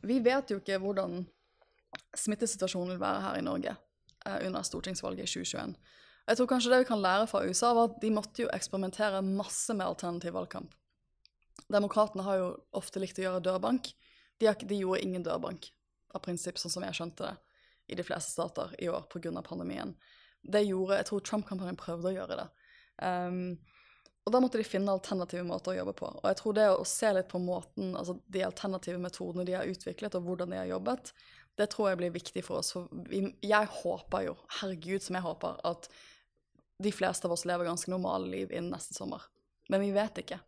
Vi 0.08 0.18
vet 0.22 0.52
jo 0.52 0.60
ikke 0.60 0.78
hvordan 0.82 1.20
smittesituasjonen 2.14 2.94
vil 2.94 3.02
være 3.02 3.22
her 3.24 3.38
i 3.38 3.44
Norge 3.46 3.72
under 4.44 4.66
stortingsvalget 4.66 5.24
i 5.24 5.30
2021. 5.30 5.72
Jeg 6.28 6.36
tror 6.36 6.48
kanskje 6.50 6.70
det 6.70 6.82
vi 6.82 6.88
kan 6.90 7.00
lære 7.00 7.26
fra 7.30 7.40
USA, 7.48 7.70
var 7.72 7.88
at 7.88 8.02
de 8.02 8.10
måtte 8.12 8.42
jo 8.42 8.50
eksperimentere 8.52 9.22
masse 9.24 9.72
med 9.74 9.86
alternativ 9.86 10.34
valgkamp. 10.36 10.74
Demokratene 11.66 12.24
har 12.24 12.38
jo 12.40 12.52
ofte 12.78 13.02
likt 13.02 13.18
å 13.20 13.26
gjøre 13.26 13.42
dørbank. 13.44 13.90
De, 14.38 14.46
har, 14.46 14.58
de, 14.60 14.78
gjorde 14.78 15.02
ingen 15.04 15.24
dørbank 15.26 15.70
av 16.14 16.22
prinsipp, 16.24 16.60
sånn 16.60 16.72
som 16.72 16.86
jeg 16.86 16.96
skjønte 16.96 17.26
det, 17.26 17.34
i 17.92 17.98
de 17.98 18.04
fleste 18.06 18.32
stater 18.32 18.74
i 18.78 18.88
år 18.92 19.08
pga. 19.10 19.42
pandemien. 19.42 19.96
Det 20.42 20.62
gjorde, 20.62 21.00
Jeg 21.00 21.08
tror 21.08 21.24
Trump-kampanjen 21.26 21.80
prøvde 21.80 22.12
å 22.12 22.14
gjøre 22.14 22.38
det. 22.38 22.48
Um, 23.02 23.58
og 24.28 24.32
da 24.32 24.40
måtte 24.44 24.60
de 24.60 24.66
finne 24.68 24.92
alternative 24.92 25.42
måter 25.48 25.72
å 25.72 25.78
jobbe 25.78 25.94
på. 25.96 26.08
Og 26.20 26.26
jeg 26.28 26.36
tror 26.36 26.56
det 26.56 26.66
å 26.68 26.84
se 26.84 27.10
litt 27.16 27.30
på 27.30 27.40
måten, 27.40 27.94
altså 27.96 28.18
de 28.28 28.44
alternative 28.44 29.00
metodene 29.00 29.46
de 29.48 29.54
har 29.56 29.68
utviklet, 29.68 30.18
og 30.18 30.26
hvordan 30.28 30.52
de 30.52 30.58
har 30.60 30.68
jobbet, 30.68 31.12
det 31.58 31.70
tror 31.72 31.88
jeg 31.88 32.00
blir 32.02 32.12
viktig 32.14 32.42
for 32.44 32.60
oss. 32.60 32.74
For 32.76 32.92
vi, 33.08 33.22
jeg 33.40 33.70
håper 33.80 34.26
jo, 34.28 34.36
herregud 34.60 35.02
som 35.02 35.16
jeg 35.16 35.24
håper, 35.24 35.56
at 35.66 35.88
de 36.84 36.92
fleste 36.94 37.26
av 37.26 37.34
oss 37.34 37.46
lever 37.48 37.66
ganske 37.66 37.90
normale 37.90 38.28
liv 38.30 38.52
innen 38.52 38.70
neste 38.76 38.94
sommer. 38.94 39.24
Men 39.72 39.82
vi 39.82 39.90
vet 39.96 40.20
ikke. 40.22 40.38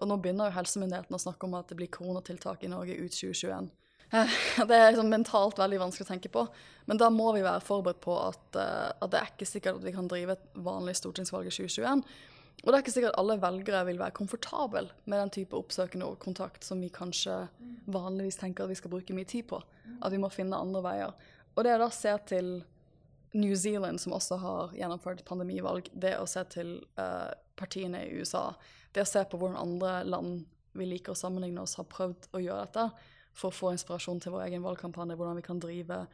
Og 0.00 0.08
nå 0.08 0.16
begynner 0.20 0.48
jo 0.48 0.56
helsemyndighetene 0.56 1.18
å 1.18 1.22
snakke 1.22 1.46
om 1.46 1.58
at 1.58 1.70
det 1.70 1.78
blir 1.78 1.92
koronatiltak 1.92 2.64
i 2.64 2.72
Norge 2.72 2.96
ut 2.96 3.14
2021. 3.14 3.70
Eh, 4.10 4.34
det 4.68 4.76
er 4.76 4.90
liksom 4.90 5.12
mentalt 5.12 5.60
veldig 5.60 5.80
vanskelig 5.84 6.08
å 6.08 6.10
tenke 6.12 6.32
på. 6.32 6.46
Men 6.90 7.00
da 7.00 7.10
må 7.14 7.30
vi 7.36 7.44
være 7.46 7.62
forberedt 7.64 8.02
på 8.04 8.16
at, 8.24 8.42
eh, 8.58 8.90
at 8.90 9.12
det 9.12 9.20
er 9.20 9.32
ikke 9.34 9.48
sikkert 9.48 9.80
at 9.80 9.86
vi 9.86 9.94
kan 9.96 10.10
drive 10.10 10.36
et 10.36 10.60
vanlig 10.66 10.96
stortingsvalg 10.98 11.50
i 11.50 11.54
2021. 11.54 12.04
Og 12.60 12.68
det 12.68 12.76
er 12.76 12.82
ikke 12.82 12.92
sikkert 12.92 13.14
at 13.14 13.20
alle 13.22 13.38
velgere 13.40 13.84
vil 13.88 14.00
være 14.00 14.16
komfortable 14.18 14.82
med 15.08 15.16
den 15.16 15.30
type 15.32 15.56
oppsøkende 15.56 16.10
kontakt 16.20 16.66
som 16.66 16.82
vi 16.82 16.90
kanskje 16.92 17.46
vanligvis 17.88 18.36
tenker 18.40 18.66
at 18.66 18.72
vi 18.72 18.76
skal 18.76 18.92
bruke 18.92 19.16
mye 19.16 19.28
tid 19.28 19.46
på. 19.48 19.62
At 20.00 20.12
vi 20.12 20.20
må 20.20 20.28
finne 20.32 20.58
andre 20.60 20.82
veier. 20.84 21.14
Og 21.56 21.64
det 21.64 21.72
å 21.76 21.80
da 21.80 21.88
se 21.94 22.12
til 22.28 22.50
New 23.32 23.54
Zealand, 23.56 24.00
som 24.02 24.12
også 24.12 24.36
har 24.42 24.74
gjennomført 24.76 25.24
pandemivalg, 25.24 25.88
det 25.94 26.16
å 26.18 26.26
se 26.28 26.42
til 26.52 26.74
uh, 26.98 27.30
partiene 27.56 28.02
i 28.04 28.20
USA 28.20 28.50
det 28.94 29.04
å 29.04 29.08
se 29.08 29.22
på 29.28 29.38
hvordan 29.38 29.60
andre 29.60 30.00
land 30.08 30.42
vi 30.78 30.86
liker 30.86 31.14
å 31.14 31.18
sammenligne 31.18 31.62
oss, 31.62 31.76
har 31.78 31.88
prøvd 31.90 32.30
å 32.34 32.42
gjøre 32.42 32.66
dette 32.66 32.88
for 33.36 33.50
å 33.50 33.54
få 33.54 33.72
inspirasjon 33.74 34.20
til 34.22 34.34
vår 34.34 34.48
egen 34.48 34.66
valgkampanje, 34.66 35.16
hvordan 35.18 35.38
vi 35.38 35.46
kan 35.46 35.62
drive 35.62 36.04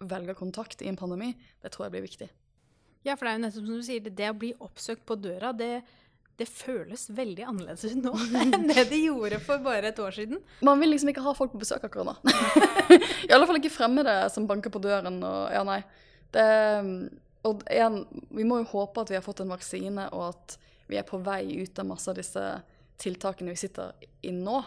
velgerkontakt 0.00 0.82
i 0.84 0.90
en 0.90 0.98
pandemi, 0.98 1.32
det 1.62 1.72
tror 1.72 1.86
jeg 1.86 1.96
blir 1.96 2.04
viktig. 2.04 2.28
Ja, 3.06 3.14
for 3.14 3.26
det 3.26 3.32
er 3.32 3.38
jo 3.38 3.44
nettopp 3.44 3.68
som 3.68 3.78
du 3.78 3.86
sier, 3.86 4.10
det 4.18 4.32
å 4.32 4.36
bli 4.36 4.50
oppsøkt 4.64 5.06
på 5.08 5.16
døra, 5.20 5.52
det, 5.56 5.84
det 6.36 6.48
føles 6.50 7.06
veldig 7.16 7.46
annerledes 7.46 7.94
nå 7.96 8.12
enn 8.42 8.66
det 8.68 8.88
det 8.90 9.02
gjorde 9.04 9.38
for 9.44 9.62
bare 9.64 9.92
et 9.92 10.00
år 10.02 10.16
siden. 10.16 10.42
Man 10.66 10.82
vil 10.82 10.92
liksom 10.92 11.12
ikke 11.12 11.24
ha 11.24 11.36
folk 11.36 11.54
på 11.54 11.62
besøk 11.62 11.86
akkurat 11.86 12.10
nå. 12.26 12.34
I 13.28 13.32
alle 13.32 13.46
fall 13.48 13.60
ikke 13.60 13.72
fremmede 13.72 14.18
som 14.34 14.48
banker 14.50 14.74
på 14.74 14.82
døren 14.84 15.22
og 15.22 15.54
Ja, 15.54 15.62
nei. 15.66 15.80
Det, 16.34 16.44
og 17.46 17.62
igjen, 17.70 18.00
vi 18.34 18.44
må 18.44 18.58
jo 18.60 18.70
håpe 18.72 19.04
at 19.04 19.12
vi 19.12 19.16
har 19.16 19.24
fått 19.24 19.44
en 19.44 19.52
vaksine, 19.54 20.08
og 20.10 20.32
at 20.32 20.56
vi 20.86 20.98
er 21.00 21.06
på 21.06 21.20
vei 21.24 21.42
ut 21.62 21.78
av 21.78 21.88
masse 21.88 22.10
av 22.10 22.18
disse 22.18 22.42
tiltakene 23.02 23.52
vi 23.52 23.60
sitter 23.60 23.92
i 24.24 24.32
nå, 24.34 24.60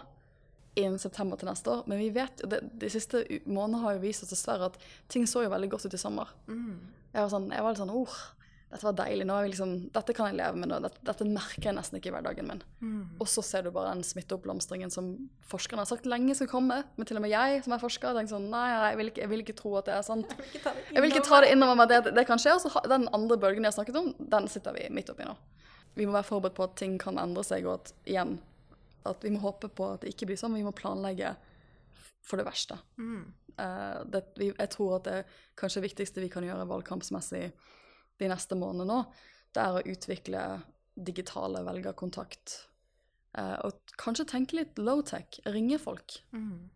innen 0.79 0.99
september 1.01 1.39
til 1.39 1.49
neste 1.49 1.71
år. 1.73 1.85
Men 1.89 2.01
vi 2.01 2.09
vet, 2.15 2.43
det, 2.49 2.61
de 2.81 2.89
siste 2.91 3.23
månedene 3.45 3.83
har 3.83 3.95
jo 3.95 4.03
vist 4.03 4.25
oss 4.25 4.33
dessverre 4.33 4.69
at 4.69 4.77
ting 5.11 5.25
så 5.27 5.43
jo 5.43 5.53
veldig 5.53 5.71
godt 5.71 5.87
ut 5.89 5.95
i 5.97 6.01
sommer. 6.01 6.29
Mm. 6.47 6.75
Jeg, 7.13 7.21
var 7.23 7.31
sånn, 7.33 7.49
jeg 7.55 7.65
var 7.65 7.73
litt 7.73 7.81
sånn 7.81 7.95
oh, 7.95 8.19
dette 8.69 8.85
var 8.85 8.93
deilig. 8.99 9.25
nå 9.25 9.33
er 9.33 9.47
vi 9.47 9.49
liksom, 9.49 9.71
Dette 9.95 10.13
kan 10.13 10.27
jeg 10.29 10.37
leve 10.37 10.59
med 10.61 10.69
nå. 10.69 10.77
Dette, 10.83 11.01
dette 11.07 11.25
merker 11.25 11.71
jeg 11.71 11.73
nesten 11.73 11.97
ikke 11.97 12.11
i 12.11 12.13
hverdagen 12.13 12.45
min. 12.45 12.61
Mm. 12.85 12.99
Og 13.17 13.25
så 13.31 13.41
ser 13.45 13.65
du 13.65 13.71
bare 13.73 13.95
den 13.95 14.05
smitteoppblomstringen 14.05 14.93
som 14.93 15.09
forskerne 15.49 15.81
har 15.81 15.89
sagt 15.89 16.05
lenge 16.09 16.35
skal 16.37 16.51
komme. 16.51 16.83
Men 16.95 17.09
til 17.09 17.17
og 17.17 17.25
med 17.25 17.33
jeg 17.33 17.63
som 17.65 17.73
er 17.73 17.81
forsker, 17.81 18.13
tenker 18.13 18.35
sånn 18.35 18.45
Nei, 18.53 18.67
jeg 18.75 18.99
vil 18.99 19.09
ikke, 19.11 19.23
jeg 19.23 19.31
vil 19.33 19.45
ikke 19.45 19.57
tro 19.57 19.73
at 19.81 19.89
det 19.89 19.95
er 19.97 20.05
sant. 20.05 20.35
Jeg 20.93 21.01
vil 21.01 21.13
ikke 21.13 21.25
ta 21.25 21.39
det 21.41 21.51
innover 21.53 21.77
meg 21.79 21.89
det, 21.89 21.99
det, 22.13 22.25
kan 22.29 22.41
skje. 22.41 22.55
Og 22.57 22.61
så 22.61 22.85
den 22.89 23.09
andre 23.15 23.37
bølgen 23.41 23.65
jeg 23.65 23.71
har 23.71 23.77
snakket 23.77 23.97
om, 23.97 24.13
den 24.31 24.47
sitter 24.51 24.75
vi 24.75 24.85
midt 24.93 25.09
oppi 25.13 25.25
nå 25.25 25.33
vi 25.99 26.07
må 26.07 26.15
være 26.15 26.27
forberedt 26.27 26.55
på 26.57 26.65
at 26.65 26.77
ting 26.79 26.95
kan 27.01 27.19
endre 27.19 27.43
seg, 27.45 27.67
og 27.67 27.81
at 27.81 27.93
igjen 28.07 28.37
at 29.07 29.23
vi 29.23 29.31
må 29.33 29.41
håpe 29.43 29.69
på 29.71 29.93
at 29.93 30.03
det 30.03 30.13
ikke 30.13 30.29
blir 30.29 30.39
sånn. 30.39 30.53
Men 30.53 30.63
vi 30.63 30.69
må 30.69 30.75
planlegge 30.75 31.33
for 32.25 32.39
det 32.39 32.47
verste. 32.47 32.77
Mm. 32.99 33.21
Uh, 33.59 33.99
det, 34.11 34.23
vi, 34.39 34.51
jeg 34.51 34.71
tror 34.75 34.99
at 34.99 35.07
det 35.07 35.19
kanskje 35.59 35.83
viktigste 35.83 36.23
vi 36.23 36.31
kan 36.31 36.45
gjøre 36.45 36.67
valgkampsmessig 36.69 37.49
de 38.19 38.29
neste 38.31 38.55
månedene 38.59 38.87
nå, 38.87 38.99
det 39.55 39.63
er 39.63 39.77
å 39.77 39.85
utvikle 39.93 40.43
digitale 40.99 41.63
velgerkontakt. 41.67 42.57
Uh, 43.37 43.57
og 43.67 43.95
kanskje 43.99 44.27
tenke 44.29 44.59
litt 44.59 44.79
low-tech. 44.79 45.41
Ringe 45.49 45.79
folk. 45.81 46.19
Mm. 46.35 46.69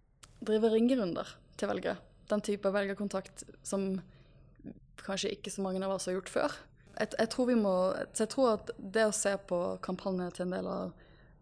Drive 0.44 0.74
ringerunder 0.74 1.38
til 1.60 1.72
velgere. 1.72 2.00
Den 2.32 2.44
type 2.44 2.72
velgerkontakt 2.72 3.46
som 3.68 3.98
kanskje 5.04 5.34
ikke 5.36 5.52
så 5.52 5.64
mange 5.66 5.84
av 5.84 5.98
oss 5.98 6.08
har 6.08 6.16
gjort 6.16 6.32
før 6.32 6.62
jeg, 7.00 7.10
jeg, 7.18 7.30
tror 7.34 7.48
vi 7.50 7.56
må 7.58 7.74
Jeg 8.20 8.30
tror 8.30 8.52
at 8.54 8.72
det 8.78 9.08
å 9.10 9.16
se 9.16 9.34
på 9.50 9.60
kampanjer 9.86 10.36
til 10.36 10.48
en 10.48 10.56
del 10.58 10.70
av 10.70 10.92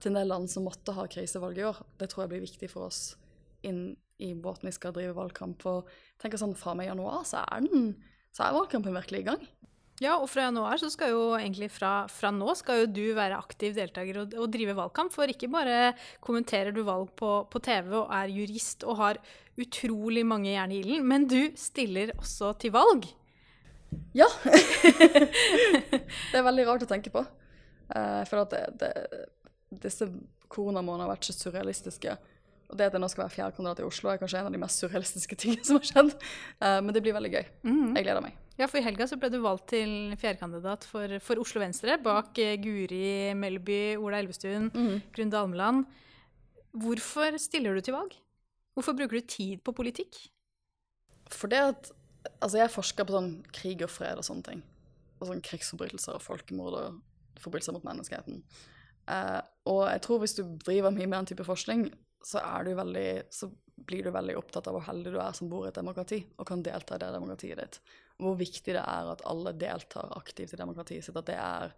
til 0.02 0.12
en 0.12 0.22
del 0.22 0.32
land 0.34 0.50
som 0.50 0.66
måtte 0.66 0.96
ha 0.98 1.06
krisevalg 1.10 1.60
i 1.62 1.66
år, 1.68 1.82
det 2.02 2.10
tror 2.10 2.24
jeg 2.24 2.34
blir 2.34 2.46
viktig 2.46 2.70
for 2.72 2.90
oss 2.90 3.02
inn 3.68 3.92
i 4.22 4.34
båten 4.38 4.70
vi 4.70 4.76
skal 4.76 4.94
drive 4.96 5.16
valgkamp. 5.18 5.62
For 5.62 5.88
tenk 6.22 6.38
sånn, 6.42 6.58
Fra 6.58 6.76
med 6.78 6.90
januar 6.90 7.26
så 7.28 7.44
er, 7.46 7.66
den, 7.66 7.92
så 8.34 8.48
er 8.48 8.56
valgkampen 8.58 8.98
virkelig 8.98 9.24
i 9.24 9.28
gang. 9.32 9.44
Ja, 10.02 10.16
og 10.18 10.32
fra 10.32 10.48
januar 10.48 10.80
så 10.82 10.90
skal 10.90 11.12
jo 11.14 11.26
egentlig 11.38 11.68
fra, 11.70 12.08
fra 12.10 12.32
nå 12.34 12.56
skal 12.58 12.82
jo 12.82 12.90
du 12.90 13.04
være 13.14 13.38
aktiv 13.38 13.76
deltaker 13.78 14.24
og, 14.24 14.34
og, 14.34 14.48
drive 14.54 14.74
valgkamp. 14.78 15.14
For 15.14 15.30
ikke 15.30 15.52
bare 15.54 15.94
kommenterer 16.26 16.74
du 16.74 16.82
valg 16.88 17.12
på, 17.18 17.30
på, 17.54 17.62
TV 17.62 17.94
og 18.00 18.10
er 18.18 18.34
jurist 18.34 18.86
og 18.88 18.98
har 18.98 19.22
utrolig 19.62 20.26
mange 20.26 20.56
jern 20.56 20.74
i 20.74 20.82
ilden, 20.82 21.06
men 21.06 21.30
du 21.30 21.54
stiller 21.60 22.16
også 22.18 22.56
til 22.62 22.74
valg. 22.74 23.06
Ja. 24.18 24.28
det 26.32 26.38
er 26.38 26.46
veldig 26.48 26.68
rart 26.68 26.86
å 26.86 26.90
tenke 26.90 27.14
på. 27.14 27.24
Jeg 27.92 28.28
føler 28.30 28.46
at 28.46 28.54
det, 28.54 28.64
det, 28.82 29.24
disse 29.84 30.08
koronamånedene 30.52 31.08
har 31.08 31.14
vært 31.14 31.28
så 31.28 31.36
surrealistiske. 31.36 32.16
Og 32.72 32.78
det 32.80 32.88
at 32.88 32.96
jeg 32.96 33.04
nå 33.04 33.10
skal 33.12 33.26
være 33.26 33.36
fjerdekandidat 33.36 33.82
i 33.82 33.88
Oslo, 33.88 34.12
er 34.12 34.20
kanskje 34.22 34.40
en 34.40 34.48
av 34.48 34.56
de 34.56 34.62
mest 34.62 34.84
surrealistiske 34.84 35.38
tingene 35.40 35.68
som 35.68 35.80
har 35.80 35.88
skjedd. 35.90 36.14
Uh, 36.62 36.80
men 36.80 36.96
det 36.96 37.04
blir 37.04 37.16
veldig 37.18 37.34
gøy. 37.34 37.44
Mm. 37.68 37.90
Jeg 38.00 38.06
gleder 38.08 38.24
meg. 38.24 38.38
Ja, 38.60 38.68
for 38.70 38.80
i 38.80 38.86
helga 38.86 39.08
så 39.10 39.18
ble 39.20 39.32
du 39.34 39.40
valgt 39.44 39.72
til 39.74 40.14
fjerdekandidat 40.22 40.86
for, 40.88 41.18
for 41.24 41.42
Oslo 41.42 41.64
Venstre, 41.64 41.98
bak 42.04 42.40
uh, 42.40 42.54
Guri 42.64 43.32
Melby, 43.36 43.82
Ola 44.00 44.22
Elvestuen, 44.24 44.70
mm. 44.72 45.12
Grunde 45.16 45.40
Almeland. 45.40 45.88
Hvorfor 46.72 47.36
stiller 47.44 47.76
du 47.76 47.84
til 47.84 47.98
valg? 47.98 48.16
Hvorfor 48.78 48.96
bruker 48.96 49.20
du 49.20 49.28
tid 49.28 49.60
på 49.66 49.76
politikk? 49.76 50.16
For 51.32 51.52
det 51.52 51.60
at 51.74 51.92
Altså, 52.40 52.60
jeg 52.60 52.74
forsker 52.74 53.08
på 53.08 53.16
sånn 53.16 53.32
krig 53.56 53.82
og 53.86 53.92
fred 53.92 54.20
og 54.22 54.28
sånne 54.28 54.48
ting. 54.50 54.62
og 55.22 55.28
sånn 55.30 55.42
krigsforbrytelser 55.46 56.16
og 56.18 56.24
folkemord 56.26 56.76
og 56.80 57.42
forbrytelser 57.42 57.76
mot 57.76 57.84
menneskeheten. 57.86 58.40
Uh, 59.06 59.42
og 59.70 59.84
jeg 59.86 60.02
tror 60.02 60.22
hvis 60.24 60.34
du 60.38 60.42
driver 60.62 60.94
mye 60.94 61.06
med 61.06 61.20
den 61.20 61.30
type 61.30 61.46
forskning, 61.46 61.84
så, 62.26 62.42
veldig, 62.42 63.24
så 63.34 63.50
blir 63.86 64.06
du 64.06 64.12
veldig 64.14 64.38
opptatt 64.38 64.68
av 64.70 64.78
hvor 64.78 64.86
heldig 64.86 65.14
du 65.14 65.20
er 65.22 65.34
som 65.38 65.50
bor 65.50 65.66
i 65.66 65.72
et 65.72 65.78
demokrati 65.78 66.22
og 66.38 66.48
kan 66.50 66.62
delta 66.66 66.98
i 66.98 67.02
det 67.02 67.10
demokratiet 67.16 67.62
ditt. 67.62 67.80
Hvor 68.22 68.38
viktig 68.38 68.76
det 68.76 68.84
er 68.84 69.10
at 69.14 69.24
alle 69.30 69.56
deltar 69.58 70.14
aktivt 70.18 70.54
i 70.54 70.60
demokratiet 70.60 71.06
sitt. 71.06 71.18
At 71.18 71.30
det 71.30 71.38
er, 71.42 71.74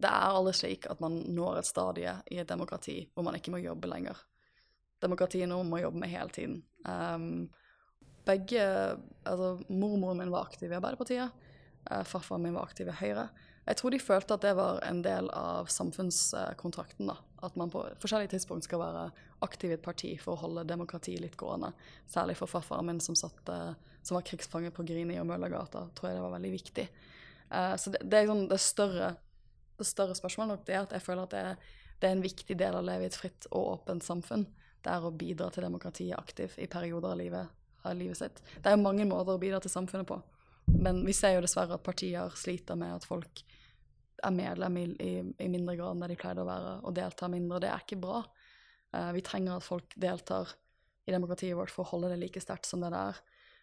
det 0.00 0.10
er 0.10 0.38
aldri 0.40 0.56
slik 0.58 0.88
at 0.90 1.02
man 1.02 1.20
når 1.30 1.60
et 1.60 1.70
stadie 1.70 2.16
i 2.30 2.40
et 2.42 2.50
demokrati 2.50 3.00
hvor 3.14 3.26
man 3.26 3.38
ikke 3.38 3.54
må 3.54 3.62
jobbe 3.62 3.90
lenger. 3.90 4.18
Demokratiet 5.00 5.48
nå 5.48 5.62
må 5.64 5.80
jobbe 5.80 6.02
med 6.02 6.12
hele 6.12 6.34
tiden. 6.34 6.60
Um, 6.84 7.48
begge 8.30 8.66
Altså, 9.20 9.60
mormoren 9.68 10.18
min 10.18 10.30
var 10.32 10.48
aktiv 10.48 10.70
i 10.72 10.76
Arbeiderpartiet. 10.78 11.46
Uh, 11.90 12.02
farfaren 12.08 12.42
min 12.46 12.54
var 12.56 12.70
aktiv 12.70 12.88
i 12.88 12.94
Høyre. 12.96 13.26
Jeg 13.66 13.76
tror 13.76 13.92
de 13.92 13.98
følte 14.02 14.34
at 14.34 14.44
det 14.44 14.54
var 14.56 14.80
en 14.86 15.02
del 15.04 15.28
av 15.36 15.68
samfunnskontrakten. 15.70 17.10
da. 17.10 17.18
At 17.44 17.56
man 17.60 17.70
på 17.70 17.82
forskjellige 18.00 18.32
tidspunkt 18.34 18.66
skal 18.66 18.80
være 18.80 19.04
aktiv 19.44 19.70
i 19.70 19.76
et 19.76 19.84
parti 19.84 20.14
for 20.18 20.34
å 20.34 20.40
holde 20.40 20.64
demokratiet 20.68 21.20
litt 21.22 21.36
gående. 21.38 21.70
Særlig 22.08 22.38
for 22.40 22.50
farfaren 22.50 22.88
min 22.88 23.02
som, 23.04 23.14
satt, 23.18 23.42
uh, 23.52 23.76
som 24.02 24.16
var 24.16 24.26
krigsfange 24.26 24.72
på 24.74 24.86
Grini 24.88 25.20
og 25.20 25.28
Møllergata, 25.28 25.84
tror 25.94 26.10
jeg 26.10 26.18
det 26.18 26.24
var 26.24 26.34
veldig 26.38 26.54
viktig. 26.56 26.86
Uh, 27.52 27.76
så 27.76 27.92
det, 27.92 28.02
det, 28.08 28.24
sånn, 28.32 28.46
det, 28.50 28.60
større, 28.64 29.12
det 29.78 29.88
større 29.88 30.16
spørsmålet 30.16 30.56
nok 30.56 30.66
det 30.66 30.78
er 30.78 30.82
at 30.88 30.96
jeg 30.96 31.06
føler 31.06 31.28
at 31.28 31.36
det 32.00 32.08
er 32.08 32.16
en 32.16 32.24
viktig 32.24 32.56
del 32.56 32.72
av 32.72 32.82
å 32.82 32.88
leve 32.88 33.04
i 33.04 33.12
et 33.12 33.20
fritt 33.20 33.46
og 33.52 33.76
åpent 33.76 34.04
samfunn. 34.04 34.48
Det 34.80 34.90
er 34.90 35.04
å 35.04 35.12
bidra 35.12 35.50
til 35.52 35.66
demokratiet 35.66 36.16
aktivt 36.16 36.56
i 36.58 36.68
perioder 36.70 37.12
av 37.12 37.20
livet, 37.20 37.59
av 37.86 37.96
livet 37.96 38.18
sitt. 38.18 38.42
Det 38.58 38.68
er 38.68 38.76
jo 38.76 38.84
mange 38.84 39.06
måter 39.08 39.36
å 39.36 39.42
bidra 39.42 39.60
til 39.62 39.72
samfunnet 39.72 40.08
på. 40.08 40.20
Men 40.80 41.02
vi 41.06 41.14
ser 41.16 41.36
jo 41.36 41.44
dessverre 41.44 41.76
at 41.76 41.84
partier 41.86 42.36
sliter 42.38 42.78
med 42.78 42.98
at 42.98 43.06
folk 43.08 43.42
er 44.20 44.34
medlem 44.36 44.76
i, 44.76 44.84
i, 45.00 45.12
i 45.20 45.48
mindre 45.50 45.76
grad 45.78 45.94
enn 45.94 46.04
det 46.04 46.12
de 46.12 46.20
pleide 46.20 46.44
å 46.44 46.48
være, 46.48 46.76
og 46.84 46.96
deltar 46.96 47.32
mindre. 47.32 47.62
Det 47.64 47.70
er 47.72 47.84
ikke 47.84 48.00
bra. 48.02 48.22
Uh, 48.94 49.10
vi 49.16 49.24
trenger 49.24 49.56
at 49.56 49.66
folk 49.66 49.94
deltar 50.00 50.52
i 51.08 51.14
demokratiet 51.14 51.56
vårt 51.58 51.72
for 51.72 51.86
å 51.86 51.92
holde 51.94 52.12
det 52.12 52.20
like 52.20 52.42
sterkt 52.42 52.68
som 52.68 52.84
det 52.84 52.92
det 52.92 53.02
er. 53.10 53.20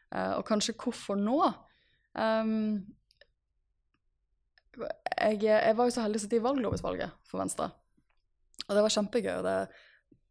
Uh, 0.09 0.34
og 0.39 0.45
kanskje 0.47 0.76
hvorfor 0.80 1.20
nå? 1.20 1.39
Um, 2.18 2.86
jeg, 4.78 5.41
jeg, 5.43 5.76
var 5.78 5.88
jo 5.88 5.93
så 5.93 6.05
heldig 6.05 6.22
å 6.22 6.24
sitte 6.26 6.39
i 6.39 6.43
valglovutvalget 6.43 7.22
for 7.28 7.41
Venstre. 7.41 7.70
Og 8.68 8.74
det 8.76 8.84
var 8.84 8.93
kjempegøy. 8.93 9.38
det, 9.45 9.57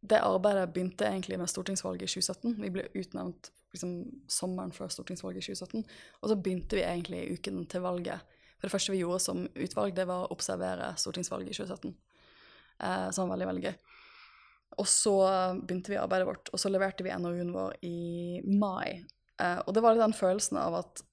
det 0.09 0.23
arbeidet 0.23 0.71
begynte 0.73 1.07
egentlig 1.07 1.39
med 1.39 1.49
stortingsvalget 1.51 2.07
i 2.07 2.13
2017. 2.17 2.57
Vi 2.61 2.71
ble 2.73 2.87
utnevnt 2.97 3.51
liksom, 3.75 3.93
sommeren 4.31 4.73
før 4.75 4.91
stortingsvalget 4.93 5.43
i 5.43 5.53
2017. 5.53 5.85
Og 6.21 6.31
så 6.31 6.37
begynte 6.39 6.79
vi 6.79 6.85
egentlig 6.85 7.23
uken 7.37 7.65
til 7.71 7.83
valget. 7.85 8.35
For 8.57 8.67
det 8.67 8.73
første 8.73 8.93
vi 8.93 9.01
gjorde 9.03 9.23
som 9.23 9.43
utvalg, 9.47 9.95
det 9.97 10.07
var 10.09 10.25
å 10.25 10.31
observere 10.33 10.93
stortingsvalget 10.97 11.53
i 11.53 11.57
2017. 11.59 11.95
Eh, 12.77 13.09
som 13.11 13.27
var 13.27 13.35
veldig, 13.35 13.49
veldig 13.51 13.65
gøy. 13.67 13.75
Og 14.77 14.87
så 14.89 15.17
begynte 15.63 15.93
vi 15.93 15.99
arbeidet 15.99 16.27
vårt, 16.29 16.49
og 16.53 16.61
så 16.61 16.69
leverte 16.69 17.05
vi 17.05 17.13
NOU-en 17.13 17.53
vår 17.55 17.77
i 17.87 18.41
mai. 18.45 19.03
Eh, 19.41 19.59
og 19.65 19.73
det 19.73 19.83
var 19.83 19.95
litt 19.95 20.05
den 20.05 20.17
følelsen 20.17 20.59
av 20.61 20.81
at 20.83 21.03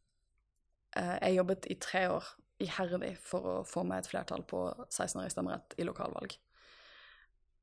eh, 0.99 1.16
jeg 1.20 1.38
jobbet 1.38 1.68
i 1.72 1.78
tre 1.80 2.07
år 2.12 2.32
iherdig 2.64 3.14
for 3.20 3.51
å 3.51 3.55
få 3.66 3.84
meg 3.88 4.03
et 4.03 4.11
flertall 4.11 4.45
på 4.49 4.66
16-årig 4.88 5.32
stemmerett 5.32 5.76
i 5.80 5.86
lokalvalg. 5.86 6.36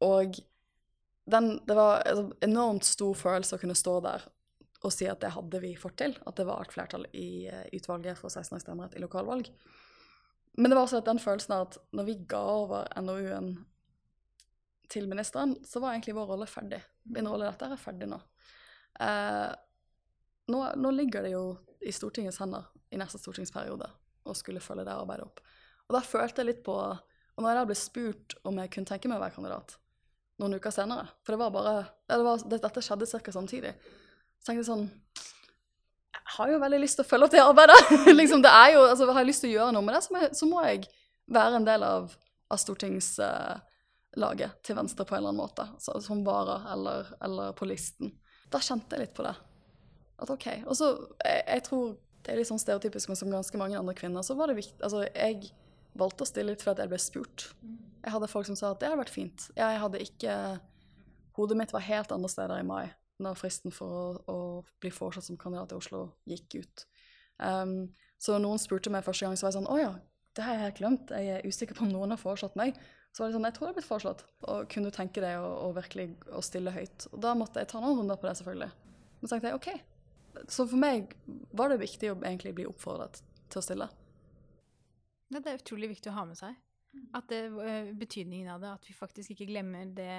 Og 0.06 0.42
den, 1.30 1.60
det 1.68 1.76
var 1.78 2.02
en 2.02 2.12
altså, 2.12 2.38
enormt 2.42 2.88
stor 2.88 3.14
følelse 3.18 3.58
å 3.58 3.62
kunne 3.62 3.78
stå 3.78 4.00
der 4.06 4.28
og 4.82 4.94
si 4.94 5.06
at 5.06 5.22
det 5.22 5.34
hadde 5.36 5.60
vi 5.62 5.76
fått 5.78 6.00
til. 6.02 6.16
At 6.26 6.40
det 6.40 6.48
var 6.48 6.64
et 6.64 6.74
flertall 6.74 7.06
i 7.14 7.46
uh, 7.54 7.66
utvalget 7.78 8.18
for 8.18 8.34
16-års 8.34 8.64
stemmerett 8.66 8.96
i 8.98 9.04
lokalvalg. 9.04 9.52
Men 10.58 10.72
det 10.72 10.78
var 10.78 10.88
også 10.88 11.04
den 11.06 11.22
følelsen 11.22 11.54
av 11.56 11.68
at 11.68 11.78
når 11.96 12.08
vi 12.08 12.16
ga 12.30 12.42
over 12.56 12.88
NOU-en 13.06 13.54
til 14.92 15.06
ministeren, 15.08 15.54
så 15.64 15.80
var 15.80 15.94
egentlig 15.94 16.18
vår 16.18 16.34
rolle 16.34 16.48
ferdig. 16.50 16.82
Min 17.14 17.30
rolle 17.30 17.46
i 17.46 17.52
dette 17.52 17.70
er 17.70 17.80
ferdig 17.80 18.10
nå. 18.10 18.18
Uh, 18.98 19.54
nå. 20.52 20.64
Nå 20.82 20.96
ligger 20.98 21.28
det 21.28 21.36
jo 21.36 21.46
i 21.86 21.94
Stortingets 21.96 22.42
hender 22.42 22.66
i 22.92 23.00
neste 23.00 23.22
stortingsperiode 23.22 23.88
å 24.28 24.36
skulle 24.38 24.62
følge 24.64 24.86
det 24.90 24.98
arbeidet 24.98 25.30
opp. 25.30 25.46
Og 25.88 25.96
da 25.96 26.02
følte 26.06 26.42
jeg 26.42 26.52
litt 26.52 26.66
på 26.66 26.76
Og 26.76 27.40
når 27.42 27.50
jeg 27.50 27.58
da 27.58 27.68
ble 27.70 27.76
spurt 27.80 28.34
om 28.48 28.58
jeg 28.60 28.70
kunne 28.74 28.90
tenke 28.90 29.10
meg 29.10 29.18
å 29.18 29.24
være 29.24 29.34
kandidat, 29.38 29.78
noen 30.42 30.58
uker 30.58 30.74
senere. 30.74 31.10
For 31.26 31.36
det 31.36 31.42
var 31.42 31.54
bare 31.54 31.74
det 32.10 32.24
var, 32.26 32.46
Dette 32.52 32.84
skjedde 32.84 33.10
ca. 33.10 33.34
samtidig. 33.34 33.74
Så 34.42 34.50
tenkte 34.50 34.64
jeg 34.64 34.70
sånn 34.70 34.88
Jeg 36.16 36.24
har 36.38 36.54
jo 36.54 36.64
veldig 36.64 36.82
lyst 36.82 37.00
til 37.00 37.06
å 37.06 37.10
følge 37.10 37.28
opp 37.28 37.36
det 37.36 37.44
arbeidet. 37.44 37.82
liksom, 38.20 38.44
det 38.44 38.54
jo, 38.74 38.86
altså, 38.88 39.10
Har 39.12 39.22
jeg 39.22 39.32
lyst 39.32 39.46
til 39.46 39.54
å 39.54 39.58
gjøre 39.60 39.76
noe 39.78 39.86
med 39.86 39.98
det, 39.98 40.04
så 40.06 40.14
må 40.14 40.24
jeg, 40.24 40.32
så 40.38 40.50
må 40.50 40.66
jeg 40.66 40.88
være 41.32 41.60
en 41.60 41.68
del 41.68 41.86
av, 41.88 42.16
av 42.52 42.60
stortingslaget 42.60 44.58
til 44.66 44.78
Venstre 44.78 45.08
på 45.08 45.16
en 45.16 45.22
eller 45.22 45.34
annen 45.34 45.44
måte. 45.44 45.68
Så, 45.80 45.96
som 46.04 46.26
vara 46.28 46.62
eller, 46.74 47.14
eller, 47.24 47.56
på 47.58 47.70
listen. 47.70 48.14
Da 48.52 48.62
kjente 48.64 48.98
jeg 48.98 49.08
litt 49.08 49.18
på 49.18 49.28
det. 49.28 49.36
At 50.22 50.34
OK. 50.34 50.48
Og 50.66 50.76
så 50.78 50.92
jeg, 51.24 51.46
jeg 51.46 51.68
tror 51.70 51.94
det 52.22 52.34
er 52.34 52.38
litt 52.38 52.52
sånn 52.52 52.62
stereotypisk, 52.62 53.10
men 53.10 53.18
som 53.18 53.32
ganske 53.34 53.58
mange 53.58 53.80
andre 53.80 53.96
kvinner, 53.98 54.26
så 54.26 54.36
var 54.38 54.52
det 54.52 54.60
viktig 54.60 54.84
Altså, 54.86 55.08
jeg 55.10 55.50
valgte 55.98 56.26
å 56.26 56.30
stille 56.30 56.54
litt 56.54 56.64
fordi 56.64 56.86
jeg 56.86 56.92
ble 56.92 57.00
spurt. 57.02 57.48
Jeg 58.02 58.14
hadde 58.16 58.30
folk 58.32 58.48
som 58.50 58.58
sa 58.58 58.72
at 58.74 58.82
det 58.82 58.90
hadde 58.90 59.02
vært 59.04 59.14
fint. 59.14 59.48
Jeg 59.58 59.82
hadde 59.82 60.04
ikke 60.04 60.36
Hodet 61.38 61.56
mitt 61.56 61.72
var 61.72 61.86
helt 61.86 62.12
andre 62.12 62.28
steder 62.28 62.60
i 62.60 62.66
mai, 62.68 62.92
når 63.24 63.38
fristen 63.40 63.72
for 63.72 63.92
å, 63.96 64.08
å 64.28 64.40
bli 64.84 64.90
foreslått 64.92 65.30
som 65.30 65.38
kandidat 65.40 65.72
i 65.72 65.78
Oslo 65.78 66.02
gikk 66.28 66.58
ut. 66.60 66.84
Um, 67.40 67.94
så 68.22 68.36
noen 68.42 68.60
spurte 68.60 68.92
meg 68.92 69.06
første 69.06 69.26
gang, 69.26 69.38
så 69.40 69.48
var 69.48 69.54
jeg 69.54 69.62
sånn 69.62 69.70
Å 69.72 69.78
ja, 69.80 69.94
det 70.36 70.44
har 70.46 70.58
jeg 70.58 70.66
helt 70.66 70.82
glemt. 70.82 71.14
Jeg 71.16 71.38
er 71.38 71.48
usikker 71.48 71.78
på 71.78 71.86
om 71.88 71.94
noen 71.94 72.14
har 72.14 72.20
foreslått 72.22 72.58
meg. 72.60 72.76
Så 73.12 73.24
var 73.24 73.32
det 73.32 73.36
sånn 73.36 73.48
Jeg 73.48 73.56
tror 73.56 73.66
jeg 73.66 73.72
har 73.72 73.78
blitt 73.80 73.90
foreslått. 73.90 74.26
Og 74.52 74.68
kunne 74.72 74.92
du 74.92 74.96
tenke 74.96 75.24
deg 75.24 75.40
å, 75.40 75.48
å 75.66 75.72
virkelig 75.76 76.10
å 76.36 76.44
stille 76.46 76.74
høyt? 76.76 77.08
Og 77.12 77.24
da 77.24 77.34
måtte 77.38 77.64
jeg 77.64 77.72
ta 77.72 77.82
noen 77.84 78.00
runder 78.00 78.20
på 78.20 78.28
det, 78.28 78.36
selvfølgelig. 78.40 78.70
Men 79.20 79.26
så 79.26 79.34
tenkte 79.34 79.52
jeg 79.52 79.60
OK. 79.60 79.72
Så 80.52 80.68
for 80.68 80.80
meg 80.80 81.16
var 81.56 81.72
det 81.72 81.82
viktig 81.82 82.12
å 82.12 82.20
egentlig 82.22 82.54
bli 82.60 82.68
oppfordret 82.70 83.20
til 83.52 83.60
å 83.60 83.66
stille. 83.66 83.88
Det 85.32 85.44
er 85.48 85.60
utrolig 85.60 85.92
viktig 85.92 86.12
å 86.12 86.16
ha 86.20 86.28
med 86.28 86.40
seg. 86.40 86.56
At 87.16 87.28
det, 87.32 87.46
eh, 87.64 87.92
betydningen 87.96 88.50
av 88.52 88.64
det, 88.64 88.72
at 88.80 88.88
vi 88.88 88.96
faktisk 88.96 89.34
ikke 89.34 89.48
glemmer 89.52 89.86
det, 89.96 90.16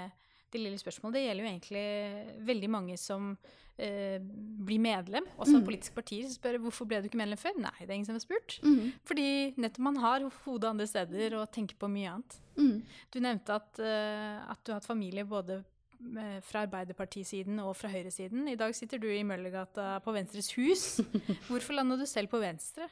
det 0.52 0.60
lille 0.60 0.80
spørsmålet. 0.80 1.18
Det 1.18 1.24
gjelder 1.26 1.44
jo 1.44 1.50
egentlig 1.50 2.46
veldig 2.48 2.70
mange 2.72 2.96
som 3.00 3.32
eh, 3.76 4.18
blir 4.20 4.80
medlem, 4.82 5.26
også 5.36 5.56
av 5.56 5.60
mm. 5.62 5.66
politiske 5.68 5.96
partier, 5.96 6.26
som 6.26 6.36
spør 6.36 6.60
hvorfor 6.64 6.88
ble 6.88 7.02
du 7.02 7.08
ikke 7.08 7.20
medlem 7.20 7.40
før. 7.40 7.56
Nei, 7.60 7.74
det 7.80 7.90
er 7.90 7.96
ingen 7.98 8.08
som 8.08 8.18
har 8.18 8.24
spurt. 8.24 8.58
Mm. 8.64 8.92
Fordi 9.08 9.28
nettopp 9.56 9.86
man 9.88 10.00
har 10.02 10.26
hodet 10.46 10.70
andre 10.72 10.88
steder 10.90 11.38
og 11.40 11.52
tenker 11.54 11.78
på 11.80 11.90
mye 11.92 12.16
annet. 12.16 12.40
Mm. 12.58 12.74
Du 13.12 13.20
nevnte 13.24 13.56
at, 13.56 13.70
uh, 13.80 14.50
at, 14.52 14.60
du 14.60 14.72
har 14.72 14.80
hatt 14.80 14.88
familie 14.88 15.24
både 15.28 15.62
uh, 15.62 16.38
fra 16.44 16.66
Arbeiderpartisiden 16.66 17.62
og 17.64 17.74
fra 17.78 17.92
høyresiden. 17.92 18.44
I 18.52 18.58
dag 18.60 18.76
sitter 18.76 19.00
du 19.00 19.08
i 19.12 19.24
Møllergata 19.24 19.94
på 20.04 20.16
Venstres 20.16 20.52
hus. 20.58 20.86
Hvorfor 21.48 21.80
landa 21.80 21.96
du 22.00 22.04
selv 22.08 22.32
på 22.32 22.42
Venstre? 22.42 22.90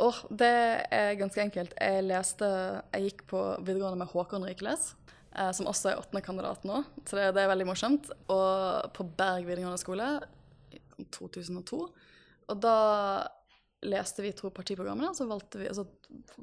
Oh, 0.00 0.16
det 0.32 0.48
er 0.94 1.18
ganske 1.20 1.42
enkelt. 1.42 1.74
Jeg 1.76 2.04
leste 2.06 2.46
Jeg 2.94 3.10
gikk 3.10 3.24
på 3.28 3.40
videregående 3.60 4.00
med 4.00 4.08
Håkon 4.08 4.46
Rikeles, 4.48 4.94
eh, 5.34 5.50
som 5.56 5.68
også 5.68 5.90
er 5.90 6.00
åttende 6.00 6.22
kandidat 6.24 6.64
nå, 6.68 6.82
så 7.04 7.18
det, 7.18 7.26
det, 7.36 7.42
er 7.42 7.50
veldig 7.52 7.66
morsomt. 7.68 8.08
Og 8.32 8.88
på 8.96 9.04
Berg 9.18 9.44
videregående 9.48 9.80
skole 9.80 10.06
i 10.72 10.80
2002. 11.12 11.80
Og 12.50 12.62
da 12.64 12.76
leste 13.84 14.24
vi 14.24 14.32
to 14.36 14.50
partiprogrammene, 14.54 15.10
og 15.12 15.18
så 15.18 15.26
valgte 15.28 15.60
vi 15.60 15.68
altså, 15.68 15.86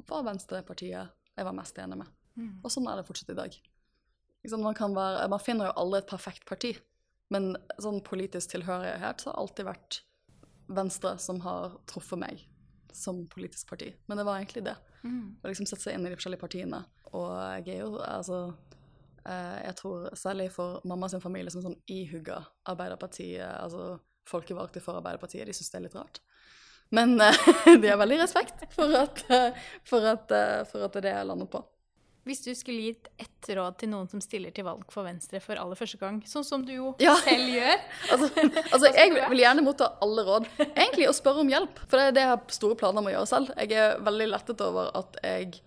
var 0.10 0.26
Venstre 0.26 0.62
partiet 0.66 1.14
jeg 1.38 1.46
var 1.46 1.54
mest 1.54 1.78
enig 1.82 2.00
med. 2.00 2.14
Mm. 2.38 2.52
Og 2.66 2.74
sånn 2.74 2.88
er 2.90 2.98
det 2.98 3.06
fortsatt 3.06 3.34
i 3.34 3.38
dag. 3.38 3.58
Liksom, 4.46 4.64
man, 4.66 4.78
være, 4.98 5.26
man, 5.30 5.42
finner 5.42 5.70
jo 5.70 5.80
alle 5.82 6.02
et 6.02 6.10
perfekt 6.10 6.46
parti, 6.50 6.76
men 7.34 7.56
sånn 7.82 8.00
politisk 8.06 8.54
tilhørighet 8.54 9.22
så 9.22 9.32
har 9.32 9.42
alltid 9.42 9.70
vært 9.70 10.00
Venstre 10.78 11.14
som 11.22 11.42
har 11.46 11.78
truffet 11.90 12.20
meg 12.20 12.46
som 12.96 13.24
politisk 13.32 13.70
parti. 13.70 13.92
Men 14.06 14.20
det 14.20 14.26
var 14.28 14.40
egentlig 14.40 14.64
det. 14.68 14.76
Mm. 15.04 15.38
Å 15.42 15.52
liksom 15.52 15.68
sette 15.70 15.86
seg 15.86 15.98
inn 15.98 16.08
i 16.08 16.12
de 16.12 16.18
forskjellige 16.18 16.44
partiene. 16.44 16.82
Og 17.16 17.30
jeg 17.64 17.78
er 17.78 17.84
jo 17.86 18.02
altså 18.04 18.40
eh, 19.24 19.58
Jeg 19.68 19.76
tror 19.80 20.10
særlig 20.20 20.50
for 20.56 20.82
mamma 20.88 21.10
sin 21.12 21.24
familie 21.24 21.54
som 21.54 21.64
sånn 21.64 21.78
ihugga 21.92 22.42
Arbeiderpartiet, 22.68 23.46
altså 23.46 23.98
folkevalgte 24.28 24.84
for 24.84 25.00
Arbeiderpartiet, 25.00 25.48
de 25.48 25.56
syns 25.56 25.72
det 25.72 25.80
er 25.80 25.86
litt 25.88 25.98
rart. 26.00 26.22
Men 26.96 27.16
eh, 27.22 27.48
de 27.82 27.92
har 27.92 28.02
veldig 28.02 28.22
respekt 28.24 28.68
for 28.76 29.00
at, 29.00 29.24
eh, 29.32 29.66
for 29.88 30.14
at, 30.16 30.38
for 30.72 30.88
at 30.88 30.96
det 30.98 31.04
er 31.04 31.10
det 31.10 31.18
jeg 31.18 31.32
lander 31.32 31.52
på. 31.58 31.64
Hvis 32.28 32.42
du 32.44 32.50
skulle 32.58 32.90
gitt 32.90 33.08
ett 33.22 33.50
råd 33.56 33.78
til 33.80 33.92
noen 33.94 34.08
som 34.12 34.20
stiller 34.24 34.52
til 34.56 34.66
valg 34.68 34.84
for 34.92 35.08
Venstre 35.08 35.40
for 35.44 35.60
aller 35.60 35.80
første 35.80 36.00
gang, 36.02 36.18
sånn 36.28 36.44
som 36.44 36.66
du 36.68 36.74
jo 36.74 36.90
ja. 37.04 37.14
selv 37.24 37.54
gjør 37.54 37.76
altså, 38.12 38.28
altså, 38.74 38.92
Jeg 38.98 39.14
vil 39.16 39.44
gjerne 39.44 39.64
motta 39.64 39.94
alle 40.04 40.26
råd. 40.28 40.50
Egentlig 40.66 41.08
å 41.08 41.16
spørre 41.16 41.46
om 41.46 41.54
hjelp, 41.54 41.80
for 41.86 42.00
det 42.00 42.10
er 42.10 42.18
det 42.18 42.26
jeg 42.26 42.34
har 42.34 42.58
store 42.58 42.80
planer 42.82 43.04
om 43.04 43.08
å 43.08 43.16
gjøre 43.16 43.32
selv. 43.32 43.54
Jeg 43.56 43.80
er 43.80 44.04
veldig 44.04 44.30
lettet 44.34 44.66
over 44.66 44.92
at 45.00 45.20
jeg 45.24 45.62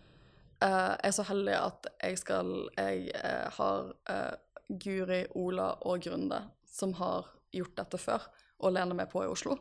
uh, 0.60 0.94
er 1.00 1.16
så 1.16 1.24
heldig 1.30 1.56
at 1.56 1.90
jeg 1.96 2.20
skal 2.20 2.52
Jeg 2.76 3.08
uh, 3.16 3.48
har 3.56 3.90
uh, 4.12 4.36
Guri, 4.68 5.24
Ola 5.40 5.72
og 5.88 6.04
Grunde 6.04 6.44
som 6.70 6.92
har 7.00 7.32
gjort 7.56 7.78
dette 7.80 7.98
før, 7.98 8.28
og 8.60 8.76
lener 8.76 8.94
meg 8.94 9.08
på 9.10 9.24
i 9.24 9.30
Oslo. 9.30 9.56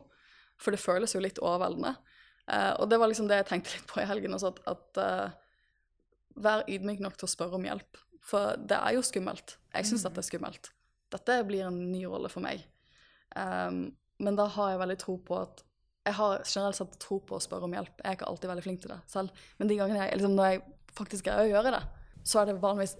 For 0.60 0.76
det 0.76 0.82
føles 0.82 1.16
jo 1.16 1.24
litt 1.24 1.40
overveldende. 1.42 1.96
Og 2.78 2.84
det 2.90 2.98
var 2.98 3.10
liksom 3.10 3.26
det 3.30 3.40
jeg 3.40 3.46
tenkte 3.48 3.72
litt 3.74 3.88
på 3.90 3.98
i 4.02 4.06
helgen 4.06 4.36
også, 4.36 4.52
at, 4.52 4.60
at 5.00 5.39
vær 6.36 6.66
ydmyk 6.70 7.00
nok 7.04 7.16
til 7.18 7.28
å 7.28 7.32
spørre 7.32 7.58
om 7.58 7.66
hjelp. 7.66 7.98
For 8.24 8.58
det 8.58 8.76
er 8.76 8.96
jo 8.96 9.06
skummelt. 9.06 9.56
Jeg 9.74 9.88
syns 9.88 10.04
dette 10.06 10.22
er 10.22 10.26
skummelt. 10.26 10.70
Dette 11.10 11.40
blir 11.48 11.66
en 11.66 11.80
ny 11.90 12.04
rolle 12.06 12.30
for 12.32 12.44
meg. 12.44 12.62
Um, 13.34 13.88
men 14.20 14.36
da 14.38 14.46
har 14.52 14.72
jeg 14.72 14.82
veldig 14.82 14.98
tro 15.00 15.16
på 15.22 15.36
at 15.38 15.64
Jeg 16.00 16.16
har 16.16 16.40
generelt 16.48 16.78
sett 16.78 16.94
tro 16.98 17.18
på 17.20 17.36
å 17.36 17.42
spørre 17.44 17.66
om 17.68 17.74
hjelp. 17.76 17.92
Jeg 18.00 18.08
er 18.08 18.16
ikke 18.16 18.28
alltid 18.30 18.48
veldig 18.48 18.62
flink 18.64 18.78
til 18.80 18.92
det 18.94 18.96
selv. 19.12 19.42
Men 19.58 19.68
de 19.68 19.76
gangene 19.76 20.06
jeg, 20.06 20.16
liksom, 20.16 20.32
når 20.38 20.46
jeg 20.48 20.62
faktisk 20.96 21.26
greier 21.26 21.44
å 21.44 21.50
gjøre 21.50 21.72
det, 21.74 21.80
så 22.24 22.40
er 22.40 22.48
det 22.48 22.54
vanligvis 22.62 22.94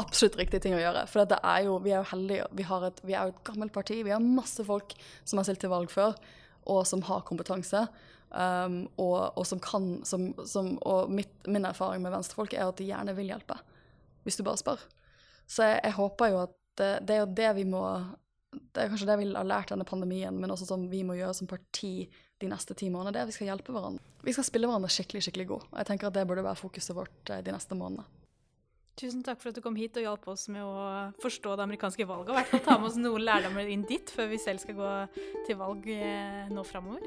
absolutt 0.00 0.38
riktig 0.40 0.62
ting 0.64 0.74
å 0.76 0.80
gjøre. 0.80 1.02
For 1.10 1.28
det 1.28 1.36
er 1.36 1.66
jo, 1.66 1.76
vi 1.84 1.92
er 1.92 2.00
jo 2.00 2.08
heldige. 2.14 2.48
Vi, 2.56 2.64
har 2.68 2.86
et, 2.88 3.02
vi 3.04 3.12
er 3.12 3.28
jo 3.28 3.34
et 3.34 3.44
gammelt 3.44 3.74
parti. 3.76 3.98
Vi 4.06 4.12
har 4.12 4.24
masse 4.24 4.64
folk 4.66 4.96
som 5.22 5.40
har 5.40 5.48
stilt 5.48 5.62
til 5.66 5.72
valg 5.72 5.92
før, 5.92 6.16
og 6.72 6.80
som 6.88 7.04
har 7.10 7.24
kompetanse. 7.28 7.84
Um, 8.36 8.82
og, 9.00 9.32
og, 9.38 9.46
som 9.48 9.60
kan 9.64 10.04
som, 10.04 10.26
som, 10.44 10.74
Og 10.84 11.08
mitt, 11.08 11.32
min 11.48 11.64
erfaring 11.64 12.02
med 12.04 12.12
venstrefolk 12.12 12.52
er 12.52 12.66
at 12.66 12.76
de 12.76 12.88
gjerne 12.90 13.14
vil 13.16 13.30
hjelpe. 13.32 13.56
Hvis 14.26 14.36
du 14.36 14.44
bare 14.44 14.60
spør. 14.60 14.82
Så 15.46 15.64
jeg, 15.64 15.80
jeg 15.84 15.96
håper 15.96 16.32
jo 16.34 16.42
at 16.42 16.54
det, 16.76 16.90
det, 17.08 17.14
er 17.14 17.22
jo 17.22 17.32
det 17.38 17.50
vi 17.56 17.64
må 17.64 17.82
Det 18.52 18.82
er 18.82 18.90
kanskje 18.92 19.08
det 19.08 19.16
vi 19.22 19.30
har 19.32 19.48
lært 19.48 19.72
denne 19.72 19.86
pandemien, 19.88 20.36
men 20.36 20.52
også 20.52 20.68
som 20.68 20.84
vi 20.90 21.00
må 21.06 21.16
gjøre 21.16 21.36
som 21.38 21.48
parti 21.48 22.10
de 22.40 22.50
neste 22.50 22.76
ti 22.76 22.90
månedene. 22.92 23.14
Det 23.14 23.20
er 23.22 23.24
at 23.24 23.32
vi 23.32 23.36
skal 23.38 23.50
hjelpe 23.52 23.72
hverandre. 23.72 24.04
Vi 24.26 24.34
skal 24.36 24.44
spille 24.44 24.68
hverandre 24.68 24.92
skikkelig 24.92 25.24
skikkelig 25.24 25.48
god. 25.54 25.66
Og 25.70 25.80
jeg 25.80 25.88
tenker 25.88 26.10
at 26.10 26.18
det 26.18 26.26
burde 26.28 26.44
være 26.44 26.60
fokuset 26.60 26.96
vårt 26.96 27.32
eh, 27.32 27.40
de 27.44 27.54
neste 27.54 27.78
månedene. 27.78 28.04
Tusen 28.96 29.20
takk 29.24 29.40
for 29.40 29.52
at 29.52 29.56
du 29.56 29.60
kom 29.64 29.76
hit 29.76 29.96
og 30.00 30.06
hjalp 30.06 30.28
oss 30.32 30.46
med 30.52 30.64
å 30.64 31.12
forstå 31.20 31.56
det 31.56 31.64
amerikanske 31.66 32.08
valget. 32.08 32.32
Og 32.32 32.36
i 32.36 32.38
hvert 32.40 32.52
fall 32.52 32.64
ta 32.64 32.76
med 32.80 32.90
oss 32.90 33.00
noen 33.00 33.24
lærdommer 33.28 33.72
inn 33.72 33.84
dit 33.88 34.12
før 34.12 34.28
vi 34.32 34.40
selv 34.40 34.64
skal 34.64 34.76
gå 34.76 34.92
til 35.48 35.60
valg 35.60 35.88
eh, 35.92 36.52
nå 36.52 36.64
framover. 36.64 37.04